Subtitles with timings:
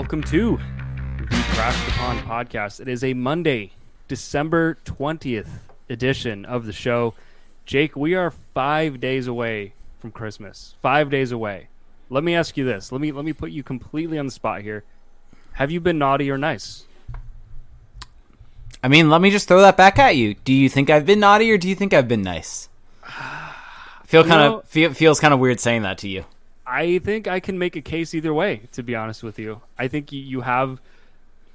[0.00, 0.58] welcome to
[1.18, 2.80] the Crash the Pond podcast.
[2.80, 3.72] It is a Monday,
[4.08, 5.58] December 20th
[5.90, 7.12] edition of the show.
[7.66, 10.74] Jake, we are five days away from Christmas.
[10.80, 11.68] Five days away.
[12.08, 12.90] Let me ask you this.
[12.90, 14.84] Let me let me put you completely on the spot here.
[15.52, 16.86] Have you been naughty or nice?
[18.82, 20.32] I mean, let me just throw that back at you.
[20.32, 22.70] Do you think I've been naughty or do you think I've been nice?
[24.06, 26.24] Feel kind of feel, feels kind of weird saying that to you.
[26.70, 28.62] I think I can make a case either way.
[28.72, 30.80] To be honest with you, I think you, have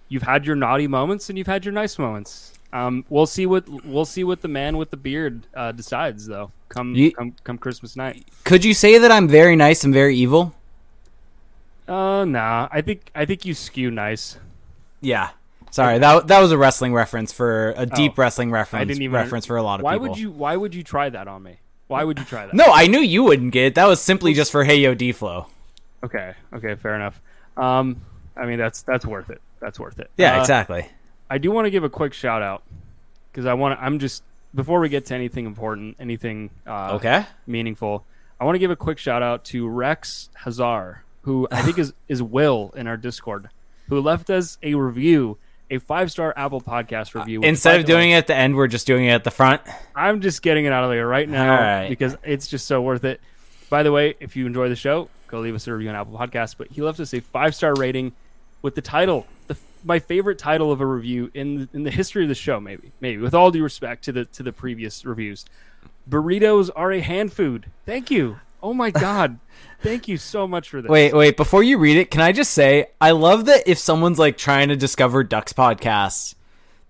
[0.09, 2.51] you've had your naughty moments and you've had your nice moments.
[2.73, 6.51] Um, we'll see what we'll see what the man with the beard uh, decides though.
[6.67, 8.25] Come You- come come Christmas night.
[8.43, 10.53] Could you say that I'm very nice and very evil?
[11.87, 12.67] Uh, nah.
[12.71, 14.37] I think I think you skew nice.
[14.99, 15.29] Yeah.
[15.71, 19.13] Sorry, that that was a wrestling reference for a deep wrestling reference I didn't even-
[19.15, 20.09] reference for a lot of Why people.
[20.09, 21.59] would you Why would you try that on me?
[21.87, 22.53] Why would you try that?
[22.55, 23.75] No, I knew you wouldn't get it.
[23.75, 25.47] That was simply just for Hey Yo D Flow.
[26.03, 26.33] Okay.
[26.53, 26.75] Okay.
[26.75, 27.19] Fair enough.
[27.57, 28.01] Um,
[28.35, 29.41] I mean that's that's worth it.
[29.59, 30.09] That's worth it.
[30.17, 30.87] Yeah, Uh, exactly.
[31.29, 32.63] I do want to give a quick shout out
[33.31, 33.83] because I want to.
[33.83, 37.25] I'm just before we get to anything important, anything uh, Okay.
[37.47, 38.05] meaningful.
[38.39, 41.93] I want to give a quick shout out to Rex Hazar, who I think is
[42.07, 43.49] is Will in our Discord,
[43.89, 45.37] who left us a review,
[45.69, 47.41] a five star Apple Podcast uh, review.
[47.41, 49.61] which, Instead of doing it at the end, we're just doing it at the front.
[49.95, 51.89] I'm just getting it out of the way right now right.
[51.89, 53.21] because it's just so worth it.
[53.69, 56.17] By the way, if you enjoy the show, go leave us a review on Apple
[56.17, 56.55] Podcasts.
[56.57, 58.13] But he left us a five star rating
[58.61, 62.29] with the title, the, my favorite title of a review in in the history of
[62.29, 62.59] the show.
[62.59, 65.45] Maybe, maybe with all due respect to the to the previous reviews,
[66.09, 67.67] burritos are a hand food.
[67.85, 68.39] Thank you.
[68.61, 69.39] Oh my god,
[69.81, 70.89] thank you so much for this.
[70.89, 74.19] Wait, wait, before you read it, can I just say I love that if someone's
[74.19, 76.35] like trying to discover Ducks podcasts,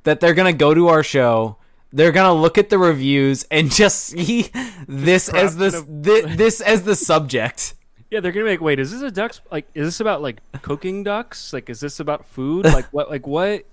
[0.03, 1.57] that they're gonna go to our show,
[1.91, 4.49] they're gonna look at the reviews and just see
[4.87, 7.73] this as the crafted thi- this as the subject.
[8.11, 9.41] Yeah, they're gonna be like, wait, is this a ducks?
[9.51, 11.51] Like, is this about like cooking ducks?
[11.51, 12.65] Like, is this about food?
[12.75, 13.09] Like, what?
[13.09, 13.65] Like, what?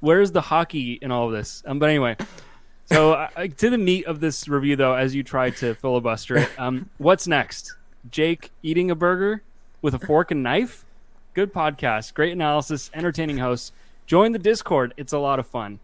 [0.00, 1.62] Where's the hockey in all of this?
[1.66, 2.16] Um, but anyway,
[2.92, 6.50] so uh, to the meat of this review, though, as you try to filibuster it,
[6.58, 7.74] um, what's next?
[8.10, 9.42] Jake eating a burger
[9.80, 10.84] with a fork and knife.
[11.34, 13.72] Good podcast, great analysis, entertaining hosts.
[14.06, 15.78] Join the Discord; it's a lot of fun.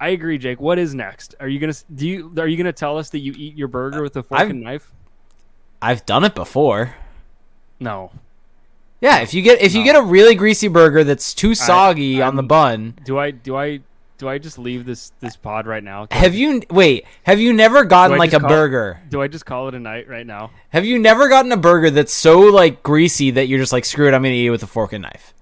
[0.00, 0.60] I agree, Jake.
[0.60, 1.34] What is next?
[1.40, 4.02] Are you gonna do you are you gonna tell us that you eat your burger
[4.02, 4.90] with a fork I've- and knife?
[5.82, 6.94] I've done it before.
[7.78, 8.10] No.
[9.00, 12.36] Yeah, if you get if you get a really greasy burger that's too soggy on
[12.36, 13.80] the bun, Do I do I
[14.20, 16.06] do I just leave this this pod right now?
[16.10, 19.00] have you wait, have you never gotten like a call- burger?
[19.08, 20.50] Do I just call it a night right now?
[20.68, 24.06] Have you never gotten a burger that's so like greasy that you're just like screw
[24.06, 25.32] it, I'm gonna eat it with a fork and knife?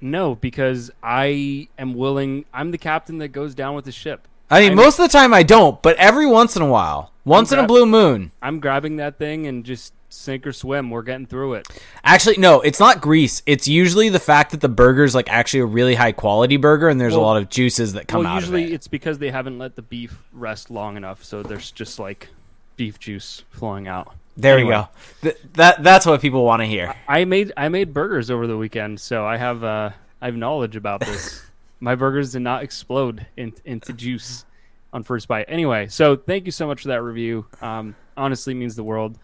[0.00, 2.44] No, because I am willing.
[2.52, 4.26] I'm the captain that goes down with the ship.
[4.50, 7.12] I mean, I'm- most of the time I don't, but every once in a while,
[7.24, 8.32] once in a blue moon.
[8.42, 10.90] I'm grabbing that thing and just sink or swim.
[10.90, 11.68] We're getting through it.
[12.04, 13.42] Actually, no, it's not grease.
[13.46, 17.00] It's usually the fact that the burger's like actually a really high quality burger, and
[17.00, 18.74] there's a lot of juices that come well, out usually of it.
[18.74, 22.28] it's because they haven't let the beef rest long enough, so there's just like
[22.76, 24.14] beef juice flowing out.
[24.36, 24.68] There Anyway.
[24.68, 24.88] we go.
[25.22, 26.94] Th- that that's what people want to hear.
[27.08, 29.90] I made I made burgers over the weekend, so I have uh,
[30.22, 31.44] I have knowledge about this.
[31.80, 34.44] My burgers did not explode in, into juice
[34.92, 35.44] on first bite.
[35.48, 37.46] Anyway, so thank you so much for that review.
[37.60, 39.16] Um, honestly, means the world.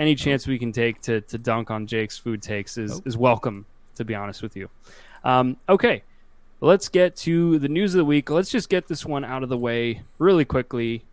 [0.00, 3.66] Any chance we can take to, to dunk on Jake's food takes is, is welcome.
[3.96, 4.70] To be honest with you.
[5.24, 6.02] Um, okay,
[6.62, 8.30] let's get to the news of the week.
[8.30, 11.04] Let's just get this one out of the way really quickly.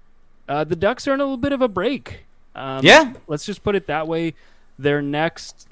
[0.47, 2.23] Uh, the Ducks are in a little bit of a break.
[2.55, 3.11] Um, Yeah.
[3.27, 4.35] let's just put it that way.
[4.79, 5.67] Their next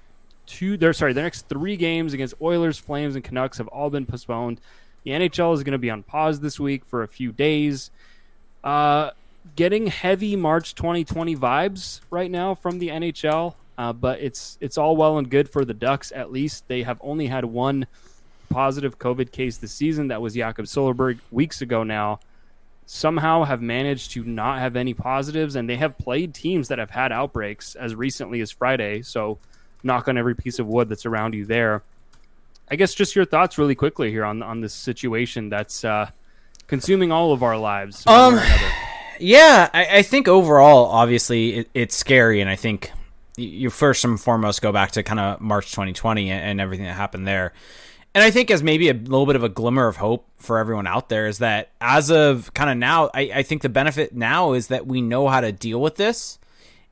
[0.45, 4.05] two, their sorry, their next three games against Oilers, Flames, and Canucks have all been
[4.05, 4.59] postponed.
[5.05, 7.91] The NHL is going to be on pause this week for a few days.
[8.61, 9.11] Uh,
[9.55, 14.95] getting heavy March 2020 vibes right now from the NHL, uh, but it's it's all
[14.95, 16.11] well and good for the Ducks.
[16.11, 17.87] At least they have only had one
[18.49, 20.07] positive COVID case this season.
[20.07, 22.19] That was Jakob Silfverberg weeks ago now.
[22.87, 26.91] Somehow have managed to not have any positives, and they have played teams that have
[26.91, 29.01] had outbreaks as recently as Friday.
[29.01, 29.39] So,
[29.83, 31.81] knock on every piece of wood that's around you there.
[32.69, 36.09] I guess just your thoughts really quickly here on on this situation that's uh,
[36.67, 38.05] consuming all of our lives.
[38.07, 38.39] Um.
[39.19, 42.91] Yeah, I, I think overall, obviously, it, it's scary, and I think
[43.37, 47.27] you first and foremost go back to kind of March 2020 and, everything that happened
[47.27, 47.53] there.
[48.13, 50.87] And I think as maybe a little bit of a glimmer of hope for everyone
[50.87, 54.53] out there is that as of kind of now, I, I think the benefit now
[54.53, 56.39] is that we know how to deal with this.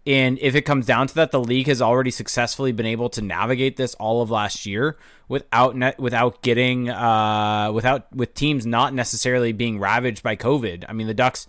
[0.06, 3.22] And if it comes down to that, the league has already successfully been able to
[3.22, 4.98] navigate this all of last year
[5.30, 10.84] without ne- without getting uh, without with teams not necessarily being ravaged by COVID.
[10.90, 11.48] I mean, the Ducks,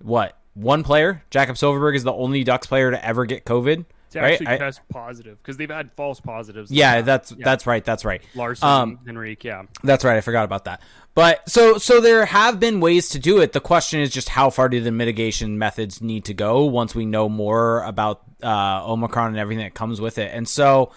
[0.00, 3.84] what one player, Jacob Silfverberg, is the only Ducks player to ever get COVID
[4.18, 4.32] right?
[4.32, 6.70] actually test positive because they've had false positives.
[6.70, 7.44] yeah, Uh, that's yeah.
[7.44, 7.84] that's right.
[7.84, 8.22] That's right.
[8.34, 9.44] Larsson, um, Henrique.
[9.44, 10.16] Yeah, That's right.
[10.16, 10.80] I forgot about that.
[11.14, 13.52] But so so there have been ways to do it.
[13.52, 17.06] The question is just how far do the mitigation methods need to go once we
[17.06, 20.30] know more about uh, Omicron and everything that comes with it.
[20.32, 20.92] And so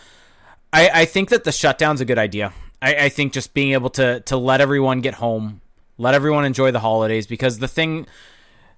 [0.72, 2.54] I, I think that the shutdown's a good idea.
[2.82, 5.62] I, I think just being able to to let everyone get home,
[5.98, 8.08] let everyone enjoy the holidays, because the thing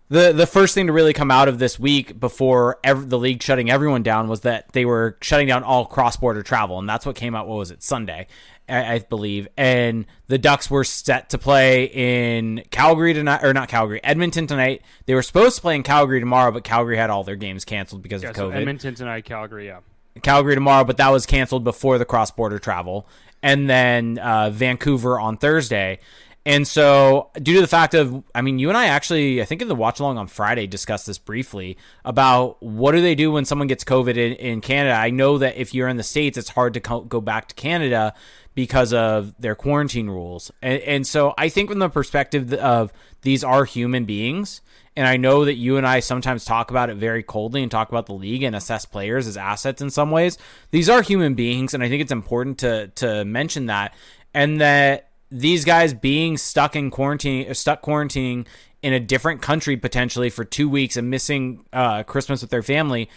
[0.09, 3.41] the the first thing to really come out of this week before ev- the league
[3.41, 7.05] shutting everyone down was that they were shutting down all cross border travel, and that's
[7.05, 7.47] what came out.
[7.47, 8.27] What was it Sunday,
[8.69, 13.67] I, I believe, and the Ducks were set to play in Calgary tonight, or not
[13.67, 14.83] Calgary, Edmonton tonight.
[15.07, 18.03] They were supposed to play in Calgary tomorrow, but Calgary had all their games canceled
[18.03, 18.29] because yeah.
[18.29, 18.55] of So COVID.
[18.55, 19.67] Edmonton tonight, Calgary.
[19.67, 19.79] Yeah,
[20.21, 23.07] Calgary tomorrow, but that was canceled before the cross border travel,
[23.41, 25.99] and then uh, Vancouver on Thursday.
[26.47, 29.63] And so, due to the fact of, I mean, you and I actually, I think
[29.63, 33.45] in the watch along on Friday, discussed this briefly about what do they do when
[33.45, 34.93] someone gets COVID in, in Canada.
[34.93, 37.55] I know that if you're in the States, it's hard to co- go back to
[37.55, 38.13] Canada
[38.53, 40.51] because of their quarantine rules.
[40.61, 42.93] And, and so, I think from the perspective of
[43.23, 44.61] these are human beings,
[44.95, 47.89] and I know that you and I sometimes talk about it very coldly and talk
[47.89, 50.37] about the league and assess players as assets in some ways.
[50.69, 53.95] These are human beings, and I think it's important to to mention that
[54.35, 58.45] and that these guys being stuck in quarantine, stuck quarantining
[58.81, 63.09] in a different country potentially for two weeks and missing uh, Christmas with their family.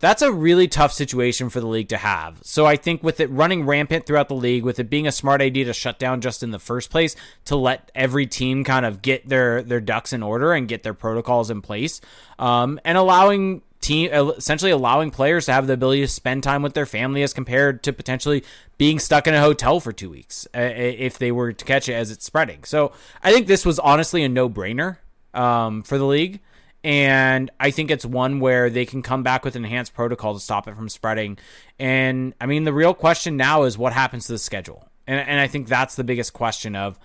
[0.00, 2.38] That's a really tough situation for the league to have.
[2.42, 5.40] So I think with it running rampant throughout the league, with it being a smart
[5.40, 7.16] idea to shut down just in the first place,
[7.46, 10.94] to let every team kind of get their their ducks in order and get their
[10.94, 12.00] protocols in place,
[12.38, 16.74] um, and allowing team essentially allowing players to have the ability to spend time with
[16.74, 18.42] their family as compared to potentially
[18.78, 21.92] being stuck in a hotel for two weeks uh, if they were to catch it
[21.92, 22.64] as it's spreading.
[22.64, 22.92] So
[23.22, 24.96] I think this was honestly a no brainer
[25.34, 26.40] um, for the league.
[26.82, 30.40] And I think it's one where they can come back with an enhanced protocol to
[30.40, 31.38] stop it from spreading.
[31.78, 34.88] And I mean, the real question now is what happens to the schedule.
[35.06, 36.98] And, and I think that's the biggest question of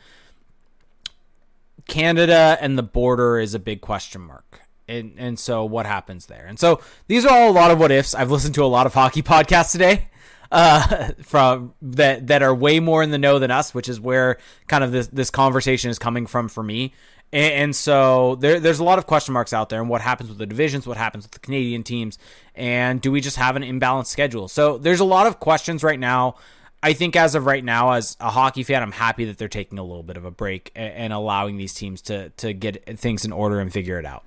[1.88, 4.62] Canada and the border is a big question mark.
[4.90, 6.46] And, and so what happens there?
[6.48, 8.16] And so these are all a lot of what ifs.
[8.16, 10.10] I've listened to a lot of hockey podcasts today
[10.52, 14.38] uh, from that that are way more in the know than us, which is where
[14.68, 16.94] kind of this this conversation is coming from for me.
[17.32, 20.30] And, and so there, there's a lot of question marks out there, and what happens
[20.30, 22.18] with the divisions, what happens with the Canadian teams,
[22.56, 24.48] and do we just have an imbalanced schedule?
[24.48, 26.36] So there's a lot of questions right now.
[26.82, 29.80] I think as of right now, as a hockey fan, I'm happy that they're taking
[29.80, 33.26] a little bit of a break and, and allowing these teams to to get things
[33.26, 34.24] in order and figure it out.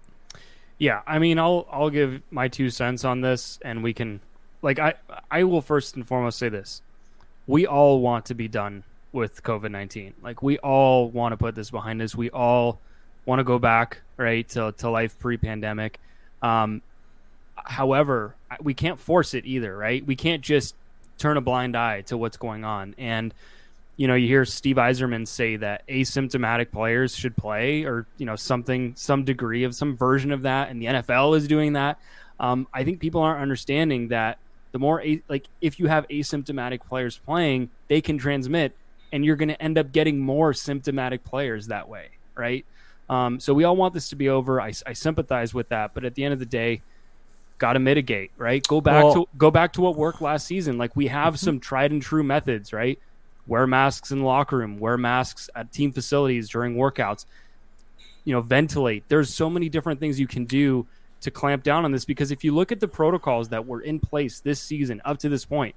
[0.82, 4.20] Yeah, I mean, I'll I'll give my two cents on this, and we can,
[4.62, 4.94] like, I
[5.30, 6.82] I will first and foremost say this:
[7.46, 8.82] we all want to be done
[9.12, 10.14] with COVID nineteen.
[10.24, 12.16] Like, we all want to put this behind us.
[12.16, 12.80] We all
[13.26, 16.00] want to go back right to to life pre pandemic.
[16.42, 16.82] Um,
[17.54, 20.04] however, we can't force it either, right?
[20.04, 20.74] We can't just
[21.16, 23.32] turn a blind eye to what's going on and
[23.96, 28.36] you know, you hear Steve Yzerman say that asymptomatic players should play, or you know,
[28.36, 31.98] something, some degree of some version of that, and the NFL is doing that.
[32.40, 34.38] Um, I think people aren't understanding that
[34.72, 38.74] the more a- like if you have asymptomatic players playing, they can transmit,
[39.12, 42.64] and you're going to end up getting more symptomatic players that way, right?
[43.10, 44.60] Um, so we all want this to be over.
[44.60, 46.80] I, I sympathize with that, but at the end of the day,
[47.58, 48.66] got to mitigate, right?
[48.66, 50.78] Go back Well- to go back to what worked last season.
[50.78, 52.98] Like we have some tried and true methods, right?
[53.46, 57.26] Wear masks in the locker room, wear masks at team facilities during workouts,
[58.24, 59.04] you know, ventilate.
[59.08, 60.86] There's so many different things you can do
[61.20, 64.00] to clamp down on this because if you look at the protocols that were in
[64.00, 65.74] place this season up to this point,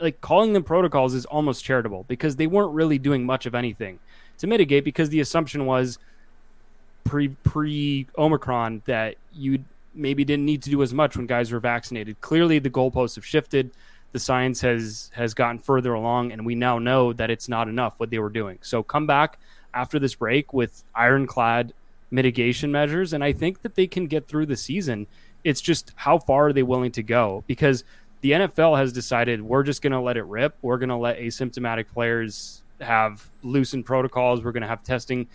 [0.00, 3.98] like calling them protocols is almost charitable because they weren't really doing much of anything
[4.38, 5.98] to mitigate because the assumption was
[7.04, 11.60] pre pre Omicron that you maybe didn't need to do as much when guys were
[11.60, 12.20] vaccinated.
[12.20, 13.70] Clearly the goalposts have shifted
[14.12, 17.98] the science has has gotten further along and we now know that it's not enough
[17.98, 18.58] what they were doing.
[18.62, 19.38] So come back
[19.74, 21.72] after this break with ironclad
[22.10, 25.06] mitigation measures and i think that they can get through the season.
[25.44, 27.42] It's just how far are they willing to go?
[27.46, 27.84] Because
[28.20, 30.56] the nfl has decided we're just going to let it rip.
[30.62, 34.42] We're going to let asymptomatic players have loosened protocols.
[34.42, 35.26] We're going to have testing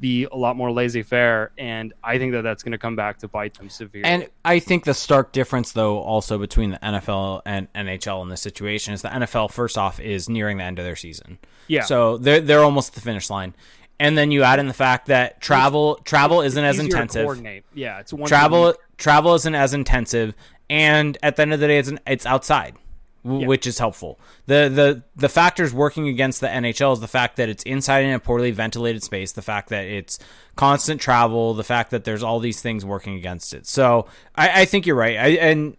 [0.00, 3.28] be a lot more laissez-faire and i think that that's going to come back to
[3.28, 4.04] bite them severely.
[4.04, 8.40] And I think the stark difference, though, also between the NFL and NHL in this
[8.40, 11.38] situation is the NFL, first off, is nearing the end of their season.
[11.68, 11.82] yeah.
[11.82, 13.54] So they're they're almost at the finish line,
[13.98, 17.42] and then you add in the fact that travel travel isn't as intensive.
[17.74, 20.34] yeah it's one Travel travel isn't as intensive,
[20.68, 22.74] and at the end of the day, it's an, it's outside,
[23.24, 23.46] w- Yeah.
[23.48, 24.18] which is helpful.
[24.46, 28.12] The the the factors working against the NHL is the fact that it's inside in
[28.14, 30.18] a poorly ventilated space, the fact that it's
[30.56, 33.66] constant travel, the fact that there's all these things working against it.
[33.66, 35.16] So I, I think you're right.
[35.16, 35.76] I, and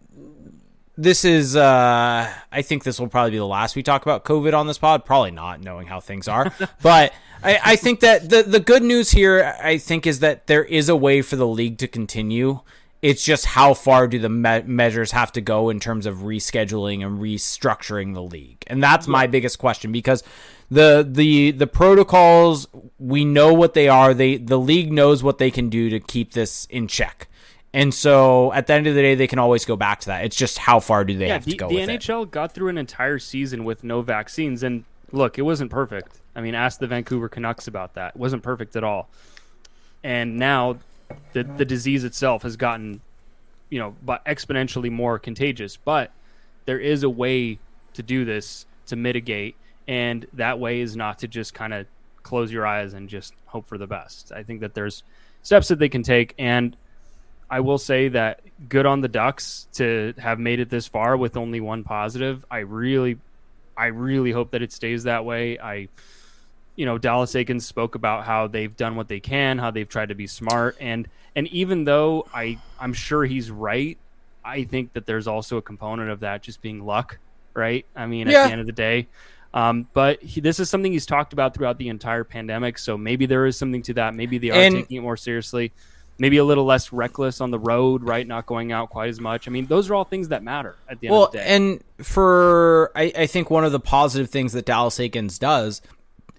[0.96, 4.52] this is uh I think this will probably be the last we talk about COVID
[4.54, 5.04] on this pod.
[5.04, 6.52] Probably not, knowing how things are.
[6.82, 10.62] but I, I think that the the good news here, I think, is that there
[10.64, 12.60] is a way for the league to continue.
[13.02, 17.04] It's just how far do the me- measures have to go in terms of rescheduling
[17.04, 20.22] and restructuring the league, and that's my biggest question because
[20.70, 22.66] the the the protocols
[22.98, 24.14] we know what they are.
[24.14, 27.28] They the league knows what they can do to keep this in check.
[27.74, 30.24] And so at the end of the day, they can always go back to that.
[30.24, 32.00] It's just how far do they yeah, have the, to go the with it.
[32.00, 36.20] NHL got through an entire season with no vaccines, and look, it wasn't perfect.
[36.34, 38.14] I mean, ask the Vancouver Canucks about that.
[38.14, 39.08] It wasn't perfect at all.
[40.02, 40.78] And now,
[41.32, 43.00] the the disease itself has gotten,
[43.70, 45.76] you know, but exponentially more contagious.
[45.76, 46.10] But
[46.64, 47.58] there is a way
[47.94, 51.86] to do this to mitigate, and that way is not to just kind of
[52.22, 54.32] close your eyes and just hope for the best.
[54.32, 55.02] I think that there's
[55.42, 56.76] steps that they can take, and
[57.50, 61.36] I will say that good on the Ducks to have made it this far with
[61.36, 62.44] only one positive.
[62.50, 63.18] I really,
[63.76, 65.58] I really hope that it stays that way.
[65.58, 65.88] I,
[66.76, 70.08] you know, Dallas Eakins spoke about how they've done what they can, how they've tried
[70.08, 73.98] to be smart, and and even though I I'm sure he's right,
[74.44, 77.18] I think that there's also a component of that just being luck,
[77.54, 77.84] right?
[77.94, 79.08] I mean, at the end of the day.
[79.54, 83.26] Um, but he, this is something he's talked about throughout the entire pandemic, so maybe
[83.26, 84.14] there is something to that.
[84.14, 85.72] Maybe they are And- taking it more seriously
[86.18, 88.26] maybe a little less reckless on the road, right?
[88.26, 89.48] Not going out quite as much.
[89.48, 91.44] I mean, those are all things that matter at the end well, of the day.
[91.46, 95.82] and for I, I think one of the positive things that Dallas Eakins does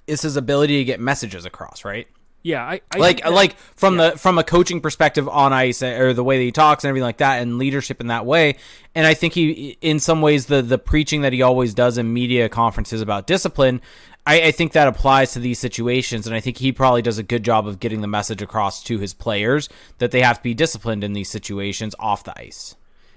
[0.07, 2.07] is his ability to get messages across, right?
[2.43, 6.13] yeah, I, I like like from the from a coaching perspective on ice uh, or
[6.13, 8.57] the way that he talks and everything like that and leadership in that way.
[8.93, 12.13] And i think he in some ways the the preaching that he always does in
[12.13, 13.81] media conferences about discipline
[14.25, 16.27] I, I think that applies to these situations.
[16.27, 18.99] And i think he probably does a good job of getting the message across to
[18.99, 19.69] his players
[19.99, 22.75] that they have to be disciplined in these situations off the ice.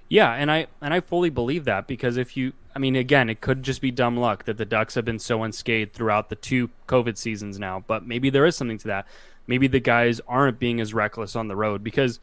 [0.09, 3.41] Yeah, and I and I fully believe that because if you, I mean, again, it
[3.41, 6.69] could just be dumb luck that the Ducks have been so unscathed throughout the two
[6.87, 7.83] COVID seasons now.
[7.87, 9.07] But maybe there is something to that.
[9.47, 12.21] Maybe the guys aren't being as reckless on the road because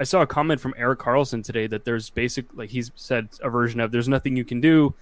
[0.00, 3.48] I saw a comment from Erik Karlsson today that there's basic, like he's said a
[3.48, 4.94] version of, "There's nothing you can do.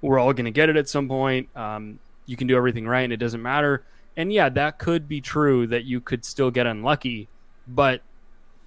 [0.00, 1.54] We're all going to get it at some point.
[1.54, 3.84] Um, you can do everything right, and it doesn't matter."
[4.16, 7.28] And yeah, that could be true that you could still get unlucky,
[7.68, 8.00] but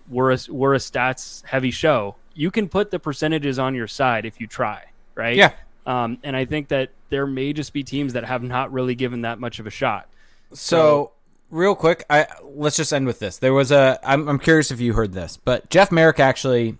[0.08, 2.18] we're a, we're a stats heavy show.
[2.36, 4.84] You can put the percentages on your side if you try,
[5.15, 5.36] right?
[5.36, 5.53] Yeah.
[5.86, 9.22] Um, and I think that there may just be teams that have not really given
[9.22, 10.10] that much of a shot.
[10.53, 11.12] So,
[11.50, 13.38] real quick, I let's just end with this.
[13.38, 14.00] There was a.
[14.03, 16.77] I'm, I'm curious if you heard this, but Jeff Marek actually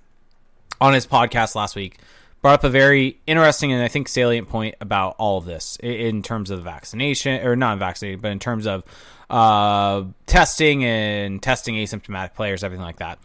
[0.80, 2.00] on his podcast last week
[2.44, 6.22] brought up a very interesting and I think salient point about all of this in
[6.22, 8.84] terms of the vaccination or not vaccinated, but in terms of
[9.30, 13.18] uh, testing and testing asymptomatic players, everything like that.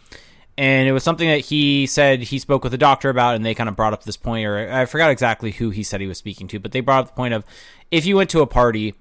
[0.59, 3.55] And it was something that he said he spoke with a doctor about, and they
[3.55, 6.19] kind of brought up this point, or I forgot exactly who he said he was
[6.19, 7.45] speaking to, but they brought up the point of
[7.93, 8.95] if you went to a party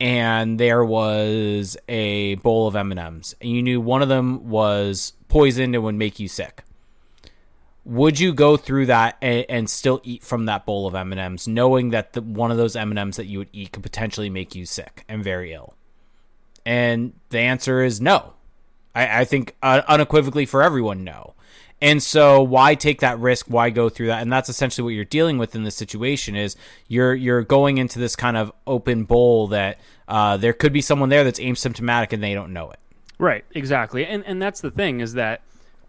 [0.00, 5.74] and there was a bowl of M&Ms and you knew one of them was poisoned
[5.74, 6.64] and would make you sick
[7.86, 11.90] would you go through that and, and still eat from that bowl of M&Ms knowing
[11.90, 15.04] that the, one of those M&Ms that you would eat could potentially make you sick
[15.08, 15.74] and very ill?
[16.66, 18.34] And the answer is no
[18.96, 21.36] I, I think uh, unequivocally for everyone no
[21.80, 23.46] and so why take that risk?
[23.48, 24.22] Why go through that?
[24.22, 26.56] And that's essentially what you're dealing with in this situation is
[26.88, 31.10] you're you're going into this kind of open bowl that uh, there could be someone
[31.10, 32.78] there that's asymptomatic and they don't know it.
[33.18, 34.06] Right, exactly.
[34.06, 35.42] And and that's the thing is that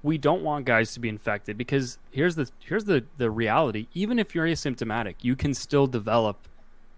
[0.04, 3.88] we don't want guys to be infected because here's the here's the the reality.
[3.94, 6.50] Even if you're asymptomatic, you can still develop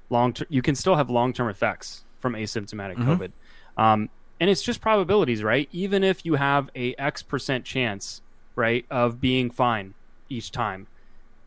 [0.10, 0.48] long term.
[0.50, 3.32] You can still have long term effects from asymptomatic COVID.
[3.78, 5.68] Um, and it's just probabilities, right?
[5.72, 8.22] Even if you have a X percent chance,
[8.56, 9.94] right, of being fine
[10.30, 10.88] each time,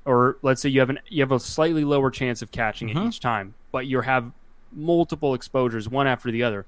[0.05, 2.97] or let's say you have an you have a slightly lower chance of catching it
[2.97, 3.09] mm-hmm.
[3.09, 4.33] each time, but you have
[4.73, 6.65] multiple exposures one after the other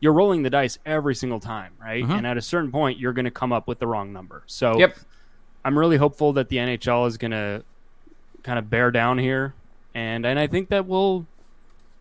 [0.00, 2.02] you're rolling the dice every single time, right?
[2.04, 2.12] Mm-hmm.
[2.12, 4.42] And at a certain point, you're going to come up with the wrong number.
[4.46, 4.96] So Yep.
[5.64, 7.64] I'm really hopeful that the NHL is going to
[8.42, 9.54] kind of bear down here,
[9.94, 11.26] and and I think that we'll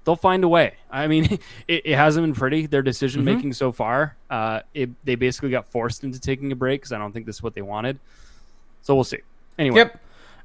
[0.06, 0.76] they'll find a way.
[0.90, 1.26] I mean,
[1.68, 4.16] it, it hasn't been pretty their decision making so far.
[4.30, 7.36] Uh, it, they basically got forced into taking a break because I don't think this
[7.38, 8.00] is what they wanted.
[8.82, 9.20] So we'll see.
[9.60, 10.00] Anyway, Yep.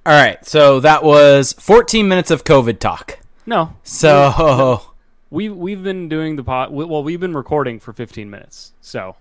[0.06, 0.44] All right.
[0.44, 3.18] So that was 14 minutes of COVID talk.
[3.46, 4.82] no, So
[5.30, 6.72] we we've been doing the pot.
[6.72, 9.16] Well, we've been recording for 15 minutes, so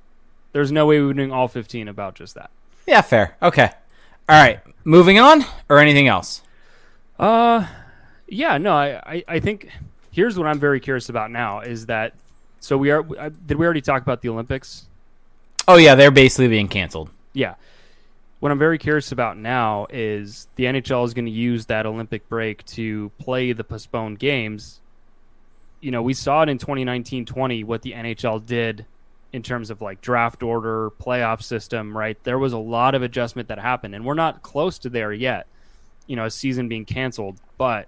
[0.53, 2.49] there's no way we're doing all 15 about just that.
[2.87, 3.35] yeah, fair.
[3.41, 3.69] Okay.
[4.29, 4.59] All right.
[4.85, 6.41] Moving on or anything else?
[7.19, 7.67] Uh,
[8.27, 9.69] yeah, no, I, I, I think
[10.19, 12.13] here's what I'm very curious about now is that
[12.59, 14.85] so we are uh, did we already talk about the Olympics?
[15.65, 17.09] Oh yeah, they're basically being canceled.
[17.31, 17.55] Yeah.
[18.41, 22.27] what I'm very curious about now is the NHL is going to use that Olympic
[22.27, 24.81] break to play the postponed games.
[25.79, 28.85] You know, we saw it in 2019-20 what the NHL did
[29.31, 32.21] in terms of like draft order, playoff system, right?
[32.25, 35.47] There was a lot of adjustment that happened and we're not close to there yet.
[36.07, 37.87] You know, a season being canceled, but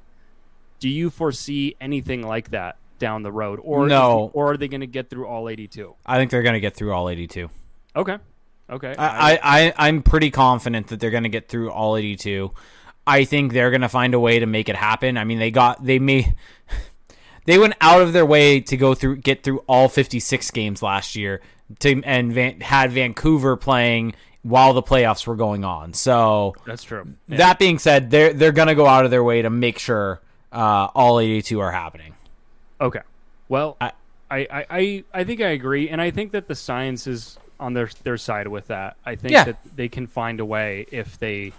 [0.81, 4.25] do you foresee anything like that down the road or No.
[4.25, 5.95] is- or are they going to get through all 82?
[6.05, 7.49] I think they're going to get through all 82.
[7.95, 8.17] Okay.
[8.69, 8.95] Okay.
[8.97, 12.51] I, I, I I'm pretty confident that they're going to get through all 82.
[13.07, 15.17] I think they're going to find a way to make it happen.
[15.17, 16.35] I mean, they got they may
[17.45, 21.15] they went out of their way to go through get through all 56 games last
[21.15, 21.41] year
[21.79, 25.93] to and Van, had Vancouver playing while the playoffs were going on.
[25.93, 27.13] So that's true.
[27.27, 27.37] Yeah.
[27.37, 30.21] that being said, they're they're going to go out of their way to make sure
[30.51, 32.13] uh, all 82 are happening.
[32.79, 33.01] Okay.
[33.49, 33.93] Well, I-
[34.29, 37.89] I, I, I, think I agree, and I think that the science is on their
[38.03, 38.95] their side with that.
[39.05, 39.43] I think Yeah.
[39.43, 41.51] that they can find a way if they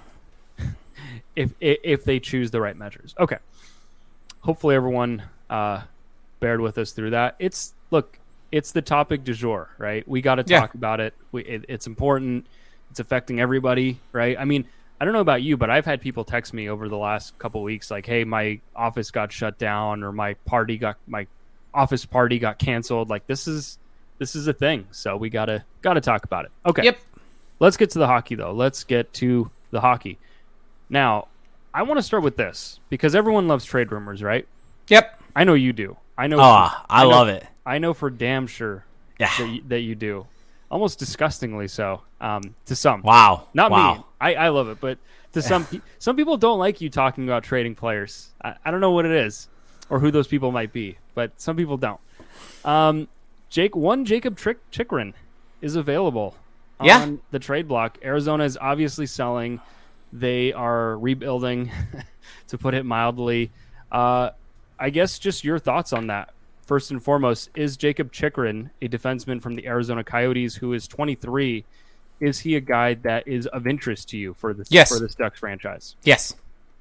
[1.36, 3.14] if if if they choose the right measures.
[3.20, 3.36] Okay.
[4.40, 5.82] Hopefully, everyone uh,
[6.40, 7.36] bared with us through that.
[7.38, 8.18] It's look,
[8.50, 10.08] it's the topic du jour, right?
[10.08, 10.60] We got to Yeah.
[10.60, 11.12] talk about it.
[11.30, 11.66] We, it.
[11.68, 12.46] It's important.
[12.90, 14.34] It's affecting everybody, right?
[14.38, 14.66] I mean.
[15.02, 17.60] I don't know about you, but I've had people text me over the last couple
[17.64, 21.26] weeks like, "Hey, my office got shut down or my party got my
[21.74, 23.78] office party got canceled." Like this is
[24.18, 24.86] this is a thing.
[24.92, 26.52] So we got to got to talk about it.
[26.64, 26.84] Okay.
[26.84, 26.98] Yep.
[27.58, 28.52] Let's get to the hockey though.
[28.52, 30.20] Let's get to the hockey.
[30.88, 31.26] Now,
[31.74, 34.46] I want to start with this because everyone loves trade rumors, right?
[34.86, 35.20] Yep.
[35.34, 35.96] I know you do.
[36.16, 37.44] I know Ah, I know- love it.
[37.66, 38.84] I know for damn sure
[39.18, 39.30] Yeah.
[39.36, 40.28] that you, that you do.
[40.70, 42.02] Almost disgustingly so.
[42.20, 43.02] Um, to some.
[43.02, 43.48] Wow.
[43.52, 43.94] Not wow.
[43.94, 44.04] me.
[44.22, 44.98] I, I love it, but
[45.32, 45.66] to some
[45.98, 48.30] some people don't like you talking about trading players.
[48.42, 49.48] I, I don't know what it is
[49.90, 52.00] or who those people might be, but some people don't.
[52.64, 53.08] Um,
[53.50, 55.14] Jake, one Jacob Trick Chychrun
[55.60, 56.34] is available
[56.80, 57.10] on Yeah.
[57.30, 57.98] the trade block.
[58.02, 59.60] Arizona is obviously selling.
[60.12, 61.70] They are rebuilding,
[62.48, 63.50] to put it mildly.
[63.90, 64.30] Uh,
[64.78, 66.32] I guess just your thoughts on that.
[66.64, 71.64] First and foremost, is Jacob Chychrun a defenseman from the Arizona Coyotes who is 23?
[72.22, 74.88] Is he a guy that is of interest to you for this Yes.
[74.90, 75.96] for this Ducks franchise?
[76.04, 76.34] Yes.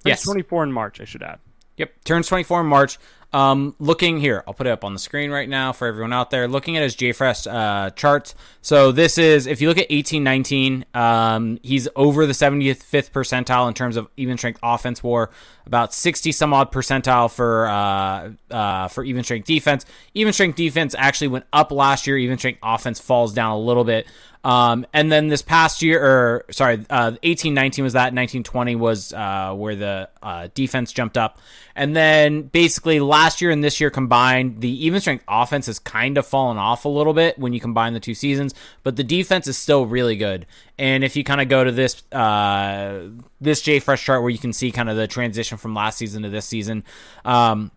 [0.04, 0.24] He's Yes.
[0.24, 1.40] 24 in March, I should add.
[1.78, 3.00] Yep, turns 24 in March.
[3.34, 6.32] Um, looking here, I'll put it up on the screen right now for everyone out
[6.32, 6.50] there.
[6.50, 8.36] Looking at his JFresh uh, charts.
[8.62, 13.74] So this is, if you look at 1819, um, he's over the 75th percentile in
[13.74, 15.30] terms of even strength offense war,
[15.66, 19.86] about 60 some odd percentile for uh, uh, for even strength defense.
[20.14, 22.18] Even strength defense actually went up last year.
[22.18, 24.08] Even strength offense falls down a little bit.
[24.44, 28.12] Um, and then this past year, or sorry, uh, eighteen nineteen was that.
[28.12, 31.38] Nineteen twenty was uh, where the uh, defense jumped up,
[31.76, 36.18] and then basically last year and this year combined, the even strength offense has kind
[36.18, 39.48] of fallen off a little bit when you combine the two seasons, but the defense
[39.48, 40.48] is still really good.
[40.80, 44.40] And if you kind of go to this uh, this J Fresh chart where you
[44.40, 46.84] can see kind of the transition from last season to this season,
[47.26, 47.70] um,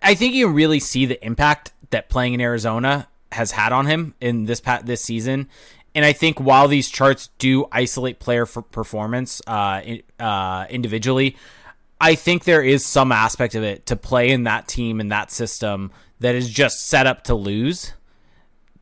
[0.00, 4.14] I think you really see the impact that playing in Arizona has had on him
[4.20, 5.48] in this pat this season.
[5.94, 9.80] And I think while these charts do isolate player for performance uh,
[10.20, 11.36] uh, individually,
[12.00, 15.30] I think there is some aspect of it to play in that team and that
[15.30, 17.94] system that is just set up to lose.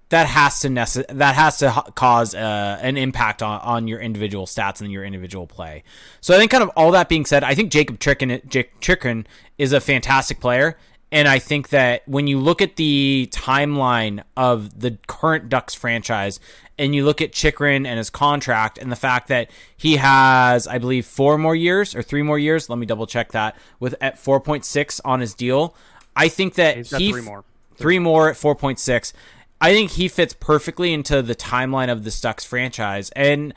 [0.09, 4.01] That has to nece- that has to ha- cause uh, an impact on, on your
[4.01, 5.83] individual stats and your individual play.
[6.21, 9.27] So I think, kind of all that being said, I think Jacob Chicken Jake Chychrun
[9.57, 10.77] is a fantastic player,
[11.15, 16.41] and I think that when you look at the timeline of the current Ducks franchise,
[16.77, 20.79] and you look at Chychrun and his contract, and the fact that he has, I
[20.79, 22.69] believe, four more years or three more years.
[22.69, 25.77] Let me double check that with at four point six on his deal.
[26.17, 27.45] I think that he three more.
[27.77, 29.13] three more at 4.6
[29.61, 33.55] i think he fits perfectly into the timeline of the Ducks franchise and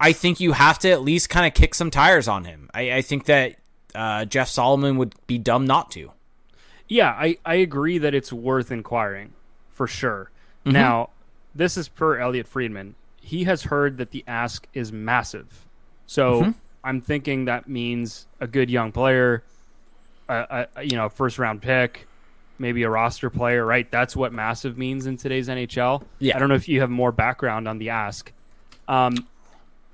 [0.00, 2.92] i think you have to at least kind of kick some tires on him i,
[2.92, 3.56] I think that
[3.94, 6.12] uh, jeff solomon would be dumb not to
[6.88, 9.34] Yeah, I, I agree that it's worth inquiring
[9.70, 10.30] for sure.
[10.64, 10.72] Mm-hmm.
[10.72, 11.10] Now,
[11.54, 12.94] this is per Elliot Friedman.
[13.20, 15.66] He has heard that the ask is massive.
[16.06, 16.50] So Mm-hmm.
[16.84, 19.42] I'm thinking that means a good young player,
[20.28, 22.06] a, a you know, first round pick,
[22.58, 23.90] maybe a roster player, right?
[23.90, 26.02] That's what massive means in today's NHL.
[26.18, 26.36] Yeah.
[26.36, 28.32] I don't know if you have more background on the ask.
[28.86, 29.26] Um,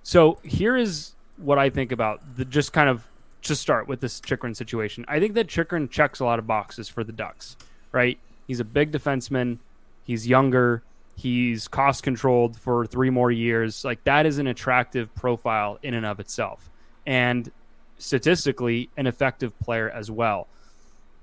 [0.02, 3.08] so here is what I think about the just kind of
[3.44, 5.04] to start with this Chychrun situation.
[5.08, 7.56] I think that Chychrun checks a lot of boxes for the Ducks,
[7.92, 8.18] right?
[8.46, 9.58] He's a big defenseman.
[10.04, 10.82] He's younger.
[11.16, 13.84] He's cost controlled for three more years.
[13.84, 16.68] Like that is an attractive profile in and of itself,
[17.06, 17.50] and
[17.98, 20.48] statistically an effective player as well.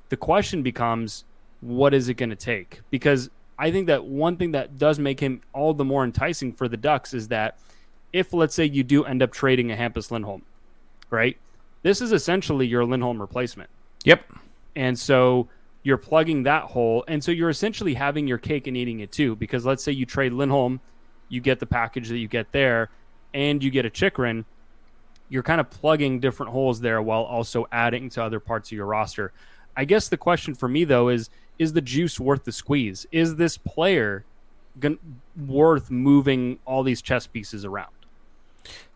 [0.09, 1.25] The question becomes,
[1.59, 2.81] what is it going to take?
[2.89, 3.29] Because
[3.59, 6.77] I think that one thing that does make him all the more enticing for the
[6.77, 7.57] Ducks is that
[8.13, 10.41] if let's say you do end up trading a Hampus Lindholm,
[11.09, 11.37] right?
[11.83, 13.69] This is essentially your Lindholm replacement.
[14.03, 14.23] Yep.
[14.75, 15.47] And so
[15.83, 17.03] you're plugging that hole.
[17.07, 19.35] And so you're essentially having your cake and eating it too.
[19.35, 20.79] Because let's say you trade Lindholm,
[21.29, 22.89] you get the package that you get there,
[23.33, 24.45] and you get a Chychrun.
[25.29, 28.85] You're kind of plugging different holes there while also adding to other parts of your
[28.85, 29.31] roster.
[29.75, 33.05] I guess the question for me though is is the juice worth the squeeze?
[33.11, 34.25] Is this player
[34.79, 34.99] gon-
[35.37, 37.91] worth moving all these chess pieces around?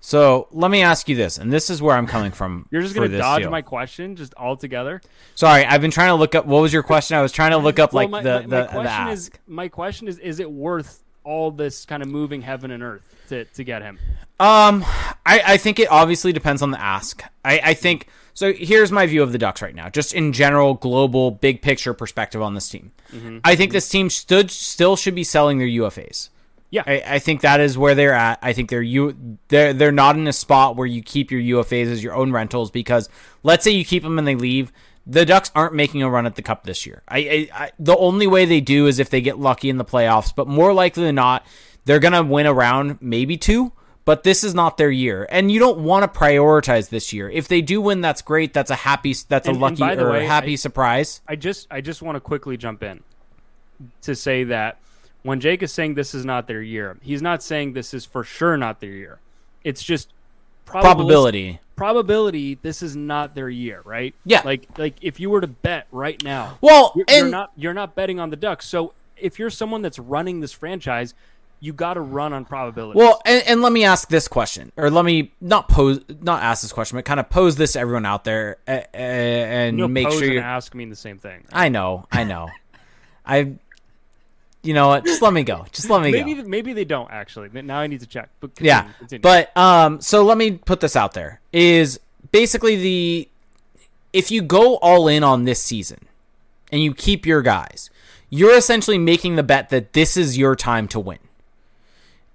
[0.01, 2.67] So let me ask you this, and this is where I'm coming from.
[2.71, 3.49] You're just going to dodge deal.
[3.49, 5.01] my question just altogether.
[5.33, 6.45] Sorry, I've been trying to look up.
[6.45, 7.17] What was your question?
[7.17, 9.11] I was trying to look up like my, the my, the, my the question ask.
[9.11, 13.15] is my question is is it worth all this kind of moving heaven and earth
[13.29, 13.97] to, to get him?
[14.39, 14.83] Um,
[15.25, 17.23] I, I think it obviously depends on the ask.
[17.43, 18.53] I, I think so.
[18.53, 22.41] Here's my view of the Ducks right now, just in general, global, big picture perspective
[22.41, 22.91] on this team.
[23.11, 23.39] Mm-hmm.
[23.43, 26.29] I think this team stood still should be selling their UFAs.
[26.75, 26.83] Yeah.
[26.85, 28.37] I, I think that is where they're at.
[28.41, 31.87] I think they're you they're they're not in a spot where you keep your UFAs
[31.87, 33.07] as your own rentals because
[33.43, 34.73] let's say you keep them and they leave.
[35.07, 37.01] The Ducks aren't making a run at the cup this year.
[37.07, 39.85] I, I, I the only way they do is if they get lucky in the
[39.85, 41.45] playoffs, but more likely than not,
[41.85, 43.71] they're gonna win a round, maybe two.
[44.03, 47.29] But this is not their year, and you don't want to prioritize this year.
[47.29, 48.53] If they do win, that's great.
[48.53, 49.15] That's a happy.
[49.29, 51.21] That's And- a lucky or way, happy surprise.
[51.27, 53.01] I just I just want to quickly jump in
[54.01, 54.79] to say that
[55.25, 58.23] when Jake is saying this is not their year, he's not saying this is for
[58.23, 59.19] sure not their year.
[59.63, 60.09] It's just
[60.65, 61.59] Probability.
[61.75, 64.13] Probability this is not their year, right?
[64.23, 64.41] Yeah.
[64.45, 67.73] Like like if you were to bet right now, Well, you're, and you're not you're
[67.73, 68.67] not betting on the Ducks.
[68.67, 71.13] So if you're someone that's running this franchise,
[71.59, 72.97] you got to run on probability.
[72.97, 76.61] Well, and, and let me ask this question, or let me not pose, not ask
[76.61, 80.23] this question, but kind of pose this to everyone out there, and know, make sure
[80.23, 80.39] and you.
[80.39, 81.45] ask me the same thing.
[81.51, 82.49] I know, I know,
[83.25, 83.55] I.
[84.65, 85.05] You know what?
[85.05, 85.65] Just let me go.
[85.71, 86.43] Just let me Maybe go.
[86.43, 87.49] maybe they don't actually.
[87.61, 88.29] Now I need to check.
[88.39, 89.21] But continue, Yeah, continue.
[89.21, 91.99] but um, so let me put this out there: is
[92.31, 93.29] basically the
[94.11, 95.99] if you go all in on this season
[96.71, 97.89] and you keep your guys,
[98.29, 101.19] you're essentially making the bet that this is your time to win.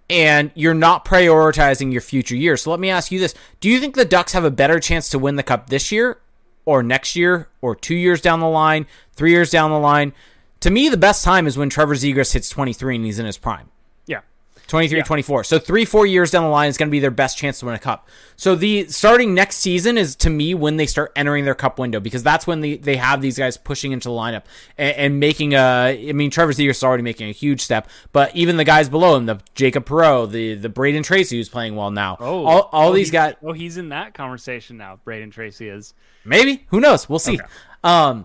[0.09, 2.63] And you're not prioritizing your future years.
[2.63, 3.35] So let me ask you this.
[3.61, 6.19] Do you think the Ducks have a better chance to win the cup this year
[6.65, 10.13] or next year or 2 years down the line, 3 years down the line?
[10.61, 13.39] To me, the best time is when Trevor Zegras hits 23 and he's in his
[13.39, 13.69] prime.
[14.07, 14.21] yeah.
[14.67, 15.05] 23 Yeah.
[15.05, 17.59] 24 so three four years down the line is going to be their best chance
[17.59, 21.11] to win a cup so the starting next season is to me when they start
[21.17, 24.15] entering their cup window because that's when they, they have these guys pushing into the
[24.15, 24.45] lineup
[24.79, 28.31] and, and making a i mean trevor Zegras is already making a huge step but
[28.37, 31.91] even the guys below him the jacob Perreault the the Brayden Tracey who's playing well
[31.91, 35.01] now Oh, all, all oh, these he's- guys Oh, he's in that conversation now.
[35.05, 35.95] Brayden Tracey is.
[36.25, 37.45] maybe who knows we'll see Okay.
[37.83, 38.25] um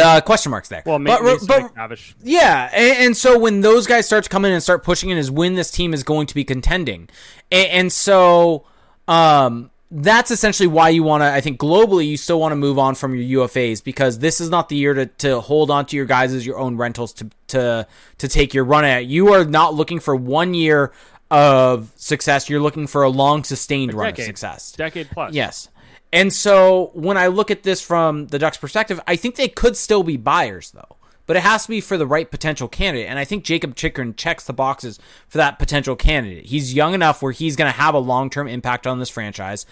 [0.00, 2.14] uh question marks there Well, but, Mason but McTavish.
[2.22, 5.18] Yeah, and, and so when those guys start to come in and start pushing in,
[5.18, 7.08] is when this team is going to be contending,
[7.50, 8.64] and, and so
[9.06, 11.32] um, that's essentially why you want to.
[11.32, 14.50] I think globally, you still want to move on from your UFAs because this is
[14.50, 17.30] not the year to, to hold on to your guys as your own rentals to
[17.48, 17.86] to
[18.18, 19.06] to take your run at.
[19.06, 20.92] You are not looking for one year
[21.30, 22.48] of success.
[22.48, 24.72] You're looking for a long sustained run of success.
[24.72, 25.32] Decade plus.
[25.32, 25.68] Yes.
[26.12, 29.76] And so when I look at this from the Ducks' perspective, I think they could
[29.76, 30.96] still be buyers, though.
[31.26, 33.10] But it has to be for the right potential candidate.
[33.10, 36.46] And I think Jacob Chychrun checks the boxes for that potential candidate.
[36.46, 39.66] He's young enough where he's going to have a long term impact on this franchise.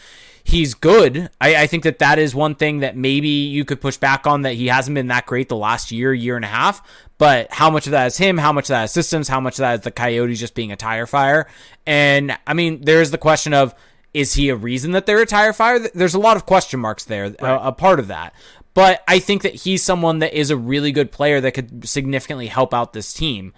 [0.44, 1.30] He's good.
[1.40, 4.42] I, I think that that is one thing that maybe you could push back on
[4.42, 6.86] that he hasn't been that great the last year, year and a half.
[7.16, 8.36] But how much of that is him?
[8.36, 9.26] How much of that is systems?
[9.26, 11.48] How much of that is the Coyotes just being a tire fire?
[11.86, 13.74] And I mean, there's the question of
[14.16, 15.78] is he a reason that they're a tire fire?
[15.78, 18.32] There's a lot of question marks there, a, a part of that.
[18.72, 22.46] But I think that he's someone that is a really good player that could significantly
[22.46, 23.52] help out this team.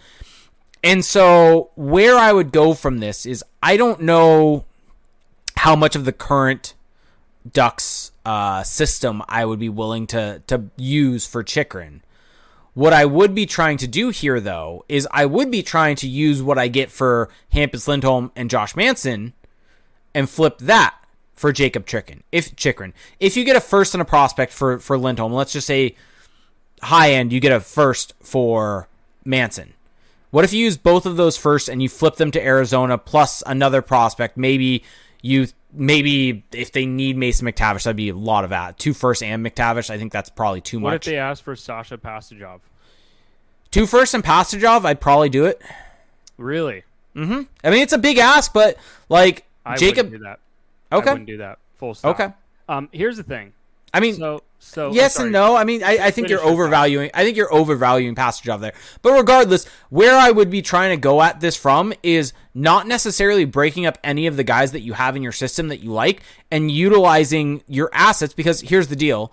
[0.83, 4.65] And so where I would go from this is I don't know
[5.59, 6.75] how much of the current
[7.53, 12.03] Ducks uh, system I would be willing to to use for Chychrun.
[12.75, 16.09] What I would be trying to do here, though, is I would be trying to
[16.09, 19.35] use what I get for Hampus Lindholm and Josh Manson
[20.15, 20.95] and flip that
[21.35, 22.23] for Jacob Chychrun.
[22.33, 25.67] If Chychrun, if you get a first and a prospect for for Lindholm, let's just
[25.67, 25.95] say
[26.83, 28.89] high end, you get a first for
[29.25, 29.75] Manson.
[30.31, 33.43] What if you use both of those first and you flip them to Arizona plus
[33.47, 34.37] another prospect?
[34.37, 34.85] Maybe
[35.23, 38.79] you maybe if they need Mason McTavish, that'd be a lot of that.
[38.79, 40.85] Two first and McTavish, I think that's probably too much.
[40.85, 42.61] What if they ask for Sasha Pastujov?
[43.71, 45.61] Two first and Pastujov, I'd probably do it.
[46.37, 46.85] Really?
[47.15, 47.43] Mm-hmm.
[47.65, 48.77] I mean, it's a big ask, but
[49.09, 50.11] like I Jacob.
[50.11, 50.41] do that.
[50.93, 51.11] Okay.
[51.11, 51.59] I wouldn't do that.
[51.77, 52.19] Full stop.
[52.19, 52.33] Okay.
[52.69, 53.53] Um, here's the thing.
[53.93, 55.57] I mean, So so yes and no.
[55.57, 56.53] I mean, I, I think you're Finish your thought.
[56.53, 57.11] overvaluing.
[57.15, 58.75] I think you're overvaluing Passage there.
[59.03, 63.45] But regardless, where I would be trying to go at this from is not necessarily
[63.47, 66.23] breaking up any of the guys that you have in your system that you like
[66.51, 68.35] and utilizing your assets.
[68.35, 69.33] Because here's the deal: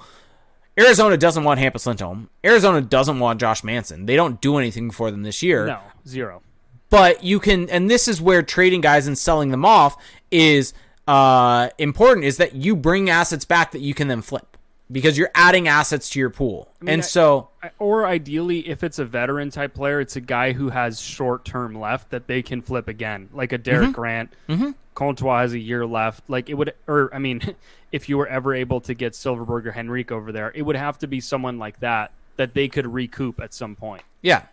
[0.79, 2.29] Arizona doesn't want Hampus Lindholm.
[2.45, 4.05] Arizona doesn't want Josh Manson.
[4.05, 6.41] They don't do anything for them this year No, zero.
[6.89, 9.97] But you can and this is where trading guys and selling them off
[10.31, 10.73] is
[11.07, 14.57] uh important is that you bring assets back that you can then flip
[14.91, 18.83] because you're adding assets to your pool mean, and I- so I- Or ideally, if
[18.83, 22.41] it's a veteran type player, it's a guy who has short term left that they
[22.43, 24.31] can flip again, like a Derek Grant.
[24.47, 24.71] Mm-hmm.
[24.93, 26.29] Comtois has a year left.
[26.29, 27.55] Like it would, or I mean,
[27.91, 30.99] if you were ever able to get Silfverberg or Henrique over there, it would have
[30.99, 34.03] to be someone like that that they could recoup at some point.
[34.21, 34.43] yeah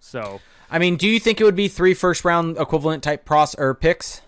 [0.00, 3.54] So, i mean do you think it would be three first round equivalent type pros
[3.56, 4.22] or picks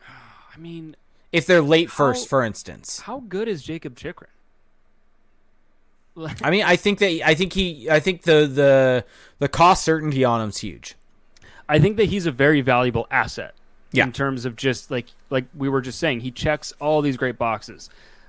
[0.54, 0.96] I mean,
[1.32, 4.28] if they're late first for instance how good is Jacob Chychrun?
[6.42, 9.04] i mean i think that i think he i think the the
[9.38, 10.94] the cost certainty on him's huge
[11.68, 13.54] I think that he's a very valuable asset
[13.92, 14.04] Yeah.
[14.04, 17.38] in terms of just like like we were just saying, he checks all these great
[17.38, 17.88] boxes.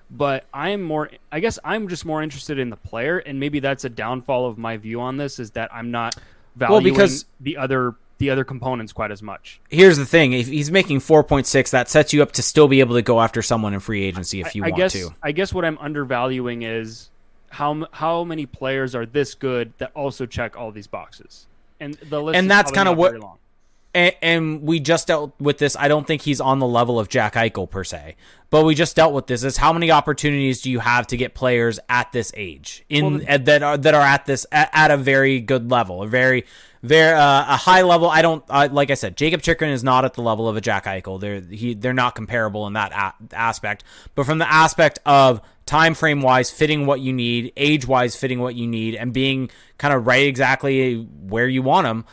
[0.09, 3.59] But I am more I guess I'm just more interested in the player and maybe
[3.59, 6.15] that's a downfall of my view on this is that I'm not
[6.55, 9.59] valuing because- the other the other components quite as much.
[9.69, 12.95] here's the thing if he's making 4.6 that sets you up to still be able
[12.95, 15.53] to go after someone in free agency if you I want guess to I guess
[15.53, 17.09] what I'm undervaluing is
[17.49, 21.47] how how many players are this good that also check all these boxes.
[21.79, 23.37] And the list And is that's kinda what- very long.
[23.93, 25.75] And, and we just dealt with this.
[25.77, 28.15] I don't think he's on the level of Jack Eichel per se,
[28.49, 29.43] but we just dealt with this.
[29.43, 33.21] Is how many opportunities do you have to get players at this age in Well,
[33.29, 36.45] uh, that are that are at this at, at a very good level, a very
[36.81, 38.09] very uh, a high level.
[38.09, 40.61] I don't uh, like I said, Jacob Chychrun is not at the level of a
[40.61, 41.19] Jack Eichel.
[41.19, 43.83] They're he they're not comparable in that a- aspect.
[44.15, 48.39] But from the aspect of time frame wise, fitting what you need, age wise, fitting
[48.39, 52.05] what you need, and being kind of right exactly where you want them,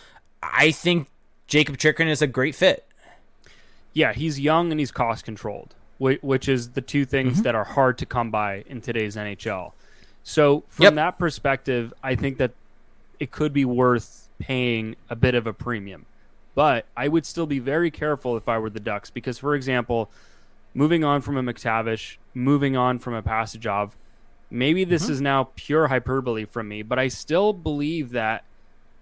[0.43, 1.09] I think
[1.51, 2.87] Jacob Chychrun is a great fit.
[3.93, 7.43] yeah, he's young and he's cost controlled, which, is the two things Mm-hmm.
[7.43, 9.73] that are hard to come by in today's NHL.
[10.23, 10.95] So from Yep.
[10.95, 12.53] that perspective, I think that
[13.19, 16.07] it could be worth paying a bit of a premium.
[16.55, 20.09] But I would still be very careful if I were the Ducks because, for example,
[20.73, 23.91] moving on from a McTavish, moving on from a Pastujov,
[24.51, 25.13] maybe this Mm-hmm.
[25.13, 28.45] is now pure hyperbole from me, but I still believe that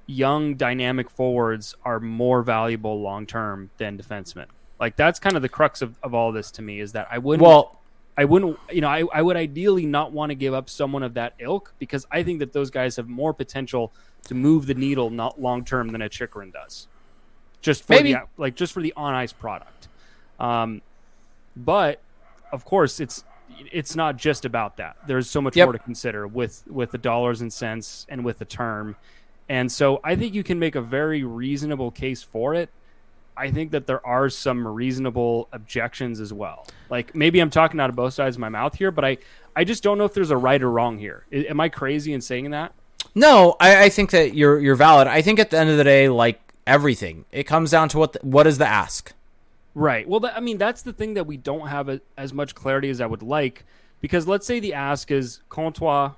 [0.08, 4.46] young dynamic forwards are more valuable long term than defensemen.
[4.80, 7.18] Like that's kind of the crux of, of all this to me is that I
[7.18, 7.78] wouldn't Well,
[8.16, 11.14] I wouldn't you know, I, I would ideally not want to give up someone of
[11.14, 13.92] that ilk because I think that those guys have more potential
[14.24, 16.88] to move the needle not long term than a Chychrun does.
[17.60, 18.14] Just for Maybe.
[18.14, 19.88] the like just for the on ice product.
[20.40, 20.80] Um
[21.54, 22.00] but
[22.50, 23.24] of course it's
[23.72, 24.96] it's not just about that.
[25.06, 25.66] There's so much Yep.
[25.66, 28.96] more to consider with with the dollars and cents and with the term.
[29.48, 32.70] And so I think you can make a very reasonable case for it.
[33.36, 36.66] I think that there are some reasonable objections as well.
[36.90, 39.18] Like maybe I'm talking out of both sides of my mouth here, but I
[39.54, 41.24] I just don't know if there's a right or wrong here.
[41.32, 42.72] Am I crazy in saying that?
[43.14, 45.08] no, I, I think that you're you're valid.
[45.08, 48.12] I think at the end of the day, like everything, it comes down to what
[48.14, 49.12] the, what is the ask.
[49.74, 50.08] Right.
[50.08, 52.90] Well, that, I mean, that's the thing that we don't have a, as much clarity
[52.90, 53.64] as I would like,
[54.00, 56.12] because let's say the ask is Comtois,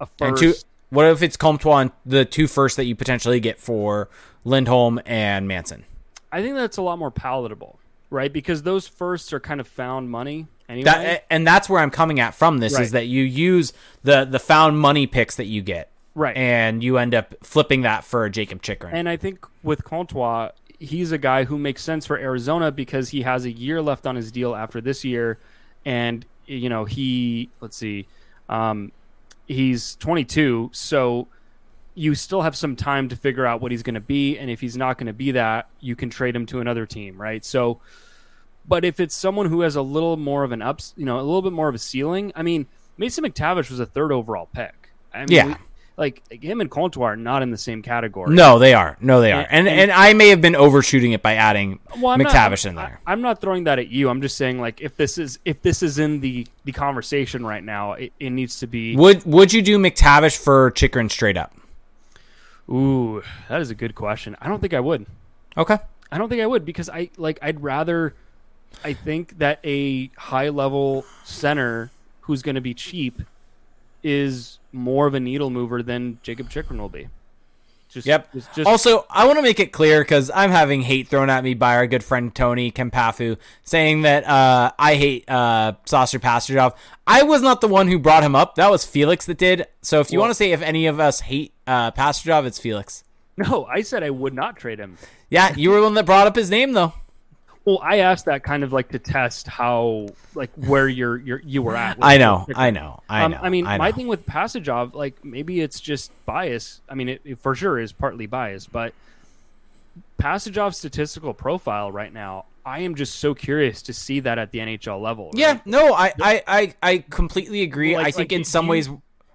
[0.00, 0.20] a first.
[0.20, 0.54] And two,
[0.90, 4.08] what if it's Comtois and the two first that you potentially get for
[4.44, 5.84] Lindholm and Manson?
[6.32, 7.78] I think that's a lot more palatable,
[8.10, 8.32] right?
[8.32, 10.84] Because those firsts are kind of found money anyway.
[10.84, 12.82] That, and that's where I'm coming at from this Right.
[12.82, 13.72] is that you use
[14.02, 16.36] the the found money picks that you get, right.
[16.36, 18.92] and you end up flipping that for a Jacob Chychrun.
[18.92, 23.22] And I think with Comtois, he's a guy who makes sense for Arizona because he
[23.22, 25.38] has a year left on his deal after this year,
[25.84, 28.06] and you know he let's see,
[28.50, 28.92] um,
[29.48, 31.26] he's 22, so
[31.94, 34.60] you still have some time to figure out what he's going to be, and if
[34.60, 37.44] he's not going to be that, you can trade him to another team, right?
[37.44, 37.80] So,
[38.66, 41.22] but if it's someone who has a little more of an ups, you know, a
[41.22, 44.90] little bit more of a ceiling, I mean, Mason McTavish was a third overall pick.
[45.12, 45.56] I mean, Yeah.
[45.98, 48.32] Like him and Comtois are not in the same category.
[48.32, 48.96] no, they are.
[49.00, 49.40] No, they are.
[49.50, 52.66] And And- and, I may have been overshooting it by adding Well, I'm not- McTavish
[52.66, 53.00] in there.
[53.04, 54.08] I, am not throwing that at you.
[54.08, 57.64] I'm just saying, like, if this is if this is in the the conversation right
[57.64, 58.94] now, it, it needs to be.
[58.94, 61.52] Would would you do McTavish for Chychrun straight up?
[62.70, 64.36] Ooh, that is a good question.
[64.40, 65.04] I don't think I would.
[65.56, 65.78] Okay.
[66.12, 67.38] I don't think I would because I like.
[67.42, 68.14] I'd rather.
[68.84, 71.90] I think that a high level center
[72.22, 73.22] who's going to be cheap
[74.04, 77.08] is more of a needle mover than Jacob Chychrun will be.
[77.88, 78.32] Just, Yep.
[78.34, 81.42] Just, just, Also, I want to make it clear because I'm having hate thrown at
[81.42, 86.76] me by our good friend Tony Kempafu saying that uh, I hate uh, Sasha Pastujov.
[87.06, 88.56] I was not the one who brought him up.
[88.56, 89.66] That was Felix that did.
[89.80, 93.04] So if you want to say if any of us hate uh, Pastujov, it's Felix.
[93.38, 94.98] no, I said I would not trade him.
[95.30, 96.92] Yeah, you were the one that brought up his name though.
[97.68, 101.60] Well, I asked that kind of like to test how like where you're you're you
[101.60, 101.98] were at.
[102.00, 103.40] I know, I know, I Um, know.
[103.42, 106.80] I mean, I my thing with Pastujov, like maybe it's just bias.
[106.88, 108.94] I mean, it, it for sure is partly bias, but
[110.18, 114.60] Pastujov's statistical profile right now, I am just so curious to see that at the
[114.60, 115.30] NHL level.
[115.34, 117.96] Yeah, no, I, I, I, I completely agree.
[117.96, 118.86] Like- I think like, in some you- ways,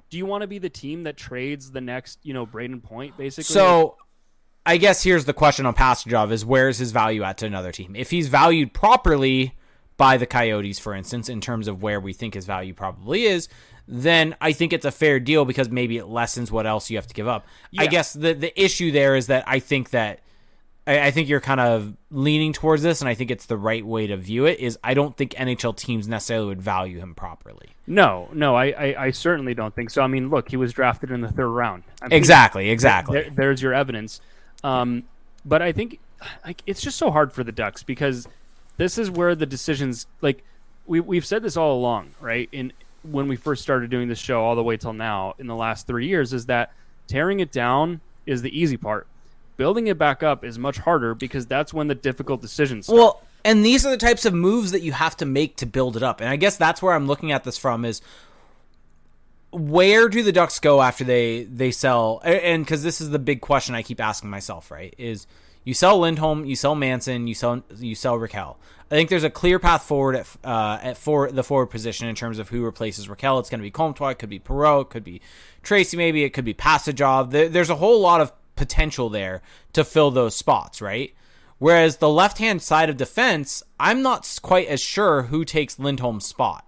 [0.09, 3.15] Do you want to be the team that trades the next, you know, Brayden Point,
[3.17, 3.53] basically?
[3.53, 3.97] So,
[4.65, 7.95] I guess here's the question on Pastujov: is where's his value at to another team?
[7.95, 9.55] If he's valued properly
[9.97, 13.47] by the Coyotes, for instance, in terms of where we think his value probably is,
[13.87, 17.07] then I think it's a fair deal because maybe it lessens what else you have
[17.07, 17.45] to give up.
[17.77, 20.19] I guess the the issue there is that I think that.
[20.85, 23.85] I I think you're kind of leaning towards this, and I think it's the right
[23.85, 24.59] way to view it.
[24.59, 27.69] Is I don't think NHL teams necessarily would value him properly.
[27.87, 30.01] no, no, I, I, I certainly don't think so.
[30.01, 31.83] I mean, look, he was drafted in the third round.
[32.01, 33.21] I mean, Exactly, exactly.
[33.21, 34.19] There, there's your evidence.
[34.63, 35.03] Um,
[35.45, 35.99] but I think
[36.45, 38.27] like it's just so hard for the Ducks because
[38.77, 40.43] this is where the decisions like
[40.85, 42.49] we we've said this all along, right?
[42.51, 42.73] In
[43.03, 45.87] when we first started doing this show all the way till now in the last
[45.87, 46.71] 3 years is that
[47.07, 49.07] tearing it down is the easy part.
[49.57, 52.97] Building it back up is much harder because that's when the difficult decisions start.
[52.97, 55.97] Well, and these are the types of moves that you have to make to build
[55.97, 56.21] it up.
[56.21, 58.01] And I guess that's where I'm looking at this from is
[59.53, 62.21] where do the Ducks go after they they sell?
[62.23, 64.93] And because this is the big question I keep asking myself, right?
[64.97, 65.27] Is
[65.63, 68.57] you sell Lindholm, you sell Manson, you sell you sell Rakell.
[68.91, 72.15] I think there's a clear path forward at uh, at for the forward position in
[72.15, 73.39] terms of who replaces Rakell.
[73.39, 75.21] It's going to be Comtois, it could be Perreault, it could be
[75.61, 77.31] Tracey, maybe it could be Pastujov.
[77.31, 79.41] There, there's a whole lot of potential there
[79.73, 81.13] to fill those spots, right?
[81.59, 86.25] Whereas the left hand side of defense, I'm not quite as sure who takes Lindholm's
[86.25, 86.67] spot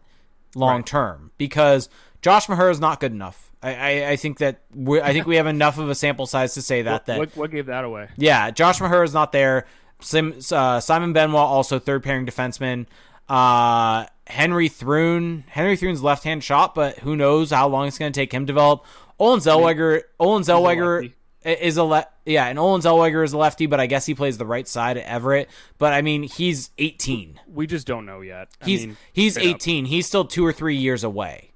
[0.56, 1.90] long term because
[2.26, 3.52] Josh Mahura is not good enough.
[3.62, 6.56] I, I, I think that we I think we have enough of a sample size
[6.56, 8.10] to say that what, that what, what gave that away?
[8.18, 9.68] yeah, Josh Mahura is not there.
[10.00, 12.88] Sim, uh, Simon Benoit also third pairing defenseman.
[13.30, 18.12] Uh, Henry Thrun, Henry Thrun's left hand shot, but who knows how long it's going
[18.12, 18.86] to take him to develop.
[19.20, 23.80] Olen Zellweger, Olen Zellweger is a le- yeah, and Olen Zellweger is a lefty, but
[23.80, 25.48] I guess he plays the right side at Everett.
[25.78, 27.40] But I mean, he's 18.
[27.48, 28.48] We just don't know yet.
[28.64, 29.56] I He's mean, he's straight up.
[29.58, 29.86] 18.
[29.86, 31.52] He's still two or three years away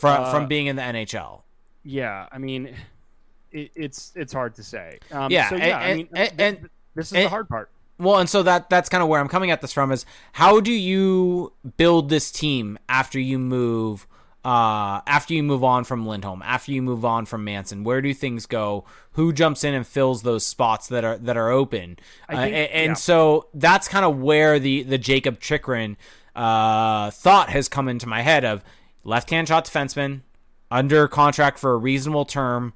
[0.00, 1.42] from Uh, from being in the NHL.
[1.84, 2.74] Yeah, I mean,
[3.52, 4.98] it, it's it's hard to say.
[5.12, 7.48] Um, Yeah, so and- yeah, I and- mean, and- and- this is and- the hard
[7.48, 7.70] part.
[7.98, 10.60] Well, and so that that's kind of where I'm coming at this from is how
[10.60, 14.06] do you build this team after you move
[14.42, 17.84] uh after you move on from Lindholm, after you move on from Manson?
[17.84, 18.86] Where do things go?
[19.12, 21.98] Who jumps in and fills those spots that are that are open?
[22.26, 22.94] I Uh, think- a- and yeah.
[22.94, 25.98] so that's kind of where the the Jacob Chychrun
[26.34, 28.64] uh thought has come into my head of
[29.04, 30.20] left-hand shot defenseman
[30.70, 32.72] under contract for a reasonable term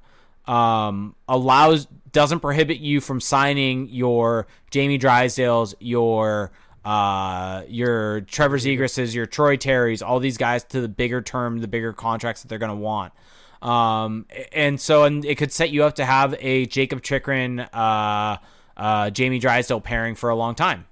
[0.47, 6.51] um, allows doesn't prohibit you from signing your Jamie Drysdales, your
[6.85, 11.67] uh, your Trevor Zegrases, your Troy Terrys, all these guys to the bigger term, the
[11.67, 13.11] bigger contracts that they're going to want.
[13.61, 18.37] Um, and so, and it could set you up to have a Jacob Chychrun, uh,
[18.77, 20.85] uh, Jamie Drysdale pairing for a long time.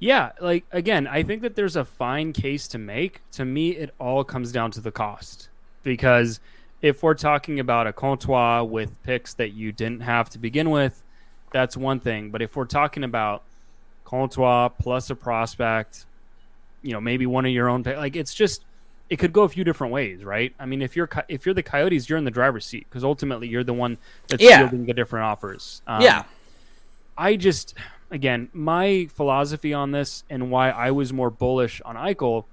[0.00, 3.20] Yeah, like again, I think that there's a fine case to make.
[3.32, 5.48] To me, it all comes down to the cost
[5.82, 6.38] because
[6.82, 11.02] if we're talking about a Comtois with picks that you didn't have to begin with,
[11.52, 12.30] that's one thing.
[12.30, 13.42] But if we're talking about
[14.04, 16.06] Comtois plus a prospect,
[16.82, 18.64] you know, maybe one of your own, like it's just
[19.10, 20.54] it could go a few different ways, right?
[20.60, 23.48] I mean, if you're if you're the Coyotes, you're in the driver's seat because ultimately
[23.48, 24.58] you're the one that's Yeah.
[24.58, 25.82] fielding the different offers.
[25.88, 26.22] Um, yeah,
[27.16, 27.74] I just,
[28.10, 32.44] again, my philosophy on this and why I was more bullish on Eichel,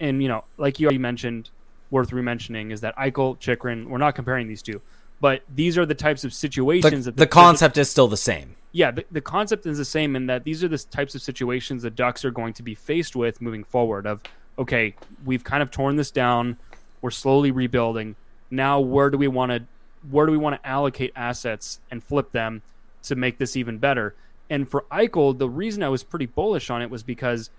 [0.00, 1.50] and you know, like you already mentioned,
[1.90, 4.80] worth re-mentioning is that Eichel, Chychrun, we're not comparing these two,
[5.20, 8.56] but these are the types of the, situations that the concept is still the same.
[8.72, 11.82] yeah, the, the concept is the same in that these are the types of situations
[11.82, 14.06] the Ducks are going to be faced with moving forward.
[14.06, 14.22] Of
[14.58, 16.56] okay, we've kind of torn this down,
[17.00, 18.16] we're slowly rebuilding.
[18.50, 19.64] Now, where do we want to
[20.10, 22.62] where do we want to allocate assets and flip them
[23.04, 24.14] to make this even better?
[24.50, 27.50] And for Eichel, the reason I was pretty bullish on it was because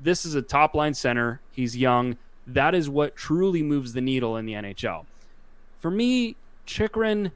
[0.00, 1.40] this is a top line center.
[1.50, 2.16] He's young.
[2.46, 5.04] That is what truly moves the needle in the NHL.
[5.80, 6.36] For me,
[6.66, 7.32] Chychrun,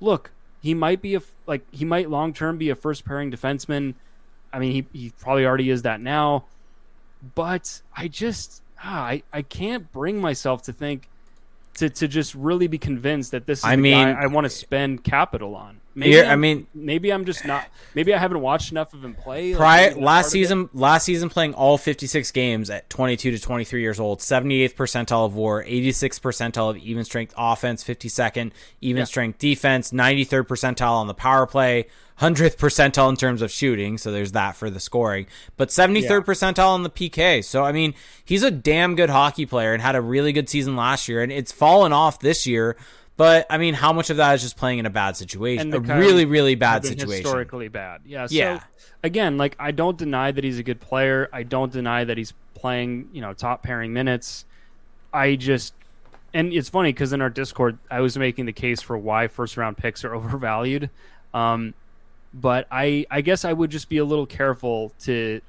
[0.00, 0.30] look,
[0.62, 3.94] he might be a like he might long term be a first pairing defenseman.
[4.52, 6.44] I mean, he, he probably already is that now,
[7.34, 11.08] but I just ah, I I can't bring myself to think
[11.74, 15.04] to, to just really be convinced that this is I mean- I want to spend
[15.04, 15.80] capital on.
[15.98, 17.66] Maybe Yeah, I mean- maybe I'm just not.
[17.94, 19.52] Maybe I haven't watched enough of him play.
[19.52, 23.30] like, Prior maybe that's part last season, last season playing all 56 games at 22
[23.30, 28.52] to 23 years old, 78th percentile of WAR, 86th percentile of even strength offense, 52nd
[28.82, 29.04] even Yeah.
[29.04, 31.86] strength defense, 93rd percentile on the power play,
[32.20, 33.96] 100th percentile in terms of shooting.
[33.96, 35.26] So there's that for the scoring,
[35.56, 37.40] but 73rd percentile on the PK.
[37.42, 40.76] So I mean, he's a damn good hockey player and had a really good season
[40.76, 42.76] last year, and it's fallen off this year.
[43.16, 45.80] But I mean, how much of that is just playing in a bad situation, a
[45.80, 47.24] really, really bad situation?
[47.24, 48.02] Historically bad.
[48.04, 48.26] Yeah.
[48.26, 48.60] So Yeah.
[49.02, 51.28] again, like I don't deny that he's a good player.
[51.32, 54.44] I don't deny that he's playing, you know, top pairing minutes.
[55.14, 55.72] I just
[56.34, 59.56] and it's funny because in our Discord, I was making the case for why first
[59.56, 60.90] round picks are overvalued.
[61.32, 61.72] Um,
[62.34, 65.40] but I I guess I would just be a little careful to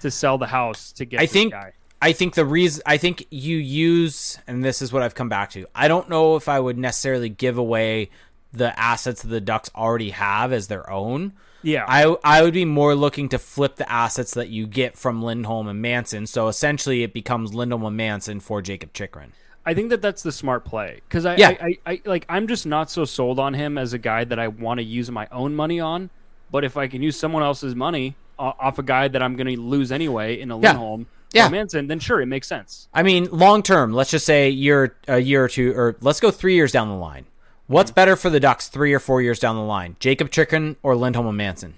[0.00, 1.72] to sell the house to get I this think guy.
[2.06, 5.50] I think the reason I think you use and this is what I've come back
[5.50, 5.66] to.
[5.74, 8.10] I don't know if I would necessarily give away
[8.52, 11.32] the assets that the Ducks already have as their own.
[11.62, 11.84] Yeah.
[11.88, 15.66] I I would be more looking to flip the assets that you get from Lindholm
[15.66, 16.28] and Manson.
[16.28, 19.32] So essentially, it becomes Lindholm and Manson for Jacob Chychrun.
[19.64, 21.48] I think that that's the smart play because I, Yeah.
[21.60, 24.38] I, I, I like I'm just not so sold on him as a guy that
[24.38, 26.10] I want to use my own money on.
[26.52, 29.60] But if I can use someone else's money off a guy that I'm going to
[29.60, 30.70] lose anyway in a Yeah.
[30.70, 31.48] Lindholm Yeah.
[31.48, 32.88] Manson, then sure, it makes sense.
[32.94, 36.30] I mean, long term, let's just say year a year or two, or let's go
[36.30, 37.26] three years down the line.
[37.66, 37.96] What's mm-hmm.
[37.96, 39.96] better for the Ducks three or four years down the line?
[39.98, 41.74] Jacob Chychrun or Lindholm and Manson?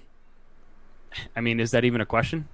[1.35, 2.47] I mean, is that even a question?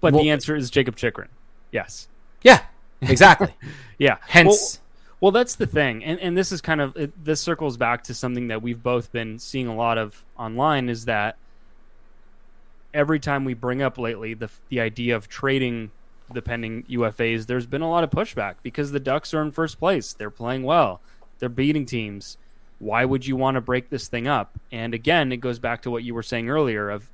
[0.00, 1.28] But Well- the answer is Jacob Chychrun.
[1.70, 2.08] Yes.
[2.42, 2.60] Yeah,
[3.00, 3.54] exactly.
[3.98, 4.16] Yeah.
[4.26, 4.82] Hence, Well,
[5.22, 8.14] well, that's the thing, and and this is kind of it, this circles back to
[8.14, 11.36] something that we've both been seeing a lot of online is that
[12.92, 15.92] every time we bring up lately the the idea of trading
[16.34, 19.78] the pending UFAs, there's been a lot of pushback because the Ducks are in first
[19.78, 21.00] place, they're playing well,
[21.38, 22.36] they're beating teams.
[22.78, 24.58] Why would you want to break this thing up?
[24.72, 27.12] And again, it goes back to what you were saying earlier of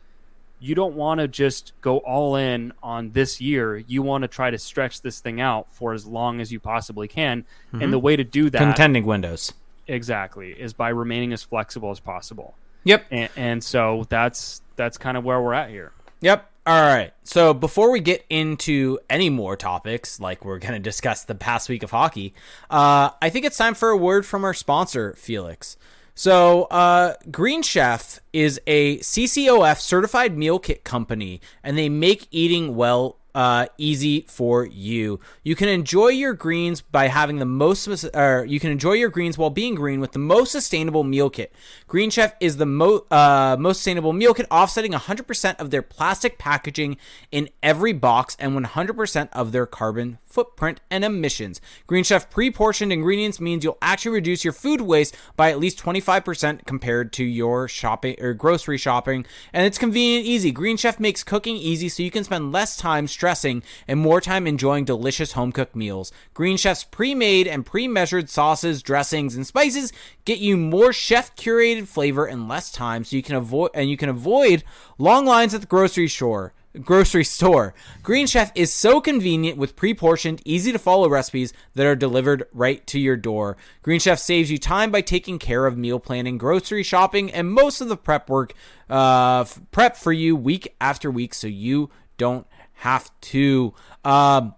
[0.60, 3.76] you don't want to just go all in on this year.
[3.76, 7.06] You want to try to stretch this thing out for as long as you possibly
[7.06, 7.44] can.
[7.72, 8.00] And the mm-hmm.
[8.00, 9.52] way to do that contending windows.
[9.86, 12.54] exactly is by remaining as flexible as possible.
[12.84, 13.06] Yep.
[13.10, 15.92] And, and so that's that's kind of where we're at here.
[16.20, 16.47] Yep.
[16.68, 17.14] All right.
[17.24, 21.70] So before we get into any more topics, like we're going to discuss the past
[21.70, 22.34] week of hockey,
[22.68, 25.78] uh, I think it's time for a word from our sponsor, Felix.
[26.14, 32.74] So, uh, Green Chef is a CCOF certified meal kit company, and they make eating
[32.74, 35.20] well uh, easy for you.
[35.42, 39.38] You can enjoy your greens by having the most, or you can enjoy your greens
[39.38, 41.52] while being green with the most sustainable meal kit.
[41.86, 46.38] Green Chef is the mo- uh, most sustainable meal kit, offsetting 100% of their plastic
[46.38, 46.96] packaging
[47.30, 51.60] in every box and 100% of their carbon footprint and emissions.
[51.86, 56.66] Green Chef pre-portioned ingredients means you'll actually reduce your food waste by at least 25%
[56.66, 60.50] compared to your shopping or grocery shopping, and it's convenient and easy.
[60.50, 64.46] Green Chef makes cooking easy so you can spend less time stressing and more time
[64.46, 66.12] enjoying delicious home cooked meals.
[66.34, 69.92] Green Chef's pre-made and pre-measured sauces, dressings, and spices
[70.24, 73.96] get you more chef curated flavor in less time so you can avoid and you
[73.96, 74.62] can avoid
[74.98, 76.52] long lines at the grocery store
[76.82, 77.74] grocery store.
[78.02, 82.86] Green Chef is so convenient with pre-portioned, easy to follow recipes that are delivered right
[82.86, 83.56] to your door.
[83.82, 87.80] Green Chef saves you time by taking care of meal planning, grocery shopping, and most
[87.80, 88.54] of the prep work
[88.88, 93.74] uh, prep for you week after week so you don't have to.
[94.04, 94.54] Um,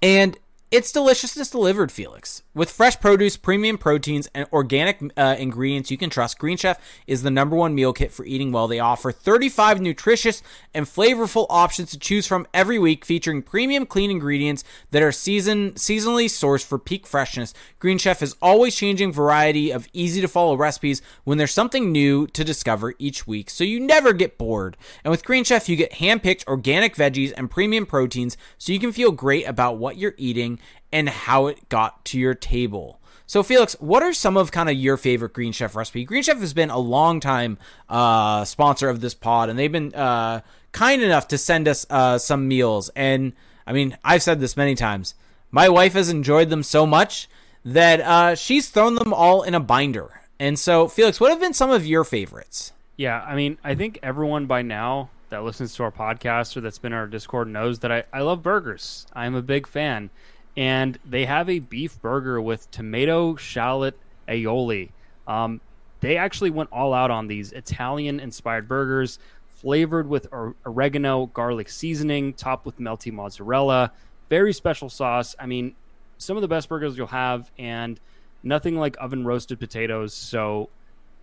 [0.00, 0.38] and
[0.70, 2.42] it's deliciousness delivered, Felix.
[2.54, 7.22] With fresh produce, premium proteins, and organic uh, ingredients you can trust, Green Chef is
[7.22, 8.68] the number one meal kit for eating well.
[8.68, 10.42] They offer 35 nutritious
[10.74, 15.72] and flavorful options to choose from every week, featuring premium clean ingredients that are season
[15.72, 17.54] seasonally sourced for peak freshness.
[17.78, 22.26] Green Chef is always changing variety of easy to follow recipes when there's something new
[22.26, 24.76] to discover each week, so you never get bored.
[25.04, 28.92] And with Green Chef, you get hand-picked organic veggies and premium proteins, so you can
[28.92, 30.58] feel great about what you're eating
[30.92, 33.00] and how it got to your table.
[33.26, 36.04] So, Felix, what are some of kind of your favorite Green Chef recipe?
[36.04, 37.56] Green Chef has been a long time
[37.88, 42.18] uh, sponsor of this pod, and they've been uh, kind enough to send us uh,
[42.18, 42.90] some meals.
[42.94, 43.32] And
[43.66, 45.14] I mean, I've said this many times.
[45.50, 47.28] My wife has enjoyed them so much
[47.64, 50.22] that uh, she's thrown them all in a binder.
[50.38, 52.72] And so, Felix, what have been some of your favorites?
[52.96, 56.78] Yeah, I mean, I think everyone by now that listens to our podcast or that's
[56.78, 59.06] been our Discord knows that I, I love burgers.
[59.14, 60.10] I'm a big fan.
[60.56, 63.98] And they have a beef burger with tomato, shallot,
[64.28, 64.90] aioli.
[65.26, 65.60] Um,
[66.00, 70.26] they actually went all out on these Italian inspired burgers, flavored with
[70.66, 73.92] oregano, garlic seasoning, topped with melty mozzarella.
[74.28, 75.34] Very special sauce.
[75.38, 75.74] I mean,
[76.18, 77.50] some of the best burgers you'll have.
[77.58, 77.98] And
[78.42, 80.12] nothing like oven roasted potatoes.
[80.14, 80.68] So,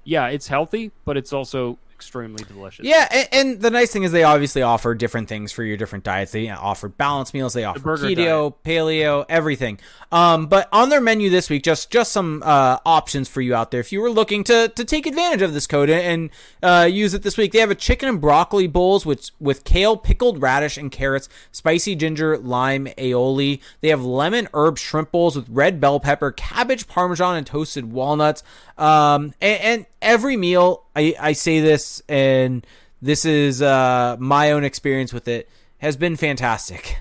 [0.03, 2.85] yeah, it's healthy, but it's also extremely delicious.
[2.85, 6.05] Yeah, and, and, the nice thing is they obviously offer different things for your different
[6.05, 6.31] diets.
[6.31, 8.63] They offer balanced meals, they offer keto, diet.
[8.63, 9.79] paleo, everything.
[10.13, 13.71] Um, but on their menu this week, just just some uh, options for you out
[13.71, 13.81] there.
[13.81, 16.29] If you were looking to to take advantage of this code and
[16.63, 19.97] uh, use it this week, they have a chicken and broccoli bowls with with kale,
[19.97, 23.59] pickled radish, and carrots, spicy ginger, lime aioli.
[23.81, 28.41] They have lemon herb shrimp bowls with red bell pepper, cabbage, parmesan, and toasted walnuts.
[28.77, 32.65] Um, and, and every meal, I, I say this, and
[33.01, 36.97] this is uh, my own experience with it, has been fantastic.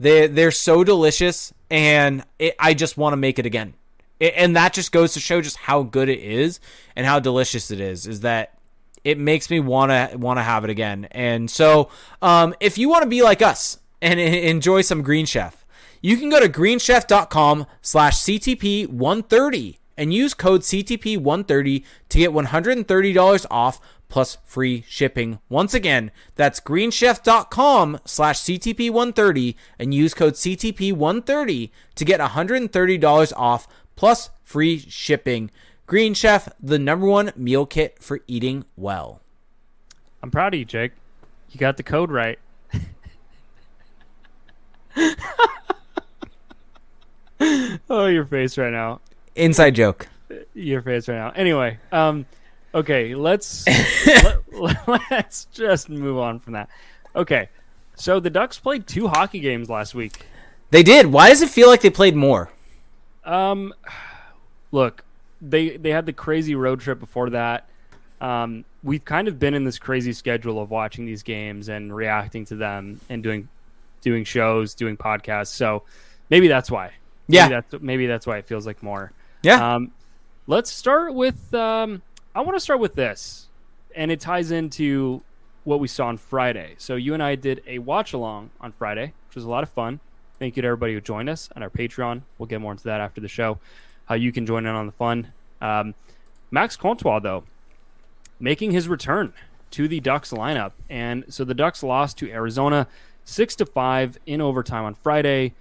[0.00, 3.74] They they're so delicious, and it, I just want to make it again.
[4.18, 6.58] It, and that just goes to show just how good it is
[6.96, 8.08] and how delicious it is.
[8.08, 8.58] Is that
[9.04, 11.06] it makes me want to want to have it again.
[11.10, 11.90] And so,
[12.20, 15.64] um, if you want to be like us and enjoy some Green Chef,
[16.00, 23.46] you can go to greenchef.com slash CTP 130 and use code CTP130 to get $130
[23.50, 25.38] off plus free shipping.
[25.48, 34.30] Once again, that's greenchef.com slash CTP130 and use code CTP130 to get $130 off plus
[34.44, 35.50] free shipping.
[35.86, 39.20] Green Chef, the number one meal kit for eating well.
[40.22, 40.92] I'm proud of you, Jake.
[41.50, 42.38] You got the code right.
[47.90, 49.00] oh, your face right now.
[49.34, 50.08] Inside joke.
[50.54, 51.32] Your face right now.
[51.34, 52.26] Anyway, um,
[52.74, 53.66] okay, let's
[54.52, 56.68] let, let's just move on from that.
[57.14, 57.48] Okay,
[57.94, 60.26] so the Ducks played two hockey games last week.
[60.70, 61.06] They did.
[61.06, 62.50] Why does it feel like they played more?
[63.24, 63.74] Um,
[64.70, 65.04] look,
[65.40, 67.68] they they had the crazy road trip before that.
[68.20, 72.44] Um, we've kind of been in this crazy schedule of watching these games and reacting
[72.46, 73.48] to them and doing
[74.00, 75.48] doing shows, doing podcasts.
[75.48, 75.82] So
[76.30, 76.92] maybe that's why.
[77.28, 79.12] Yeah, maybe that's maybe that's why it feels like more.
[79.42, 79.74] Yeah.
[79.74, 79.92] Um,
[80.46, 81.52] let's start with.
[81.54, 82.02] Um,
[82.34, 83.48] I want to start with this,
[83.94, 85.22] and it ties into
[85.64, 86.74] what we saw on Friday.
[86.78, 89.68] So you and I did a watch along on Friday, which was a lot of
[89.68, 90.00] fun.
[90.38, 92.22] Thank you to everybody who joined us on our Patreon.
[92.38, 93.58] We'll get more into that after the show.
[94.06, 95.32] How you can join in on the fun.
[95.60, 95.94] Um,
[96.50, 97.44] Max Comtois, though,
[98.40, 99.32] making his return
[99.70, 102.86] to the Ducks lineup, and so the Ducks lost to Arizona
[103.24, 105.54] six to five in overtime on Friday.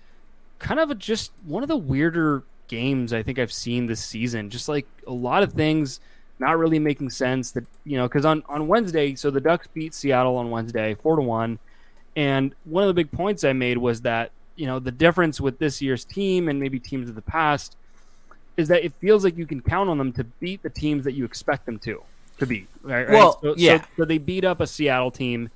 [0.60, 4.50] Kind of a, just one of the weirder games I think I've seen this season.
[4.50, 6.00] Just like a lot of things
[6.40, 7.52] not really making sense.
[7.52, 11.18] That you know, because on on Wednesday, so the Ducks beat Seattle on Wednesday, four
[11.18, 11.60] to one,
[12.16, 15.60] and one of the big points I made was that you know the difference with
[15.60, 17.76] this year's team and maybe teams of the past
[18.58, 21.14] is that it feels like you can count on them to beat the teams that
[21.14, 22.02] you expect them to
[22.40, 22.68] to beat.
[22.82, 23.10] Right?
[23.10, 23.82] Well, so, yeah.
[23.82, 25.50] So, so they beat up a Seattle team,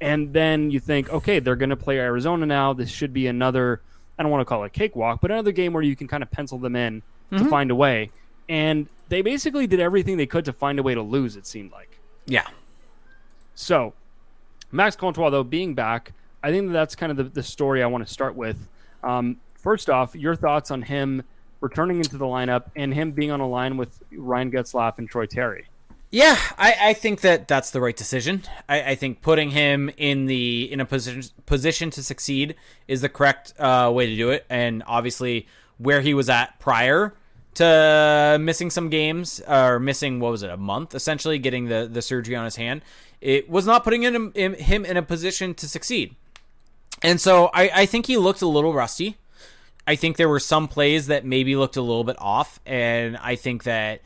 [0.00, 2.72] and then you think, okay, they're going to play Arizona now.
[2.72, 3.80] This should be another
[4.18, 6.22] I don't want to call it a cakewalk, but another game where you can kind
[6.22, 7.02] of pencil them in
[7.32, 7.44] mm-hmm.
[7.44, 8.10] to find a way.
[8.48, 11.36] And they basically did everything they could to find a way to lose.
[11.36, 11.98] It seemed like.
[12.26, 12.46] Yeah.
[13.54, 13.94] So,
[14.72, 16.12] Max Comtois though being back,
[16.42, 18.68] I think that that's kind of the, the story I want to start with.
[19.02, 21.22] Um, first off, your thoughts on him
[21.60, 25.26] returning into the lineup and him being on a line with Ryan Getzlaf and Troy
[25.26, 25.66] Terry.
[26.14, 28.44] Yeah, I, I think that that's the right decision.
[28.68, 32.54] I, I, think putting him in the in a position position to succeed
[32.86, 34.46] is the correct uh, way to do it.
[34.48, 35.48] And obviously,
[35.78, 37.14] where he was at prior
[37.54, 42.00] to missing some games or missing what was it a month essentially getting the the
[42.00, 42.82] surgery on his hand,
[43.20, 46.14] it was not putting him in, him in a position to succeed.
[47.02, 49.16] And so I, I think he looked a little rusty.
[49.84, 53.34] I think there were some plays that maybe looked a little bit off, and I
[53.34, 54.00] think that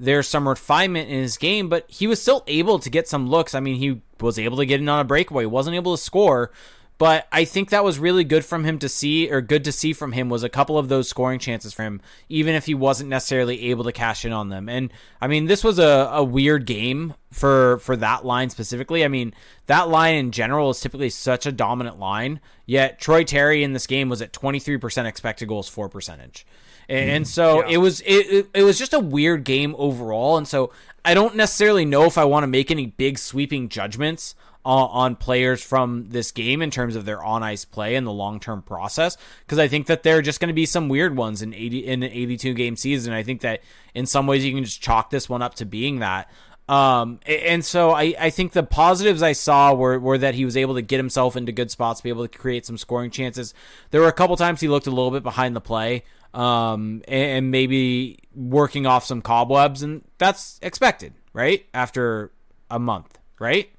[0.00, 3.54] there's some refinement in his game, but he was still able to get some looks.
[3.54, 6.50] I mean, he was able to get in on a breakaway, wasn't able to score,
[6.96, 9.92] but I think that was really good from him to see, or good to see
[9.92, 13.10] from him, was a couple of those scoring chances for him, even if he wasn't
[13.10, 14.68] necessarily able to cash in on them.
[14.68, 19.04] And I mean, this was a, a weird game for for that line specifically.
[19.04, 19.34] I mean,
[19.66, 23.86] that line in general is typically such a dominant line, yet Troy Terry in this
[23.86, 26.46] game was at 23% expected goals for percentage.
[26.90, 27.74] And so yeah.
[27.74, 30.36] it was it, it was just a weird game overall.
[30.36, 30.72] And so
[31.04, 34.34] I don't necessarily know if I want to make any big sweeping judgments
[34.64, 38.12] on, on players from this game in terms of their on ice play and the
[38.12, 39.16] long term process
[39.46, 41.86] because I think that there are just going to be some weird ones in eighty
[41.86, 43.12] in an eighty two game season.
[43.12, 43.62] I think that
[43.94, 46.28] in some ways you can just chalk this one up to being that.
[46.68, 50.56] Um, and so I, I think the positives I saw were, were that he was
[50.56, 53.54] able to get himself into good spots, be able to create some scoring chances.
[53.90, 56.04] There were a couple times he looked a little bit behind the play
[56.34, 61.66] um, and, maybe working off some cobwebs, and that's expected, right?
[61.74, 62.30] After
[62.70, 63.70] a month, right?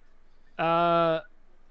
[0.60, 1.20] Uh,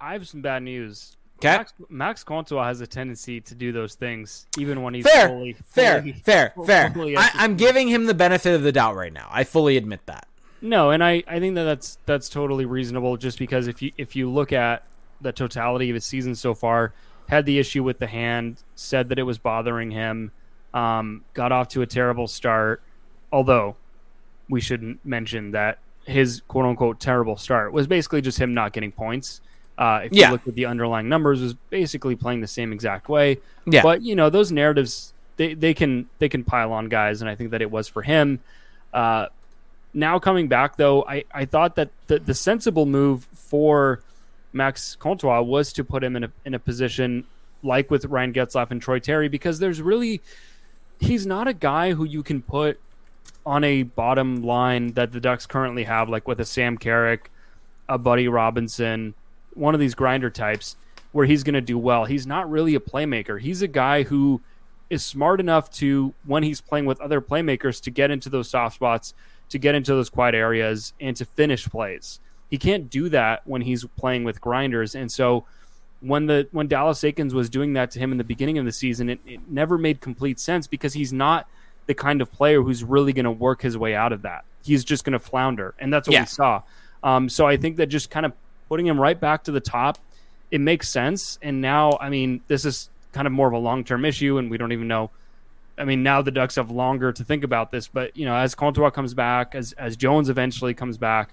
[0.00, 1.16] I have some bad news.
[1.38, 1.56] Okay.
[1.56, 5.52] Max, Max Comtois has a tendency to do those things, even when he's Fair, fully,
[5.64, 6.90] fair, fully- fair, fair.
[6.90, 9.28] fully I, I'm giving him the benefit of the doubt right now.
[9.30, 10.26] I fully admit that.
[10.62, 13.16] No, and I, I think that that's that's totally reasonable.
[13.16, 14.84] Just because if you if you look at
[15.22, 16.92] the totality of his season so far,
[17.30, 20.32] had the issue with the hand, said that it was bothering him,
[20.74, 22.82] um, got off to a terrible start.
[23.32, 23.76] Although
[24.48, 28.90] we shouldn't mention that his quote unquote terrible start was basically just him not getting
[28.92, 29.40] points.
[29.78, 30.26] Uh, if Yeah.
[30.26, 33.38] you look at the underlying numbers, was basically playing the same exact way.
[33.66, 33.82] Yeah.
[33.82, 37.34] But you know those narratives they, they can they can pile on guys, and I
[37.34, 38.40] think that it was for him.
[38.92, 39.26] Uh,
[39.94, 44.02] now coming back though, I, I thought that the, the sensible move for
[44.52, 47.24] Max Comtois was to put him in a in a position
[47.62, 50.20] like with Ryan Getzlaf and Troy Terry because there's really
[51.00, 52.78] he's not a guy who you can put
[53.44, 57.30] on a bottom line that the Ducks currently have, like with a Sam Carrick,
[57.88, 59.14] a Buddy Robinson,
[59.54, 60.76] one of these grinder types,
[61.12, 62.04] where he's going to do well.
[62.04, 63.40] He's not really a playmaker.
[63.40, 64.42] He's a guy who
[64.90, 68.76] is smart enough to, when he's playing with other playmakers, to get into those soft
[68.76, 69.14] spots,
[69.48, 72.20] to get into those quiet areas, and to finish plays.
[72.48, 75.46] He can't do that when he's playing with grinders, and so
[76.00, 78.72] when the when Dallas Eakins was doing that to him in the beginning of the
[78.72, 81.48] season, it, it never made complete sense because he's not
[81.86, 84.44] the kind of player who's really going to work his way out of that.
[84.62, 86.22] He's just going to flounder, and that's what Yeah.
[86.22, 86.62] we saw.
[87.02, 88.32] Um, so I think that just kind of
[88.68, 89.98] putting him right back to the top,
[90.50, 91.38] it makes sense.
[91.42, 94.50] And now, I mean, this is kind of more of a long term issue, and
[94.50, 95.10] we don't even know.
[95.78, 98.54] I mean, now the Ducks have longer to think about this, but you know, as
[98.54, 101.32] Comtois comes back, as as Jones eventually comes back,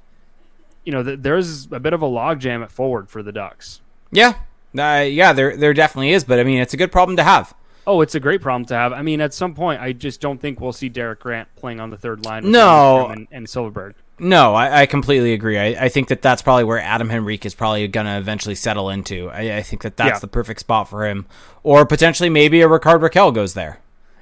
[0.86, 3.82] you know, th- there's a bit of a logjam at forward for the Ducks.
[4.12, 4.36] Yeah.
[4.78, 7.54] Uh, yeah, there there definitely is, but I mean, it's a good problem to have.
[7.86, 8.92] Oh, it's a great problem to have.
[8.92, 11.90] I mean, at some point, I just don't think we'll see Derek Grant playing on
[11.90, 12.44] the third line.
[12.44, 13.08] with No.
[13.08, 13.94] And, and Silfverberg.
[14.20, 15.58] No, I, I completely agree.
[15.58, 18.90] I, I think that that's probably where Adam Henrique is probably going to eventually settle
[18.90, 19.30] into.
[19.30, 20.20] I, I think that that's Yeah.
[20.20, 21.28] the perfect spot for him.
[21.64, 23.80] Or potentially maybe a Rickard Rakell goes there.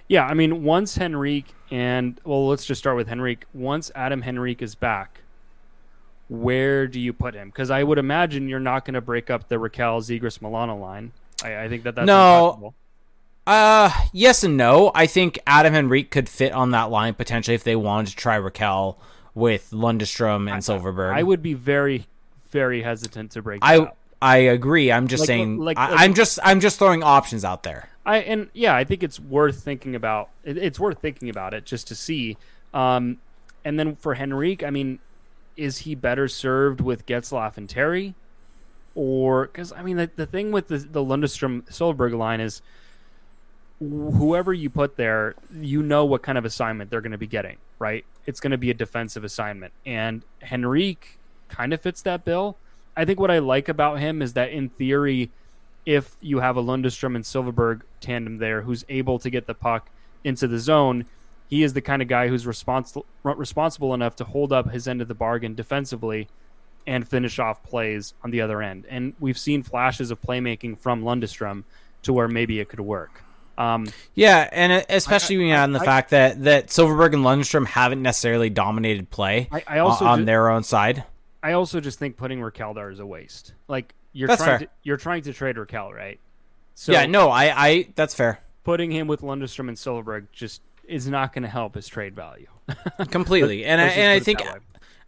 [0.08, 3.46] Yeah, I mean, once Henrique and well, let's just start with Henrique.
[3.52, 5.22] Once Adam Henrique is back,
[6.28, 7.50] where do you put him?
[7.50, 11.12] Because I would imagine you're not going to break up the Rakell Zegras Milano line.
[11.44, 12.46] I, I think that that's No.
[12.48, 12.76] impossible.
[13.48, 14.92] Uh, yes and no.
[14.96, 18.40] I think Adam Henrique could fit on that line potentially if they wanted to try
[18.40, 18.96] Rakell
[19.36, 21.14] with Lundestrom and Silfverberg.
[21.14, 22.06] I would be very,
[22.50, 23.60] very hesitant to break.
[23.64, 23.98] I up.
[24.22, 24.92] I agree.
[24.92, 25.58] I'm just Like- saying.
[25.60, 27.90] like- I, like- I'm just I'm just throwing options out there.
[28.08, 30.30] I and yeah, I think it's worth thinking about.
[30.44, 32.38] It, it's worth thinking about it just to see.
[32.74, 33.18] Um,
[33.64, 35.00] and then for Henrique, I mean,
[35.58, 38.16] is he better served with Getzlaf and Terry,
[38.94, 42.62] or because I mean the, the thing with the the Lundestrom Silfverberg line is
[43.80, 47.28] wh- whoever you put there, you know what kind of assignment they're going to be
[47.28, 48.06] getting, right?
[48.26, 52.58] It's going to be a defensive assignment, and Henrique kind of fits that bill.
[52.98, 55.30] I think what I like about him is that in theory,
[55.86, 59.90] if you have a Lundestrom and Silfverberg tandem there who's able to get the puck
[60.24, 61.06] into the zone,
[61.48, 65.02] he is the kind of guy who's responsible responsible enough to hold up his end
[65.02, 66.28] of the bargain defensively
[66.88, 68.86] and finish off plays on the other end.
[68.90, 71.64] And we've seen flashes of playmaking from Lundestrom
[72.04, 73.24] to where maybe it could work.
[73.58, 77.14] Um, Yeah, and especially I- when you add in the I- fact that that Silfverberg
[77.14, 81.04] and Lundstrom haven't necessarily dominated play I, also on, their own side.
[81.42, 83.54] I also just think putting Rakell there is a waste.
[83.68, 84.68] Like you're That's trying fair.
[84.68, 86.20] to you're trying to trade Rakell, right?
[86.76, 88.40] So yeah, no, I, I that's fair.
[88.64, 92.48] putting him with Lundestrom and Silfverberg just is not going to help his trade value.
[93.12, 93.66] completely.
[93.66, 94.42] and I, and I think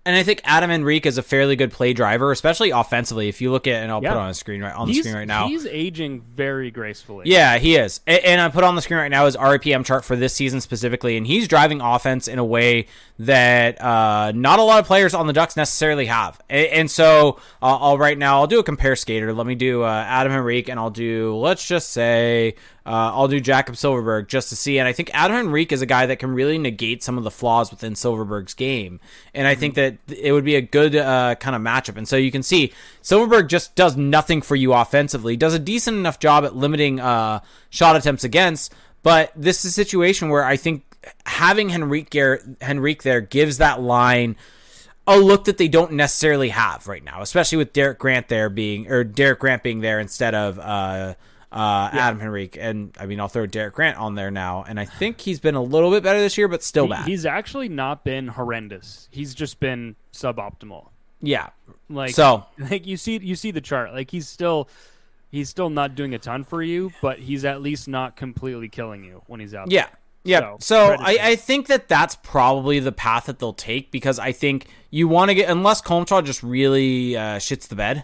[0.05, 3.27] and I think Adam Henrique is a fairly good play driver, especially offensively.
[3.27, 4.13] If you look at and I'll Yeah.
[4.13, 5.47] put on the screen right on the screen right now.
[5.49, 7.23] He's aging very gracefully.
[7.27, 7.99] Yeah, he is.
[8.07, 10.61] A- And I put on the screen right now his RPM chart for this season
[10.61, 12.87] specifically, and he's driving offense in a way
[13.19, 16.39] that uh, not a lot of players on the Ducks necessarily have.
[16.49, 19.33] A- And so uh, I'll right now I'll do a compare skater.
[19.33, 22.55] Let me do uh, Adam Henrique, and I'll do let's just say
[22.87, 24.79] uh, I'll do Jacob Silfverberg just to see.
[24.79, 27.31] And I think Adam Henrique is a guy that can really negate some of the
[27.31, 29.01] flaws within Silfverberg's game,
[29.33, 31.97] and I think that it would be a good uh, kind of matchup.
[31.97, 32.71] And so you can see
[33.03, 35.35] Silfverberg just does nothing for you offensively.
[35.35, 38.73] Does a decent enough job at limiting uh, shot attempts against,
[39.03, 40.83] but this is a situation where I think
[41.25, 42.15] having Henrique
[42.61, 44.37] Henrique there gives that line
[45.05, 48.89] a look that they don't necessarily have right now, especially with Derek Grant there being
[48.89, 51.17] or Derek Grant being there instead of
[51.51, 52.57] uh, uh, Adam Henrique.
[52.59, 55.55] And I mean, I'll throw Derek Grant on there now, and I think he's been
[55.55, 57.05] a little bit better this year, but still He- bad.
[57.07, 59.07] he's actually not been horrendous.
[59.11, 60.89] He's just been suboptimal.
[61.21, 61.49] yeah.
[61.89, 63.93] Like So like you see you see the chart.
[63.93, 64.67] Like he's still
[65.31, 69.03] he's still not doing a ton for you, but he's at least not completely killing
[69.05, 69.71] you when he's out.
[69.71, 69.87] Yeah.
[70.25, 70.39] Yeah.
[70.39, 74.33] So, So, I, I think that that's probably the path that they'll take because I
[74.33, 78.03] think you want to get, unless Comtois just really uh, shits the bed,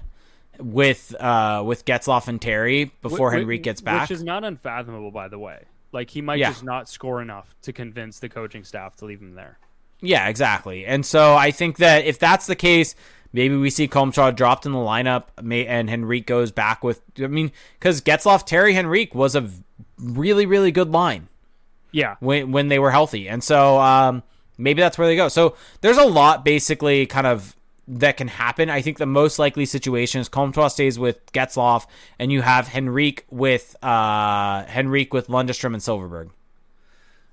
[0.64, 4.10] with uh, with Getzlaf and Terry before Wh- wh- Henrique gets back.
[4.10, 5.66] which is not unfathomable, by the way.
[5.92, 6.50] Like he might Yeah.
[6.50, 9.60] just not score enough to convince the coaching staff to leave him there.
[10.02, 10.86] Yeah, exactly.
[10.86, 12.96] And so I think that if that's the case,
[13.32, 17.02] maybe we see Comtois dropped in the lineup, and Henrique goes back with.
[17.22, 19.50] I mean, because Getzlaf, Terry, Henrique was a
[20.00, 21.30] really, really good line
[21.92, 24.24] Yeah, when when they were healthy, and so um,
[24.58, 25.28] maybe that's where they go.
[25.30, 27.56] So there's a lot, basically, kind of
[27.88, 28.70] that can happen.
[28.70, 31.86] I think the most likely situation is Comtois stays with Getzlaf,
[32.18, 36.30] and you have Henrique with uh, Henrique with Lundestrom and Silfverberg.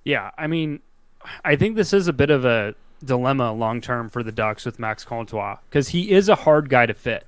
[0.05, 0.31] yeah.
[0.37, 0.81] I mean,
[1.45, 2.75] I think this is a bit of a
[3.05, 6.87] dilemma long term for the Ducks with Max Comtois because he is a hard guy
[6.87, 7.27] to fit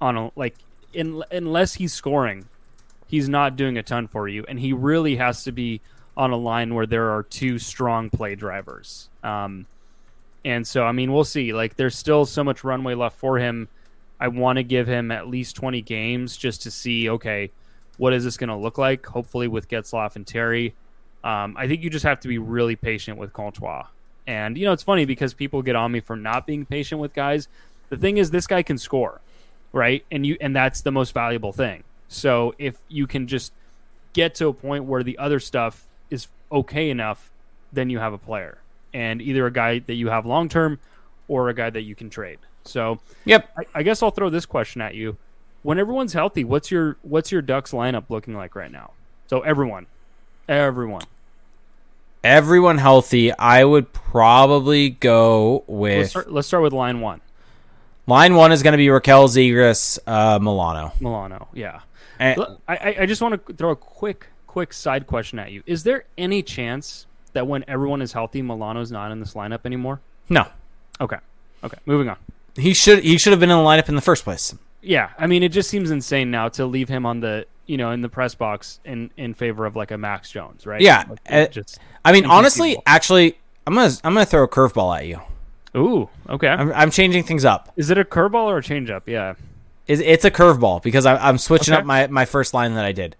[0.00, 0.56] on a like
[0.92, 2.46] in, unless he's scoring,
[3.06, 5.80] he's not doing a ton for you, and he really has to be
[6.16, 9.08] on a line where there are two strong play drivers.
[9.22, 9.66] Um,
[10.44, 11.52] and so, I mean, we'll see.
[11.52, 13.68] Like, there's still so much runway left for him.
[14.20, 17.50] I want to give him at least 20 games just to see, okay,
[17.96, 19.06] what is this going to look like?
[19.06, 20.74] Hopefully, with Getzlaf and Terry.
[21.22, 23.86] Um, I think you just have to be really patient with Comtois.
[24.26, 27.14] And, you know, it's funny because people get on me for not being patient with
[27.14, 27.48] guys.
[27.88, 29.20] The thing is, this guy can score,
[29.72, 30.04] right?
[30.10, 31.84] And you, and that's the most valuable thing.
[32.08, 33.52] So if you can just
[34.12, 37.30] get to a point where the other stuff is okay enough,
[37.72, 38.58] then you have a player
[38.94, 40.78] and either a guy that you have long term
[41.28, 42.38] or a guy that you can trade.
[42.64, 43.50] So Yep.
[43.58, 45.18] I, I guess I'll throw this question at you:
[45.62, 48.92] When everyone's healthy, what's your what's your Ducks lineup looking like right now?
[49.26, 49.86] So everyone,
[50.48, 51.02] everyone.
[52.22, 57.20] Everyone healthy, I would probably go Let's with start, let's start with line one,
[58.06, 60.94] line one is going to be Rakell Zegras, uh, Milano.
[61.00, 61.48] Milano.
[61.52, 61.80] Yeah,
[62.18, 66.04] And- I just want to throw a quick quick side question at you: Is there
[66.16, 70.00] any chance that when everyone is healthy, Milano's not in this lineup anymore?
[70.28, 70.46] no,
[71.00, 71.18] Okay,
[71.62, 72.16] okay, moving on.
[72.56, 74.54] he should he should have been in the lineup in the first place.
[74.80, 77.90] Yeah, I mean, it just seems insane now to leave him on the you know
[77.90, 80.80] in the press box in in favor of like a Max Jones, right?
[80.80, 84.96] Yeah, Like, uh, just I mean, honestly, actually, I'm gonna I'm gonna throw a curveball
[84.98, 85.20] at you.
[85.76, 86.48] ooh, okay.
[86.48, 87.72] I'm, I'm changing things up.
[87.76, 89.02] Is it a curveball or a changeup?
[89.06, 89.34] Yeah.
[89.86, 91.80] It's, it's a curveball because I, I'm switching Okay.
[91.80, 93.16] up my, my first line that I did.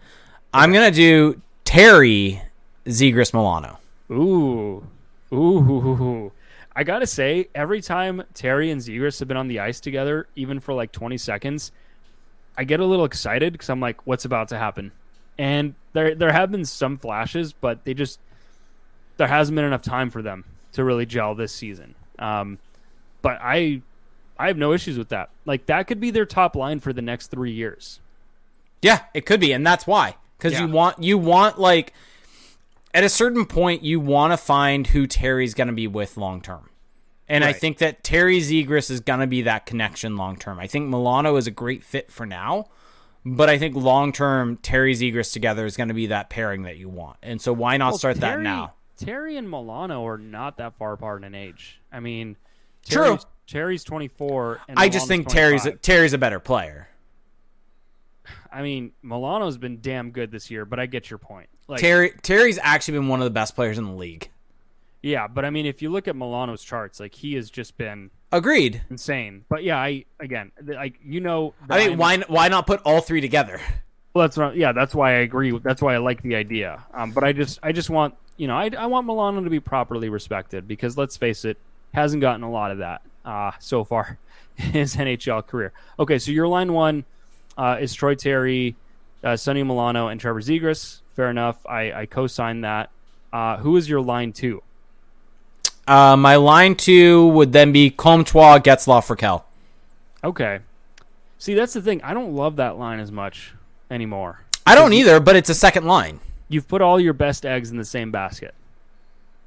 [0.54, 2.40] I'm gonna do Terry
[2.86, 3.78] Zegras Milano.
[4.10, 4.86] Ooh,
[5.32, 6.32] ooh.
[6.76, 10.60] I gotta say, every time Terry and Zegras have been on the ice together, even
[10.60, 11.70] for like 20 seconds,
[12.56, 14.92] I get a little excited because I'm like, "What's about to happen?"
[15.38, 18.20] And there there have been some flashes, but they just
[19.16, 21.94] there hasn't been enough time for them to really gel this season.
[22.18, 22.58] Um,
[23.22, 23.82] but I
[24.38, 25.30] I have no issues with that.
[25.44, 28.00] Like that could be their top line for the next three years.
[28.82, 30.16] Yeah, it could be, and that's why.
[30.36, 31.92] Because you want you want like
[32.94, 36.40] at a certain point you want to find who Terry's going to be with long
[36.40, 36.70] term.
[37.26, 40.58] And I think that Terry Zegras is going to be that connection long term.
[40.58, 42.66] I think Milano is a great fit for now,
[43.24, 46.76] but I think long term Terry Zegras together is going to be that pairing that
[46.76, 47.16] you want.
[47.22, 48.74] And so why not Well, start that now?
[48.98, 51.80] Terry and Milano are not that far apart in age.
[51.90, 52.36] I mean,
[52.86, 53.04] True.
[53.04, 54.60] Terry's, Terry's 24.
[54.68, 56.88] And I just think Terry's a, Terry's a better player.
[58.54, 61.48] I mean, Milano's been damn good this year, but I get your point.
[61.68, 64.30] Like, Terry Terry's actually been one of the best players in the league.
[65.02, 68.10] yeah, but I mean, if you look at Milano's charts, like he has just been
[68.32, 68.82] Agreed.
[68.90, 69.44] insane.
[69.48, 73.00] But yeah, I again, like you know, I mean, I'm- why why not put all
[73.00, 73.60] three together?
[74.14, 74.54] Well, that's not.
[74.56, 75.58] Yeah, that's why I agree.
[75.58, 76.84] That's why I like the idea.
[76.94, 79.58] Um, but I just, I just want, you know, I, I want Milano to be
[79.58, 81.56] properly respected because let's face it,
[81.94, 84.18] hasn't gotten a lot of that uh, so far
[84.56, 85.72] in his NHL career.
[85.98, 87.04] Okay, so your line one
[87.56, 88.76] uh, is Troy Terry,
[89.22, 91.00] uh, Sonny Milano, and Trevor Zegras.
[91.14, 91.64] Fair enough.
[91.66, 92.90] I, I co-sign that.
[93.32, 94.62] Uh, who is your line two?
[95.86, 99.42] Uh, my line two would then be Comtois, Getzlaf, Rakell.
[100.22, 100.60] Okay.
[101.38, 102.02] See, that's the thing.
[102.02, 103.52] I don't love that line as much
[103.90, 104.40] anymore.
[104.66, 106.20] I don't either, but it's a second line.
[106.48, 108.54] You've put all your best eggs in the same basket.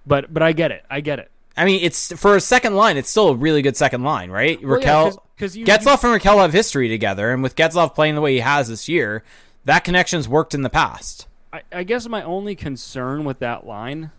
[0.05, 0.85] But but I get it.
[0.89, 1.31] I get it.
[1.57, 2.97] I mean, it's for a second line.
[2.97, 4.61] It's still a really good second line, right?
[4.63, 7.95] Well, yeah, Rakell, 'cause- 'cause you- Getzlaf and Rakell have history together, and with Getzlaf
[7.95, 9.23] playing the way he has this year,
[9.65, 11.27] that connection's worked in the past.
[11.51, 14.11] I, I guess my only concern with that line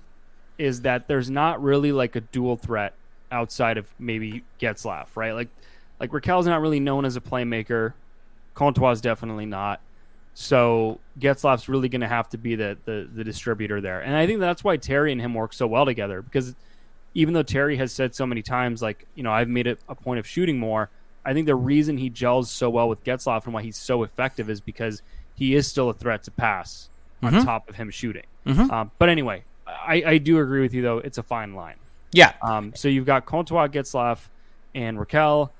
[0.59, 2.95] is that there's not really like a dual threat
[3.31, 5.33] outside of maybe Getzlaf, right?
[5.33, 5.49] Like
[6.01, 7.93] like Rakell's not really known as a playmaker.
[8.55, 9.81] Comtois definitely not.
[10.35, 14.27] So Getzlaf's really going to have to be the, the the distributor there, and I
[14.27, 16.23] think that's why Terry and him work so well together.
[16.23, 16.55] Because
[17.15, 19.95] even though Terry has said so many times, like you know, I've made it a
[19.95, 20.91] point of shooting more.
[21.25, 24.49] I think the reason he gels so well with Getzlaf and why he's so effective
[24.49, 25.03] is because
[25.35, 26.89] he is still a threat to pass
[27.23, 28.25] on top of him shooting.
[28.71, 30.99] Um, but anyway, I, I do agree with you though.
[30.99, 31.77] It's a fine line.
[32.13, 34.29] Yeah, Um, so you've got Comtois, Getzlaf,
[34.75, 35.51] and Rakell.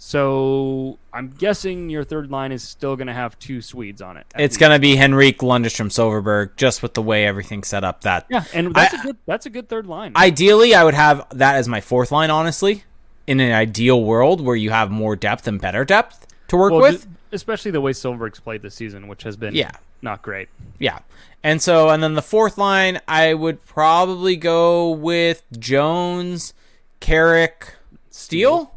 [0.00, 4.26] So I'm guessing your third line is still going to have two Swedes on it.
[4.38, 8.02] It's going to be Henrik Lundestrom Silfverberg, just with the way everything's set up.
[8.02, 10.12] That yeah, and that's I- a good that's a good third line.
[10.16, 12.30] ideally, I would have that as my fourth line.
[12.30, 12.84] Honestly,
[13.26, 16.80] in an ideal world where you have more depth and better depth to work well,
[16.80, 19.72] with, especially the way Silfverberg's played this season, which has been Yeah.
[20.00, 20.48] not great.
[20.78, 21.00] yeah.
[21.42, 26.52] And so, and then the fourth line, I would probably go with Jones,
[27.00, 27.74] Carrick,
[28.10, 28.74] Steele.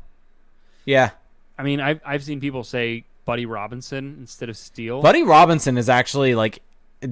[0.92, 1.12] Yeah,
[1.58, 5.02] I mean, I've I've seen people say Buddy Robinson instead of Steele.
[5.02, 6.62] Buddy Robinson is actually like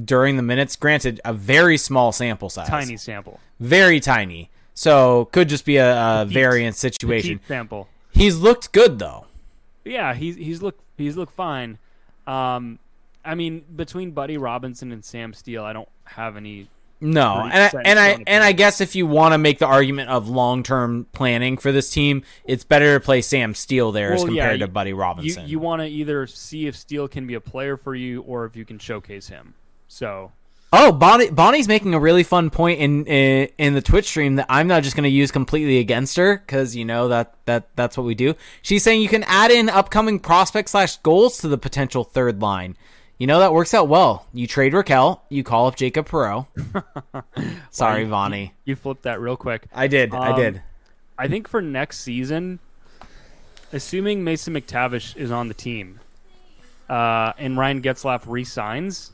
[0.04, 0.76] during the minutes.
[0.76, 4.50] Granted, a very small sample size, tiny sample, very tiny.
[4.74, 7.40] So could just be a, a variant situation.
[7.48, 7.88] Sample.
[8.12, 9.28] He's looked good though.
[9.86, 11.78] Yeah, he's he's look he's looked fine.
[12.28, 12.80] Um,
[13.24, 16.68] I mean, between Buddy Robinson and Sam Steele, I don't have any.
[17.02, 20.10] No, and I, and I and I guess if you want to make the argument
[20.10, 24.24] of long term planning for this team, it's better to play Sam Steele there as
[24.24, 25.48] Well, yeah, compared you- to Buddy You Robinson.
[25.48, 28.56] you want to either see if Steele can be a player for you, or if
[28.58, 29.54] you can showcase him.
[29.88, 30.34] So
[30.74, 34.48] oh, Bonnie Bonnie's making a really fun point in in, in the Twitch stream that
[34.50, 37.98] I'm not just going to use completely against her because you know that that that's
[37.98, 38.36] what we do.
[38.62, 42.76] She's saying you can add in upcoming prospect slash Gulls to the potential third line.
[43.20, 44.26] You know that works out well.
[44.34, 46.48] You trade Rakell, you call up Jacob Perreault.
[47.70, 48.54] Sorry, Bonnie.
[48.66, 49.66] you flipped that real quick.
[49.74, 50.14] I did.
[50.16, 50.62] I Um, did.
[51.18, 52.60] I think for next season,
[53.74, 56.00] assuming Mason McTavish is on the team,
[56.90, 59.12] uh, and Ryan Getzlaf resigns,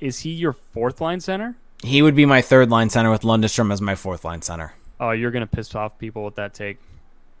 [0.00, 1.56] is he your fourth line center?
[1.82, 4.72] He would be my third line center with Lundestrom as my fourth line center.
[4.98, 6.78] Oh, you're gonna piss off people with that take,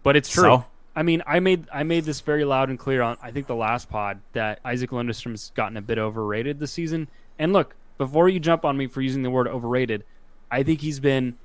[0.02, 0.42] but it's true.
[0.42, 0.64] So?
[0.94, 3.54] I mean, I made I made this very loud and clear on I think the
[3.54, 7.08] last pod that Isaac Lundstrom's gotten a bit overrated this season.
[7.38, 10.04] And look, before you jump on me for using the word overrated,
[10.50, 11.38] I think he's been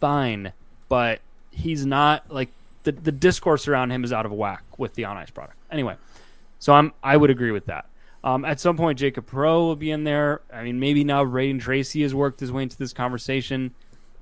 [0.00, 0.52] fine,
[0.88, 1.20] but
[1.50, 2.50] he's not like
[2.82, 5.56] the the discourse around him is out of whack with the on ice product.
[5.70, 5.96] Anyway,
[6.58, 7.86] so I'm I would agree with that.
[8.22, 10.42] Um, at some point, Jacob Perreault will be in there.
[10.52, 13.74] I mean, maybe now Brayden Tracey has worked his way into this conversation,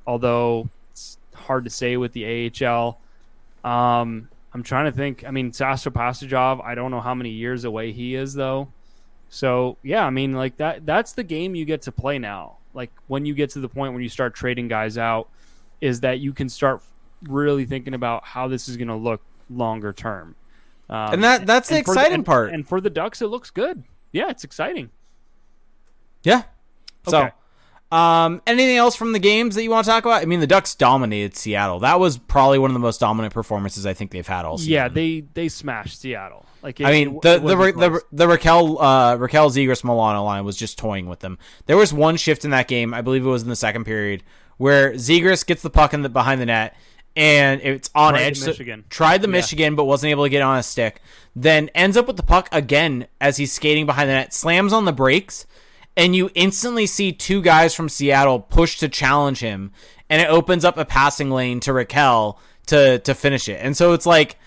[0.07, 3.01] although it's hard to say with the AHL.
[3.65, 5.25] Um, I'm trying to think.
[5.27, 8.69] I mean, Sasha Pastujov, I don't know how many years away he is though.
[9.29, 10.87] So yeah, I mean, like that.
[10.87, 12.57] That's the game you get to play now.
[12.75, 15.29] Like when you get to the point when you start trading guys out,
[15.81, 16.83] is that you can start
[17.23, 19.21] really thinking about how this is going to look
[19.51, 20.35] longer term.
[20.89, 22.53] Um, And that- that's the for exciting and- part.
[22.53, 23.85] And for the Ducks, it looks good.
[24.13, 24.91] Yeah, it's exciting.
[26.23, 26.43] Yeah.
[27.07, 27.11] Okay.
[27.11, 27.31] So,
[27.91, 30.23] um, anything else from the games that you want to talk about?
[30.23, 31.79] I mean, the Ducks dominated Seattle.
[31.81, 34.73] That was probably one of the most dominant performances I think they've had all season.
[34.73, 36.45] Yeah, they they smashed Seattle.
[36.63, 40.45] Like it, I mean, it- the the, the the Rakell uh, Rakell Zegras Milano line
[40.45, 41.39] was just toying with them.
[41.67, 44.23] There was one shift in that game, I believe it was in the second period,
[44.59, 46.77] where Zegras gets the puck in the behind the net,
[47.17, 48.39] and it's on Tried the edge.
[48.39, 48.53] so-
[48.91, 49.33] tried the Yeah.
[49.33, 51.01] Michigan, but wasn't able to get on a stick.
[51.35, 54.85] Then ends up with the puck again as he's skating behind the net, slams on
[54.85, 55.47] the brakes,
[55.99, 59.73] and you instantly see two guys from Seattle push to challenge him,
[60.09, 63.59] and it opens up a passing lane to Rakell to to finish it.
[63.61, 64.39] And so it's like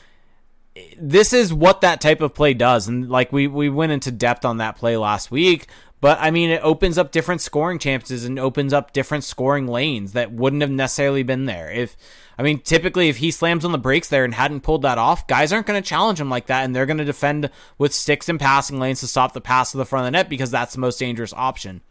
[0.98, 4.46] this is what that type of play does and like we we went into depth
[4.46, 5.68] on that play last week
[6.00, 10.14] but i mean it opens up different scoring chances and opens up different scoring lanes
[10.14, 11.98] that wouldn't have necessarily been there if
[12.42, 15.28] i mean typically if he slams on the brakes there and hadn't pulled that off
[15.28, 18.28] guys aren't going to challenge him like that and they're going to defend with sticks
[18.28, 20.74] and passing lanes to stop the pass to the front of the net because that's
[20.74, 21.82] the most dangerous option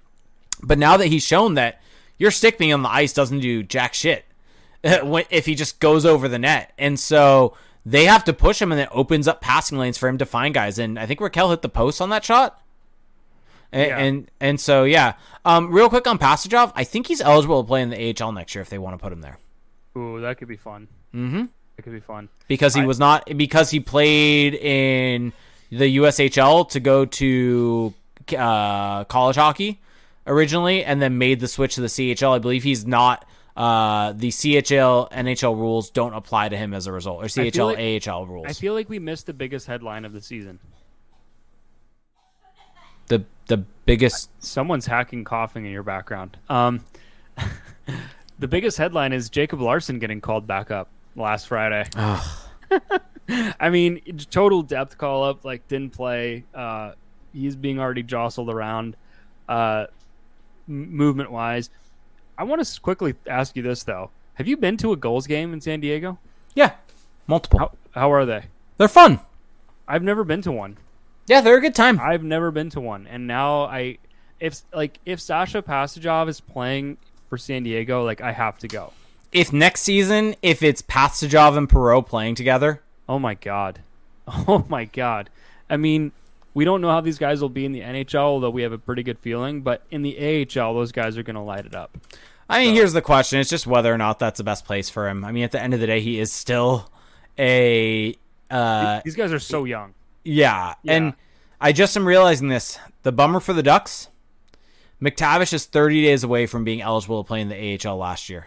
[0.62, 1.80] but now that he's shown that
[2.18, 4.24] your stick being on the ice doesn't do jack shit
[4.82, 6.72] if he just goes over the net.
[6.78, 10.18] And so they have to push him, and it opens up passing lanes for him
[10.18, 10.78] to find guys.
[10.78, 12.62] And I think Rakell hit the post on that shot.
[13.72, 13.98] And Yeah.
[13.98, 17.82] and, and so yeah, um, real quick on Pastujov, I think he's eligible to play
[17.82, 19.38] in the AHL next year if they want to put him there
[19.97, 20.88] Ooh, that could be fun.
[21.14, 21.45] Mm-hmm.
[21.76, 22.28] That could be fun.
[22.49, 25.32] because he I- was not because he played in
[25.70, 27.95] the USHL to go to
[28.36, 29.80] uh, college hockey
[30.26, 32.34] originally, and then made the switch to the CHL.
[32.34, 33.26] I believe he's not.
[33.57, 38.09] Uh, the CHL NHL rules don't apply to him as a result, or CHL like-
[38.09, 38.47] AHL rules.
[38.49, 40.61] I feel like we missed the biggest headline of the season.
[43.09, 44.30] the the biggest.
[44.38, 46.36] Someone's hacking coughing in your background.
[46.49, 46.84] Um,
[48.41, 51.86] the biggest headline is Jacob Larsson getting called back up last Friday.
[53.28, 56.45] I mean, total depth call up, like didn't play.
[56.55, 56.93] Uh,
[57.32, 58.97] he's being already jostled around,
[59.49, 59.86] uh,
[60.68, 61.70] m- movement wise.
[62.36, 65.53] I want to quickly ask you this though: Have you been to a Gulls game
[65.53, 66.18] in San Diego?
[66.55, 66.72] Yeah,
[67.26, 67.59] multiple.
[67.59, 68.47] How how are they?
[68.78, 69.20] They're fun.
[69.86, 70.78] I've never been to one.
[71.26, 72.01] Yeah, they're a good time.
[72.01, 73.99] I've never been to one, and now I,
[74.41, 76.97] if like if Sasha Pastujov is playing
[77.31, 78.93] for San Diego, like I have to go.
[79.33, 83.81] If next season, if it's Pastujov and Perreault playing together, Oh my god,
[84.26, 85.31] Oh my god.
[85.70, 86.12] I mean,
[86.53, 88.78] we don't know how these guys will be in the NHL, although we have a
[88.78, 89.62] pretty good feeling.
[89.62, 91.97] But in the AHL, those guys are going to light it up.
[92.49, 92.74] I mean, so.
[92.74, 95.24] here's the question: It's just whether or not that's the best place for him.
[95.24, 96.91] I mean, at the end of the day, he is still
[97.39, 98.16] a.
[98.51, 99.95] Uh, these guys are so young.
[100.24, 100.74] Yeah.
[100.83, 101.14] yeah, and
[101.61, 102.78] I just am realizing this.
[103.05, 104.09] The bummer for the Ducks.
[105.03, 108.46] McTavish is 30 days away from being eligible to play in the AHL last year,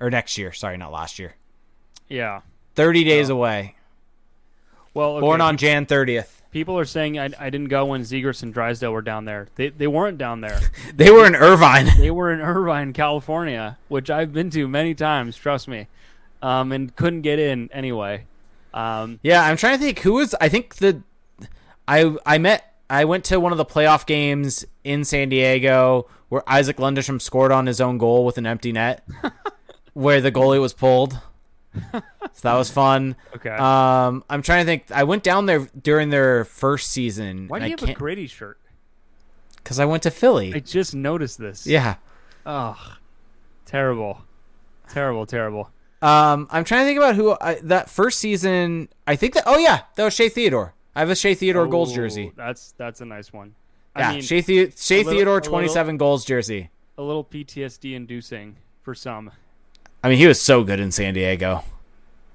[0.00, 0.52] or next year.
[0.52, 1.34] Sorry, not last year.
[2.08, 2.40] Yeah,
[2.74, 3.76] 30 days away.
[4.94, 5.20] Well, okay.
[5.20, 6.28] born on Jan 30th.
[6.50, 9.48] People are saying I, I didn't go when Zegras and Drysdale were down there.
[9.56, 10.60] They they weren't down there.
[10.94, 11.88] they were in Irvine.
[11.98, 15.36] they were in Irvine, California, which I've been to many times.
[15.36, 15.88] Trust me,
[16.42, 18.26] um, and couldn't get in anyway.
[18.72, 20.34] Um, yeah, I'm trying to think who was.
[20.40, 21.02] I think the
[21.88, 22.73] I I met.
[22.88, 27.52] I went to one of the playoff games in San Diego where Isaac Lundestrom scored
[27.52, 29.06] on his own goal with an empty net,
[29.94, 31.18] where the goalie was pulled
[31.92, 32.00] so
[32.42, 33.16] that was fun.
[33.34, 33.50] Okay.
[33.50, 34.90] Um, I'm trying to think.
[34.90, 37.48] I went down there during their first season.
[37.48, 38.58] Why do you have a Grady shirt?
[39.56, 40.54] Because I went to Philly.
[40.54, 41.66] I just noticed this.
[41.66, 41.96] Yeah.
[42.44, 42.76] Oh,
[43.64, 44.20] terrible,
[44.88, 45.70] terrible, terrible.
[46.02, 48.88] Um, I'm trying to think about who I, that first season.
[49.06, 49.44] I think that.
[49.46, 50.74] Oh yeah, that was Shea Theodore.
[50.94, 52.32] I have a Shea Theodore oh, Gulls jersey.
[52.36, 53.54] That's that's a nice one.
[53.96, 56.70] Yeah, I mean, Shea, the- Shea little, Theodore, 27 Gulls jersey.
[56.98, 59.30] A little PTSD inducing for some.
[60.02, 61.64] I mean, he was so good in San Diego.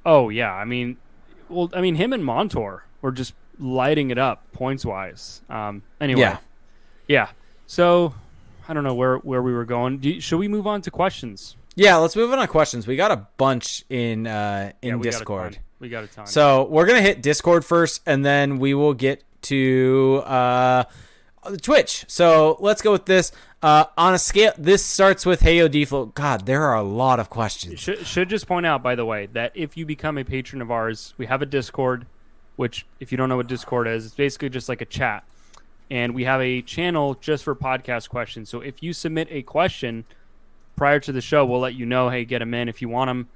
[0.06, 0.98] Oh yeah, I mean,
[1.50, 5.42] well, I mean, him and Montour were just lighting it up points wise.
[5.50, 6.38] Um, anyway, yeah,
[7.08, 7.30] yeah.
[7.68, 8.14] So
[8.68, 10.02] I don't know where where we were going.
[10.02, 11.56] You, should we move on to questions?
[11.76, 12.88] Yeah, let's move on to questions.
[12.88, 15.60] We got a bunch in uh, in yeah, Discord.
[15.80, 16.28] We got a ton.
[16.28, 20.84] So we're gonna hit Discord first, and then we will get to uh,
[21.62, 22.06] Twitch.
[22.08, 23.32] So let's go with this.
[23.62, 26.14] Uh, on a scale, this starts with Heyo Deflo.
[26.14, 27.80] God, there are a lot of questions.
[27.80, 30.72] Should, should just point out, by the way, that if you become a patron of
[30.72, 32.06] ours, we have a Discord,
[32.56, 35.26] which, if you don't know what Discord is, it's basically just like a chat.
[35.92, 38.48] And we have a channel just for podcast questions.
[38.50, 40.06] So if you submit a question
[40.78, 43.10] prior to the show, we'll let you know, hey, get them in if you want
[43.10, 43.28] them.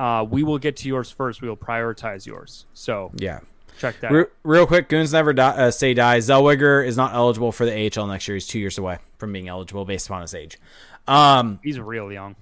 [0.00, 1.42] Uh, we will get to yours first.
[1.42, 2.64] We will prioritize yours.
[2.72, 3.40] So yeah,
[3.78, 4.10] check that.
[4.10, 6.18] Re- real quick, goons never die, uh, say die.
[6.20, 8.36] Zellweger is not eligible for the AHL next year.
[8.36, 10.58] He's two years away from being eligible based upon his age.
[11.06, 12.36] Um, He's real young.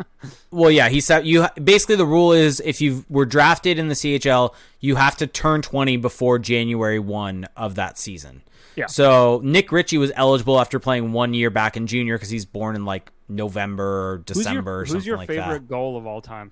[0.50, 3.94] well, yeah, he said you basically the rule is if you were drafted in the
[3.94, 8.42] CHL, you have to turn 20 before January 1 of that season.
[8.74, 8.86] Yeah.
[8.86, 12.74] So Nick Ritchie was eligible after playing one year back in junior because he's born
[12.74, 15.26] in like November or December who's your, or something.
[15.28, 16.50] Who's your favorite goal of all time?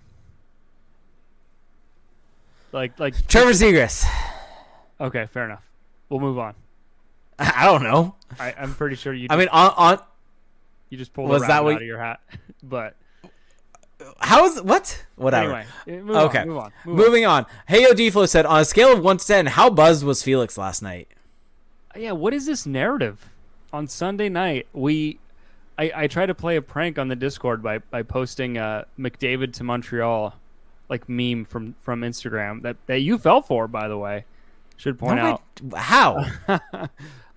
[2.73, 4.05] Like like Trevor Zegras.
[5.01, 5.68] Okay, fair enough.
[6.09, 6.55] We'll move on.
[7.39, 8.14] I don't know.
[8.39, 9.29] I, am pretty sure you.
[9.31, 9.99] I mean, on, on
[10.91, 12.20] you just pulled was that what, out of your hat,
[12.62, 12.97] but
[14.18, 15.05] how is what?
[15.16, 15.55] Whatever.
[15.55, 16.41] Anyway, eh, move okay.
[16.41, 16.73] On, move on.
[16.85, 17.45] Move Moving on.
[17.45, 17.51] on.
[17.68, 20.83] Heyo Deflo said, on a scale of one to ten, how buzzed was Felix last
[20.83, 21.09] night?
[21.97, 23.29] Yeah, what is this narrative?
[23.73, 25.18] On Sunday night, we,
[25.79, 29.53] I, I tried to play a prank on the Discord by by posting uh, McDavid
[29.55, 30.35] to Montreal,
[30.93, 34.24] like meme from from Instagram that that you fell for, by the way.
[34.76, 35.43] Should point out
[35.74, 36.26] how.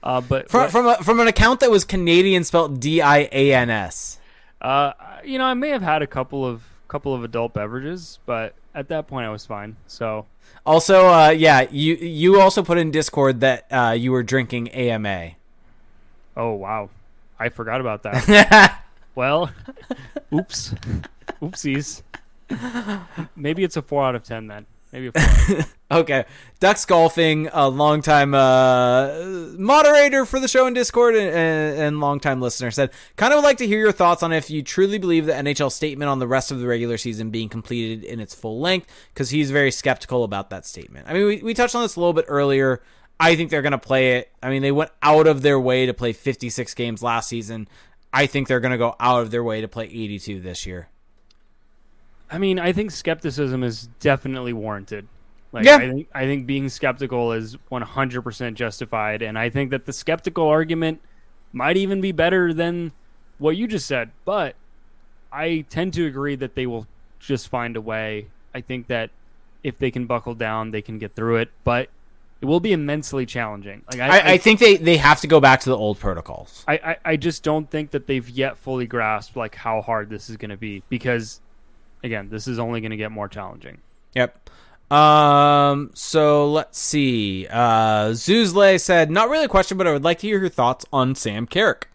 [0.03, 3.53] uh, but from from, a, from an account that was Canadian spelled D I A
[3.53, 4.19] N S.
[4.61, 4.93] Uh,
[5.23, 8.89] you know, I may have had a couple of couple of adult beverages, but at
[8.89, 9.77] that point I was fine.
[9.87, 10.25] So
[10.65, 15.31] also, uh, yeah, you you also put in Discord that uh, you were drinking AMA.
[16.35, 16.89] Oh wow,
[17.39, 18.81] I forgot about that.
[19.15, 19.51] well,
[20.33, 20.73] oops,
[21.41, 22.01] oopsies.
[23.35, 24.65] Maybe it's a four out of ten then.
[24.95, 25.11] Maybe
[25.91, 26.23] okay.
[26.61, 29.09] Ducks Golfing, a longtime uh,
[29.57, 33.43] moderator for the show in Discord and, and, and longtime listener, said, kind of would
[33.43, 36.27] like to hear your thoughts on if you truly believe the NHL statement on the
[36.27, 40.23] rest of the regular season being completed in its full length, because he's very skeptical
[40.23, 41.07] about that statement.
[41.09, 42.81] I mean, we, we touched on this a little bit earlier.
[43.19, 44.31] I think they're going to play it.
[44.41, 47.67] I mean, they went out of their way to play 56 games last season.
[48.13, 50.87] I think they're going to go out of their way to play 82 this year.
[52.29, 55.07] I mean, I think skepticism is definitely warranted.
[55.51, 55.77] Like, yeah.
[55.77, 60.47] I think I think being skeptical is 100% justified, and I think that the skeptical
[60.47, 61.01] argument
[61.53, 62.91] might even be better than
[63.37, 64.11] what you just said.
[64.25, 64.55] But
[65.31, 66.87] I tend to agree that they will
[67.19, 68.27] just find a way.
[68.53, 69.11] I think that
[69.63, 71.51] if they can buckle down, they can get through it.
[71.63, 71.89] But
[72.41, 73.81] it will be immensely challenging.
[73.89, 76.63] Like I, I, I, think they, they have to go back to the old protocols.
[76.67, 80.29] I, I, I just don't think that they've yet fully grasped like how hard this
[80.29, 81.41] is going to be because
[82.05, 83.79] again, this is only going to get more challenging.
[84.13, 84.49] Yep.
[84.91, 85.91] Um.
[85.95, 87.47] So let's see.
[87.49, 90.85] Uh, Zuzle said, "Not really a question, but I would like to hear your thoughts
[90.93, 91.89] on Sam Carrick."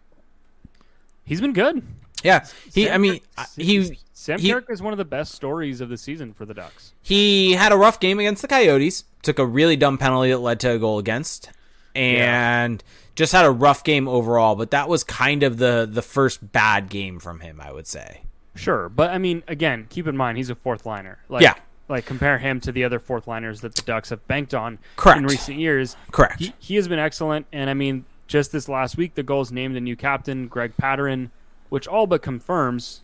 [1.23, 1.83] He's been good.
[2.23, 2.83] Yeah, he.
[2.85, 5.87] Sam I mean, Carrick- he Sam he- Carrick is one of the best stories of
[5.89, 6.91] the season for the Ducks.
[7.01, 9.05] he had a rough game against the Coyotes.
[9.23, 11.49] Took a really dumb penalty that led to a goal against,
[11.95, 12.83] and
[13.15, 14.55] just had a rough game overall.
[14.55, 18.23] But that was kind of the the first bad game from him, I would say.
[18.55, 21.19] Sure, but I mean, again, keep in mind he's a fourth liner.
[21.29, 21.55] Like, Yeah.
[21.89, 25.17] Like compare him to the other fourth liners that the Ducks have banked on Correct.
[25.19, 25.97] in recent years.
[26.11, 26.39] Correct.
[26.39, 29.75] He, he has been excellent, and I mean, just this last week, the Gulls named
[29.75, 31.31] a new captain, Greg Pateryn,
[31.67, 33.01] which all but confirms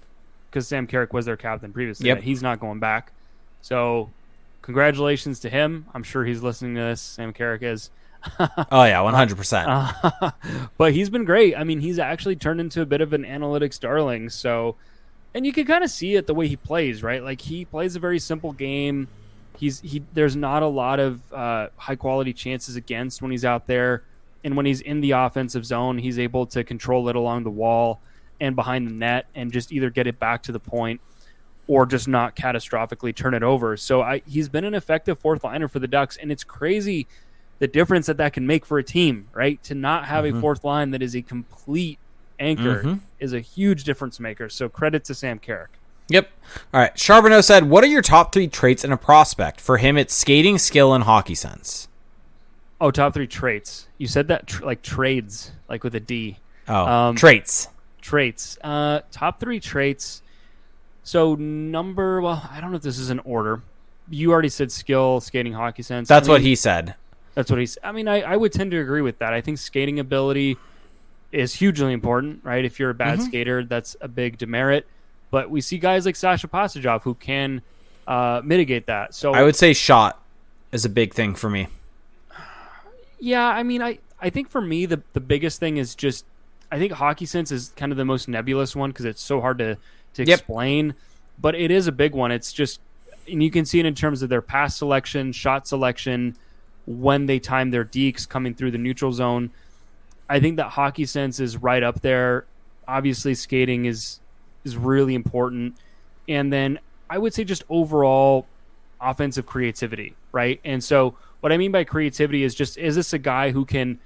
[0.50, 2.08] because Sam Carrick was their captain previously.
[2.08, 2.22] Yep.
[2.22, 3.12] he's not going back.
[3.62, 4.10] So,
[4.62, 5.86] congratulations to him.
[5.94, 7.02] I'm sure he's listening to this.
[7.02, 7.90] Sam Carrick is.
[8.40, 9.68] oh yeah, one hundred percent.
[10.78, 11.58] But he's been great.
[11.58, 14.30] I mean, he's actually turned into a bit of an analytics darling.
[14.30, 14.76] So,
[15.34, 17.24] and you can kind of see it the way he plays, right?
[17.24, 19.08] Like he plays a very simple game.
[19.58, 20.04] He's he.
[20.14, 24.04] There's not a lot of uh, high quality chances against when he's out there,
[24.44, 28.00] and when he's in the offensive zone, he's able to control it along the wall
[28.40, 31.02] and behind the net, and just either get it back to the point
[31.68, 33.76] or just not catastrophically turn it over.
[33.76, 37.08] So I, he's been an effective fourth liner for the Ducks, and it's crazy
[37.60, 39.62] the difference that that can make for a team, right?
[39.64, 42.00] To not have a fourth line that is a complete
[42.40, 43.00] anchor Mhm.
[43.20, 44.50] is a huge difference maker.
[44.50, 45.70] So credit to Sam Carrick.
[46.10, 46.30] Yep.
[46.74, 46.98] All right.
[46.98, 50.58] Charbonneau said, "What are your top three traits in a prospect?" For him, it's skating,
[50.58, 51.88] skill, and hockey sense.
[52.80, 53.88] Oh, top three traits.
[53.98, 56.38] You said that tr- like trades, like with a D.
[56.68, 57.68] Oh, Um, traits.
[58.02, 58.58] Traits.
[58.64, 60.22] Uh, top three traits.
[61.04, 63.62] So number, well, I don't know if this is in order.
[64.10, 66.08] You already said skill, skating, hockey sense.
[66.08, 66.96] That's I what he said.
[67.34, 67.78] That's what he's.
[67.84, 69.34] I mean, I, I would tend to agree with that.
[69.34, 70.58] I think skating ability
[71.32, 72.64] is hugely important, right?
[72.64, 73.28] If you're a bad Mm-hmm.
[73.28, 74.88] skater, that's a big demerit.
[75.30, 77.62] But we see guys like Sasha Pastujov who can
[78.08, 79.14] uh, mitigate that.
[79.14, 80.22] So I would say shot
[80.72, 81.68] is a big thing for me.
[83.20, 86.26] yeah, I mean, I I think for me the the biggest thing is just
[86.72, 89.58] I think hockey sense is kind of the most nebulous one because it's so hard
[89.60, 89.76] to
[90.14, 90.40] to Yep.
[90.40, 90.94] explain.
[91.40, 92.32] But it is a big one.
[92.32, 92.80] It's just
[93.30, 96.36] and you can see it in terms of their pass selection, shot selection,
[96.86, 99.52] when they time their dekes coming through the neutral zone.
[100.30, 102.46] I think that hockey sense is right up there.
[102.88, 104.20] Obviously, skating is
[104.64, 105.76] is really important,
[106.28, 108.46] and then I would say just overall
[109.00, 110.60] offensive creativity, right?
[110.66, 114.00] And so, what I mean by creativity is just is this a guy who can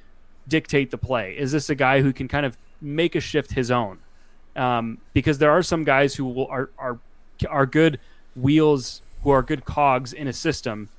[0.47, 1.35] dictate the play?
[1.37, 3.99] Is this a guy who can kind of make a shift his own?
[4.55, 6.99] Um, because there are some guys who will, are are
[7.49, 7.99] are good
[8.35, 10.89] wheels, who are good cogs in a system,